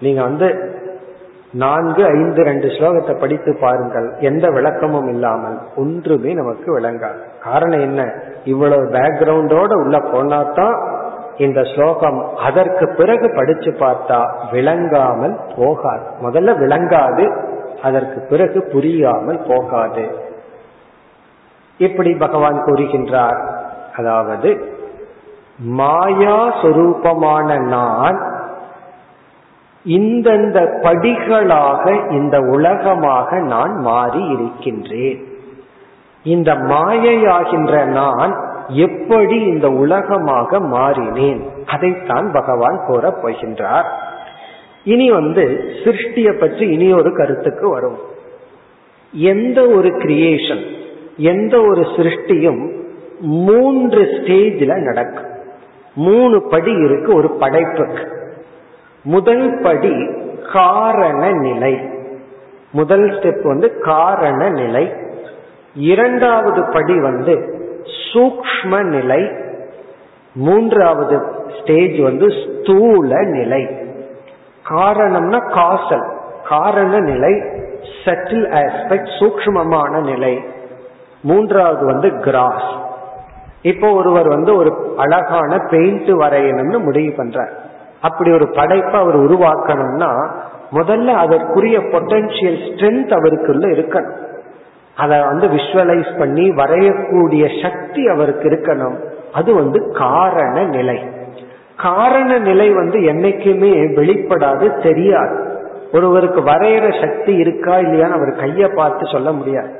நீங்க 0.00 0.22
வந்து 0.22 0.48
நான்கு 1.52 2.04
ஐந்து 2.04 2.42
ரெண்டு 2.42 2.66
ஸ்லோகத்தை 2.66 3.18
படித்து 3.18 3.56
பாருங்கள். 3.60 4.16
எந்த 4.18 4.48
விளக்கமும் 4.48 5.08
இல்லாமல் 5.08 5.58
ஒன்றுமே 5.76 6.32
நமக்கு 6.32 6.80
விளங்காது. 6.80 7.18
காரணம் 7.42 7.80
என்ன? 7.80 8.12
இவ்வளவு 8.44 8.84
பேக்ரவுண்டோட 8.84 9.72
உள்ள 9.72 9.98
போனாதான் 9.98 10.88
இந்த 11.36 11.62
ஸ்லோகம் 11.62 12.36
அதற்கு 12.36 12.88
பிறகு 12.88 13.32
படிச்சு 13.34 13.70
பார்த்தா 13.70 14.30
விளங்காமல் 14.50 15.40
போகாது. 15.56 16.02
முதல்ல 16.22 16.58
விளங்காது 16.58 17.36
அதற்கு 17.82 18.20
பிறகு 18.20 18.62
புரியாமல் 18.62 19.40
போகாது. 19.48 20.10
இப்படி 21.78 22.14
பகவான் 22.14 22.64
கூறுகின்றார். 22.64 23.40
அதாவது 23.96 24.68
மாயா 25.58 26.52
சொரூபமான 26.62 27.58
நான் 27.58 28.38
இந்தந்த 29.84 30.58
படிகளாக 30.82 32.10
இந்த 32.10 32.38
உலகமாக 32.38 33.38
நான் 33.38 33.74
மாறி 33.74 34.26
இருக்கின்றேன். 34.26 35.24
இந்த 36.22 36.54
மாயையாகின்ற 36.54 37.84
நான் 37.84 38.36
எப்படி 38.68 39.40
இந்த 39.40 39.68
உலகமாக 39.68 40.60
மாறினேன்? 40.60 41.40
அதைத்தான் 41.66 42.32
பகவான் 42.32 42.80
கூறப் 42.86 43.26
போகின்றார். 43.26 43.84
இனி 44.84 45.10
வந்து 45.10 45.72
சிருஷ்டிய 45.84 46.38
பற்றி 46.38 46.68
இனி 46.68 46.92
ஒரு 46.92 47.16
கருத்துக்கு 47.16 47.68
வரும். 47.68 47.98
எந்த 49.12 49.66
ஒரு 49.66 49.88
கிரியேஷன் 49.88 50.64
எந்த 51.16 51.60
ஒரு 51.60 51.80
சிருஷ்டியும் 51.80 52.82
மூன்று 53.20 54.02
ஸ்டேஜில் 54.02 54.82
நடக்கும். 54.82 55.30
மூணு 55.94 56.48
படி 56.48 56.72
இருக்கு 56.72 57.14
ஒரு 57.14 57.30
படைப்புக்கு. 57.30 58.19
முதல் 59.02 59.58
படி 59.62 60.10
காரண 60.52 61.30
நிலை. 61.30 61.88
முதல் 62.72 63.10
ஸ்டெப் 63.10 63.42
வந்து 63.42 63.78
காரண 63.78 64.48
நிலை. 64.48 64.92
இரண்டாவது 65.74 66.64
படி 66.72 67.00
வந்து 67.00 67.34
சூக்ம 68.12 68.82
நிலை. 68.82 69.30
மூன்றாவது 70.34 71.22
ஸ்டேஜ் 71.60 72.00
வந்து 72.00 72.26
ஸ்தூல 72.28 73.22
நிலை. 73.22 73.68
காரணம்னா 74.70 75.50
காசல் 75.50 76.06
காரண 76.48 77.00
நிலை 77.00 77.32
செட்டில் 78.04 78.48
ஆஸ்பெக்ட் 78.50 79.08
சூக்மமான 79.20 80.00
நிலை. 80.00 80.44
மூன்றாவது 81.22 81.84
வந்து 81.84 82.20
கிராஸ் 82.20 82.74
இப்போ 83.62 83.92
ஒருவர் 83.92 84.28
வந்து 84.28 84.56
ஒரு 84.56 84.94
அழகான 84.96 85.58
பெயிண்ட் 85.58 86.08
வரையணும்னு 86.08 86.78
முடிவு 86.84 87.24
பண்றார். 87.24 87.50
அப்படி 88.00 88.32
ஒரு 88.32 88.48
படைப்பை 88.48 89.00
அவர் 89.00 89.18
உருவாக்கணும்னா 89.18 90.30
முதல்ல 90.72 91.06
அதற்குரிய 91.06 91.78
பொட்டன்சியல் 91.78 92.60
ஸ்ட்ரென்த் 92.60 93.12
அவருக்குள்ள 93.12 93.66
இருக்கணும். 93.66 94.28
அதை 94.96 95.20
வந்து 95.20 95.46
விஷுவலைஸ் 95.46 96.18
பண்ணி 96.18 96.50
வரையக்கூடிய 96.50 97.62
சக்தி 97.62 98.06
அவருக்கு 98.06 98.48
இருக்கணும். 98.48 98.96
அது 99.32 99.54
வந்து 99.54 99.92
காரண 99.92 100.64
நிலை. 100.64 101.02
காரண 101.76 102.38
நிலை 102.38 102.70
வந்து 102.70 102.98
என்னைக்குமே 102.98 103.72
வெளிப்படாது 103.96 104.82
தெரியாது. 104.82 105.58
ஒருவருக்கு 105.92 106.40
வரைகிற 106.40 107.00
சக்தி 107.00 107.34
இருக்கா 107.34 107.76
இல்லையான்னு 107.76 108.12
அவர் 108.12 108.36
கையை 108.36 108.68
பார்த்து 108.68 109.06
சொல்ல 109.06 109.32
முடியாது. 109.32 109.70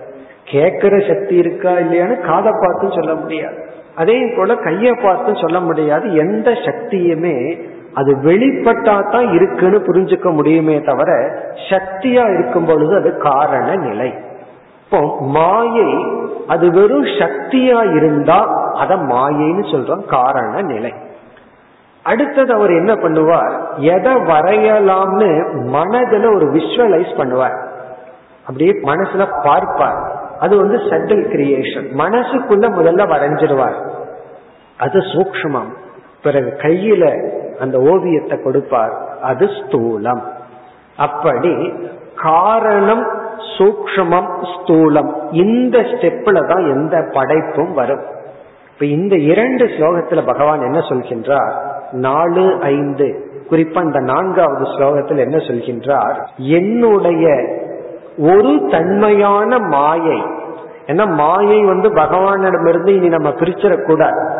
கேட்கிற 0.44 0.98
சக்தி 0.98 1.34
இருக்கா 1.34 1.70
இல்லையான்னு 1.70 2.20
காதை 2.20 2.52
பார்த்து 2.60 2.90
சொல்ல 2.90 3.14
முடியாது. 3.14 3.68
அதே 3.96 4.34
போல 4.36 4.54
கையை 4.54 4.92
பார்த்து 5.02 5.36
சொல்ல 5.36 5.60
முடியாது. 5.60 6.14
எந்த 6.14 6.50
சக்தியுமே 6.50 7.68
அது 7.95 8.11
வெளிப்பட்டா 8.22 9.11
தான் 9.11 9.32
இருக்குன்னு 9.32 9.78
புரிஞ்சுக்க 9.86 10.34
முடியுமே 10.34 10.80
தவிர 10.80 11.11
சக்தியா 11.70 12.24
இருக்கும் 12.34 12.64
பொழுது 12.64 12.97
அது 12.97 13.18
காரண 13.18 13.76
நிலை. 13.76 14.11
இப்போ 14.84 15.01
மாயை 15.20 15.91
அது 16.47 16.70
வெறும் 16.70 17.05
சக்தியா 17.05 17.95
இருந்தா 17.97 18.38
அத 18.74 18.97
மாயைன்னு 18.97 19.64
சொல்றோம் 19.72 20.05
காரண 20.05 20.62
நிலை. 20.62 20.93
அடுத்தது 22.03 22.55
அவர் 22.55 22.70
என்ன 22.70 22.93
பண்ணுவார்? 22.95 23.55
எதை 23.76 24.12
வரையலாம்னு 24.12 25.30
மனதுல 25.74 26.34
ஒரு 26.34 26.47
விஷுவலைஸ் 26.47 27.12
பண்ணுவார். 27.18 27.59
அப்படியே 28.47 28.70
மனசுல 28.70 29.26
பார்ப்பார். 29.43 30.01
அது 30.38 30.57
வந்து 30.57 30.76
செட்டில் 30.76 31.26
கிரியேஷன் 31.32 31.86
மனசுக்குள்ள 32.03 32.66
முதல்ல 32.78 33.07
வரைஞ்சிருவார். 33.14 33.78
அது 34.78 34.99
சூக்மம் 34.99 35.70
பிறகு 36.22 36.56
கையில 36.56 37.30
அந்த 37.60 37.78
ஓவியத்தை 37.78 38.42
கொடுப்பார். 38.42 39.18
அது 39.22 39.46
ஸ்தூலம். 39.46 40.20
அப்படி 40.96 41.72
காரணம் 42.22 43.06
சூக்ஷமம் 43.58 44.30
ஸ்தூலம். 44.42 45.14
இந்த 45.32 45.78
ஸ்டெப்ல 45.78 46.46
தான் 46.48 46.70
எந்த 46.70 47.10
படைப்பும் 47.12 47.74
வரும். 47.74 48.00
இப்ப 48.72 48.86
இந்த 48.86 49.16
இரண்டு 49.16 49.64
ஸ்லோகத்துல 49.64 50.26
பகவான் 50.26 50.60
என்ன 50.60 50.78
சொல்கின்றார்? 50.78 51.52
நாலு 51.90 52.58
ஐந்து. 52.60 53.24
குறிப்பா 53.50 53.82
இந்த 53.82 53.98
நான்காவது 53.98 54.64
ஸ்லோகத்தில் 54.64 55.18
என்ன 55.18 55.36
சொல்கின்றார்? 55.36 56.24
என்னுடைய 56.36 57.44
ஒரு 58.18 58.68
தன்மையான 58.70 59.58
மாயை. 59.58 60.22
ஏன்னா 60.86 61.14
மாயை 61.14 61.64
வந்து 61.64 61.94
பகவானிடமிருந்து 61.94 62.88
இனி 62.88 63.08
நம்ம 63.08 63.28
பிரிச்சிடக்கூடாது. 63.28 64.39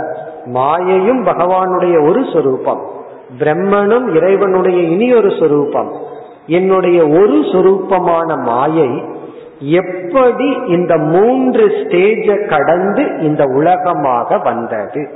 மாயையும் 0.53 1.27
பகவானுடைய 1.27 2.09
ஒரு 2.09 2.25
சொரூபம். 2.33 2.91
பிரம்மனும் 3.39 4.15
இறைவனுடைய 4.15 4.81
இனி 4.81 5.15
ஒரு 5.15 5.31
சொரூபம். 5.41 5.93
என்னுடைய 6.47 7.07
ஒரு 7.07 7.41
சொரூபமான 7.53 8.43
மாயை 8.43 9.05
எப்படி 9.59 10.59
இந்த 10.67 10.97
மூன்று 10.97 11.67
ஸ்டேஜ 11.67 12.49
கடந்து 12.49 13.19
இந்த 13.19 13.45
உலகமாக 13.45 14.39
வந்தது? 14.39 15.09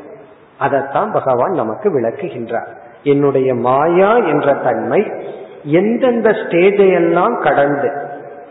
அதைத்தான் 0.59 1.13
பகவான் 1.13 1.51
நமக்கு 1.51 2.01
விளக்குகின்றார். 2.01 2.69
என்னுடைய 3.03 3.55
மாயா 3.55 4.17
என்ற 4.17 4.53
தன்மை 4.53 5.13
எந்தெந்த 5.65 6.31
ஸ்டேஜையெல்லாம் 6.31 7.43
கடந்து 7.43 7.93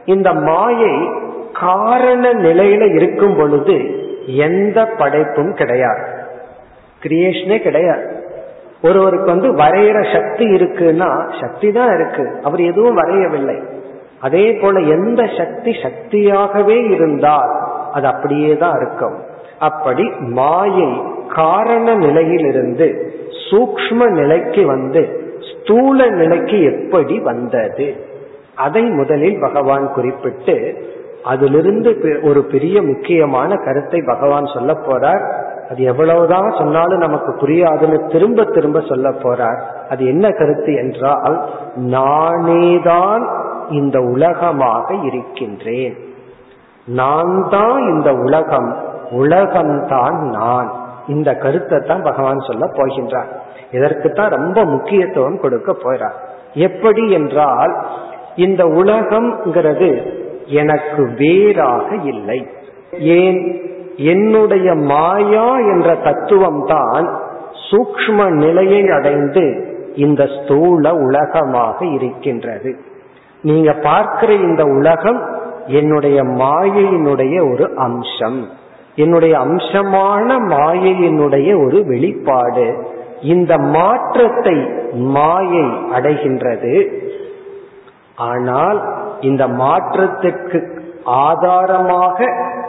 இந்த 0.06 0.34
மாயை 0.34 1.10
காரண 1.54 2.34
நிலையில 2.34 2.94
இருக்கும் 2.96 3.36
பொழுது 3.36 3.76
எந்த 4.26 4.86
படைப்பும் 4.86 5.54
கிடையாது. 5.54 6.23
கிரியேஷனே 7.04 7.58
கிடையாது. 7.62 8.06
ஒருவருக்கு 8.82 9.26
வந்து 9.26 9.50
வரைகிற 9.56 10.00
சக்தி 10.14 10.46
இருக்குன்னா 10.46 11.10
சக்தி 11.42 11.72
தான் 11.72 11.94
இருக்கு. 11.94 12.26
அவர் 12.44 12.62
எதுவும் 12.62 12.98
வரையவில்லை. 12.98 13.58
அதே 14.20 14.52
போல 14.54 14.80
எந்த 14.80 15.22
சக்தி 15.38 15.72
சக்தியாகவே 15.72 16.78
இருந்தால் 16.90 17.52
அது 17.94 18.08
அப்படியே 18.08 18.58
தான் 18.58 18.76
இருக்கும். 18.82 19.16
அப்படி 19.60 20.12
மாயை 20.20 21.02
காரண 21.28 21.96
நிலையிலிருந்து 21.96 22.88
சூக்ம 23.50 24.10
நிலைக்கு 24.10 24.66
வந்து 24.66 25.02
ஸ்தூல 25.50 26.08
நிலைக்கு 26.10 26.58
எப்படி 26.64 27.20
வந்தது? 27.20 27.88
அதை 28.56 28.82
முதலில் 28.82 29.40
பகவான் 29.40 29.86
குறிப்பிட்டு 29.94 30.56
அதிலிருந்து 31.24 31.90
ஒரு 32.24 32.42
பெரிய 32.44 32.82
முக்கியமான 32.82 33.56
கருத்தை 33.56 34.02
பகவான் 34.06 34.46
சொல்ல 34.46 34.72
போறார். 34.88 35.24
அது 35.70 35.84
எவ்வளவுதான் 35.84 36.54
சொன்னாலும் 36.58 37.00
நமக்கு 37.00 37.32
புரியாதுன்னு 37.32 38.12
திரும்ப 38.12 38.44
திரும்ப 38.44 38.80
சொல்ல 38.80 39.10
போறார். 39.10 39.62
அது 39.90 40.06
என்ன 40.06 40.30
கருத்து 40.30 40.74
என்றால் 40.74 41.50
நானேதான் 41.76 43.28
இந்த 43.70 44.00
உலகமாக 44.00 44.94
இருக்கின்றேன். 44.94 45.98
நான் 46.86 47.48
தான் 47.50 47.82
இந்த 47.82 48.14
உலகம் 48.14 48.78
உலகம்தான் 49.12 50.18
நான். 50.18 50.72
இந்த 51.08 51.36
கருத்தை 51.36 51.80
தான் 51.80 52.04
பகவான் 52.04 52.40
சொல்ல 52.40 52.66
போகின்றார். 52.66 53.28
இதற்கு 53.72 54.10
தான் 54.10 54.30
ரொம்ப 54.30 54.64
முக்கியத்துவம் 54.64 55.40
கொடுக்க 55.40 55.72
போறார். 55.72 56.14
எப்படி 56.54 57.12
என்றால் 57.12 57.86
இந்த 58.36 58.66
உலகம்ங்கிறது 58.66 60.22
எனக்கு 60.46 61.10
வேறாக 61.18 61.96
இல்லை. 61.96 62.48
ஏன்? 63.00 63.62
என்னுடைய 63.98 64.76
மாயா 64.76 65.58
என்ற 65.58 65.96
தத்துவம் 65.96 66.66
தான் 66.66 67.20
சூக்ம 67.72 68.30
நிலையை 68.30 68.90
அடைந்து 68.90 69.72
இந்த 69.96 70.26
ஸ்தூல 70.26 70.94
உலகமாக 70.94 71.86
இருக்கின்றது. 71.86 72.76
நீங்க 73.42 73.74
பார்க்கிற 73.74 74.34
இந்த 74.34 74.64
உலகம் 74.64 75.42
என்னுடைய 75.68 76.24
மாயையினுடைய 76.24 77.52
ஒரு 77.52 77.76
அம்சம். 77.76 78.50
என்னுடைய 78.96 79.40
அம்சமான 79.40 80.38
மாயையினுடைய 80.38 81.66
ஒரு 81.66 81.86
வெளிப்பாடு. 81.86 82.88
இந்த 83.22 83.58
மாற்றத்தை 83.58 84.68
மாயை 84.94 85.66
அடைகின்றது. 85.94 86.88
ஆனால் 88.16 88.84
இந்த 89.22 89.48
மாற்றத்துக்கு 89.48 90.82
ஆதாரமாக 91.04 92.26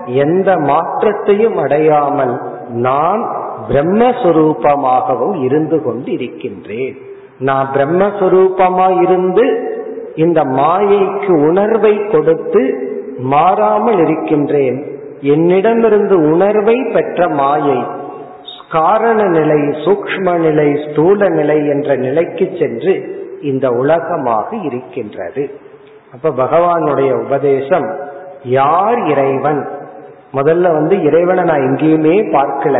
எந்த 0.06 0.56
மாற்றத்தையும் 0.56 1.56
அடையாமல் 1.56 2.42
நான் 2.68 3.28
பிரம்மஸ்வரூபமாகவும் 3.68 5.42
இருந்து 5.42 5.82
கொண்டு 5.82 6.12
இருக்கின்றேன் 6.12 6.96
நான் 7.38 7.68
பிரம்மஸ்வரூபமா 7.74 9.02
இருந்து 9.02 9.72
இந்த 10.14 10.44
மாயைக்கு 10.44 11.46
உணர்வை 11.46 12.06
கொடுத்து 12.06 12.92
மாறாமல் 13.18 13.98
இருக்கின்றேன். 13.98 14.92
என்னிடமிருந்து 15.20 16.30
உணர்வை 16.30 16.84
பெற்ற 16.92 17.28
மாயை 17.28 17.84
காரண 18.70 19.22
நிலை 19.22 19.58
சூக்ம 19.58 20.38
நிலை 20.38 20.78
ஸ்தூல 20.84 21.28
நிலை 21.28 21.66
என்ற 21.66 21.96
நிலைக்கு 21.96 22.56
சென்று 22.58 23.22
இந்த 23.42 23.68
உலகமாக 23.68 24.56
இருக்கின்றது. 24.56 25.50
அப்ப 26.12 26.30
பகவானுடைய 26.30 27.24
உபதேசம் 27.24 27.96
யார் 28.44 29.06
இறைவன்? 29.06 29.68
முதல்ல 30.34 30.72
வந்து 30.72 30.94
இறைவனை 31.02 31.42
நான் 31.44 31.66
எங்கேயுமே 31.68 32.16
பார்க்கல. 32.36 32.76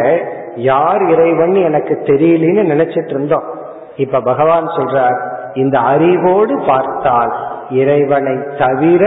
யார் 0.71 1.03
இறைவன் 1.13 1.55
எனக்கு 1.69 1.95
தெரியலன்னு 2.05 2.65
நினைச்சிட்டு 2.73 3.13
இருந்தோம். 3.17 3.47
இப்ப 3.97 4.21
பகவான் 4.21 4.69
சொல்றார் 4.69 5.19
இந்த 5.55 5.77
அறிவோடு 5.93 6.55
பார்த்தால் 6.67 7.33
இறைவனை 7.71 8.37
தவிர 8.59 9.03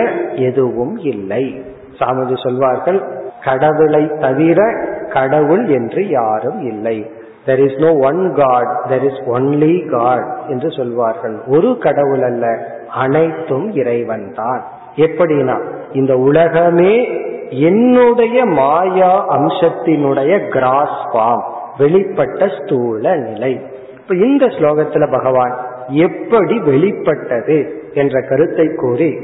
எதுவும் 0.48 0.96
இல்லை. 1.14 1.44
சாமிஜி 2.00 2.38
சொல்வார்கள் 2.44 3.00
கடவுளை 3.44 4.04
தவிர 4.20 4.60
கடவுள் 5.10 5.64
என்று 5.70 6.02
யாரும் 6.10 6.60
இல்லை. 6.72 6.98
There 7.46 7.62
is 7.66 7.80
no 7.84 7.92
one 8.10 8.22
god 8.34 8.72
there 8.90 9.06
is 9.10 9.22
only 9.36 9.76
god 9.90 10.26
என்று 10.48 10.70
சொல்வார்கள். 10.72 11.36
ஒரு 11.48 11.70
கடவுள் 11.86 12.22
அல்ல 12.22 12.46
அனைத்தும் 13.04 13.68
இறைவன் 13.72 14.28
தான் 14.34 14.62
எப்படின்னா 15.06 15.56
இந்த 15.94 16.14
உலகமே 16.28 16.94
என்னுடைய 17.50 18.46
மாயா 18.46 19.28
அம்சத்தினுடைய 19.30 20.48
கிராஸ் 20.48 21.08
ஃபார்ம் 21.14 21.44
வெளிப்பட்ட 21.80 22.64
ஸ்தூல 22.64 23.16
நிலை 23.16 23.62
இப்ப 23.98 24.16
இந்த 24.16 24.46
ஸ்லோகத்துல 24.46 25.12
பகவான் 25.12 25.58
எப்படி 25.88 26.60
வெளிப்பட்டது 26.60 27.82
என்ற 27.94 28.22
கருத்தை 28.22 28.68
கூறி 28.76 29.18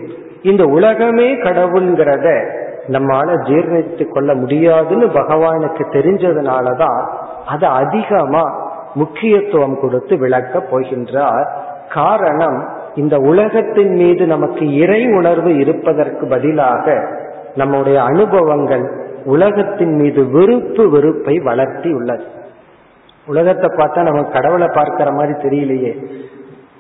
இந்த 0.44 0.66
உலகமே 0.66 1.36
கடவுள்ங்கிறத 1.36 2.52
நம்மால 2.88 3.28
ஜீர்ணித்து 3.42 4.08
கொள்ள 4.10 4.34
முடியாதுன்னு 4.34 5.06
பகவானுக்கு 5.06 5.86
தெரிஞ்சதுனாலதான் 5.92 7.08
அதை 7.46 7.70
அதிகமா 7.70 8.72
முக்கியத்துவம் 8.94 9.80
கொடுத்து 9.80 10.18
விளக்க 10.18 10.60
போகின்றார். 10.60 11.48
காரணம் 11.94 12.70
இந்த 12.96 13.18
உலகத்தின் 13.18 13.94
மீது 13.94 14.26
நமக்கு 14.26 14.76
இறை 14.76 15.08
உணர்வு 15.08 15.56
இருப்பதற்கு 15.56 16.28
பதிலாக 16.28 17.08
நம்முடைய 17.56 18.04
அனுபவங்கள் 18.04 19.02
உலகத்தின் 19.26 19.96
மீது 19.96 20.30
வெறுப்பு 20.30 20.90
வெறுப்பை 20.90 21.40
வளர்த்தி 21.40 21.92
உள்ளது. 21.92 22.24
உலகத்தை 23.28 23.70
பார்த்தா 23.70 24.02
நம்ம 24.02 24.24
கடவுளை 24.24 24.68
பார்க்கிற 24.74 25.12
மாதிரி 25.12 25.34
தெரியலையே. 25.40 26.06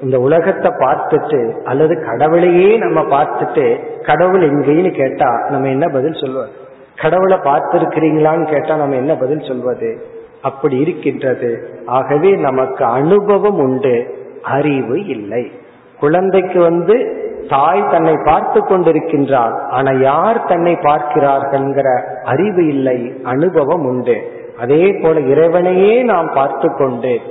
இந்த 0.01 0.19
உலகத்தை 0.19 0.71
பார்த்துட்டு 0.71 1.61
அல்லது 1.63 2.03
கடவுளையே 2.05 2.77
நம்ம 2.77 3.01
பார்த்துட்டு 3.01 3.79
கடவுள் 4.01 4.51
எங்கேன்னு 4.51 4.91
கேட்டா 4.91 5.47
நம்ம 5.49 5.67
என்ன 5.67 5.87
பதில் 5.87 6.13
சொல்வது? 6.13 6.51
கடவுளை 6.95 7.37
பார்த்திருக்கிறீங்களான்னு 7.37 8.49
கேட்டா 8.49 8.75
நம்ம 8.75 8.95
என்ன 8.95 9.15
பதில் 9.15 9.39
சொல்வது? 9.39 10.07
அப்படி 10.41 10.77
இருக்கின்றது. 10.77 11.81
ஆகவே 11.85 12.35
நமக்கு 12.35 12.85
அனுபவம் 12.85 13.57
உண்டு 13.57 14.15
அறிவு 14.41 15.05
இல்லை. 15.05 15.51
குழந்தைக்கு 15.99 16.59
வந்து 16.59 17.22
தாய் 17.49 17.89
தன்னை 17.91 18.15
பார்த்து 18.23 18.59
கொண்டிருக்கின்றாள். 18.61 19.55
ஆனா 19.69 19.91
யார் 20.01 20.39
தன்னை 20.45 20.73
பார்க்கிறார்கள்ங்கிற 20.73 21.89
அறிவு 22.23 22.67
இல்லை 22.67 23.13
அனுபவம் 23.23 23.85
உண்டு. 23.85 24.17
அதே 24.59 24.91
போல 24.93 25.19
இறைவனையே 25.19 26.03
நாம் 26.03 26.31
பார்த்து 26.33 26.75
கொண்டு 26.75 27.21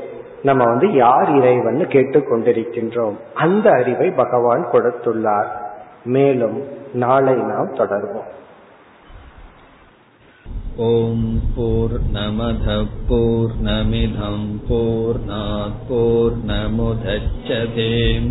நம்ம 0.42 0.64
வந்து 0.64 0.92
யார் 0.92 1.28
இறைவன் 1.36 1.88
கேட்டு 1.88 2.20
கொண்டிருக்கின்றோம். 2.20 3.16
அந்த 3.34 3.70
அறிவை 3.70 4.10
பகவான் 4.10 4.64
கொடுத்துள்ளார். 4.72 5.50
மேலும் 6.04 6.62
நாளை 6.92 7.34
நாம் 7.34 7.74
தொடர்வோம். 7.74 8.30
ஓம் 10.76 11.40
போர் 11.56 11.96
நமத 12.12 12.86
போர் 13.08 13.54
நமிதம் 13.64 14.48
போர் 14.68 16.38
நமுதச்சதேம் 16.46 18.30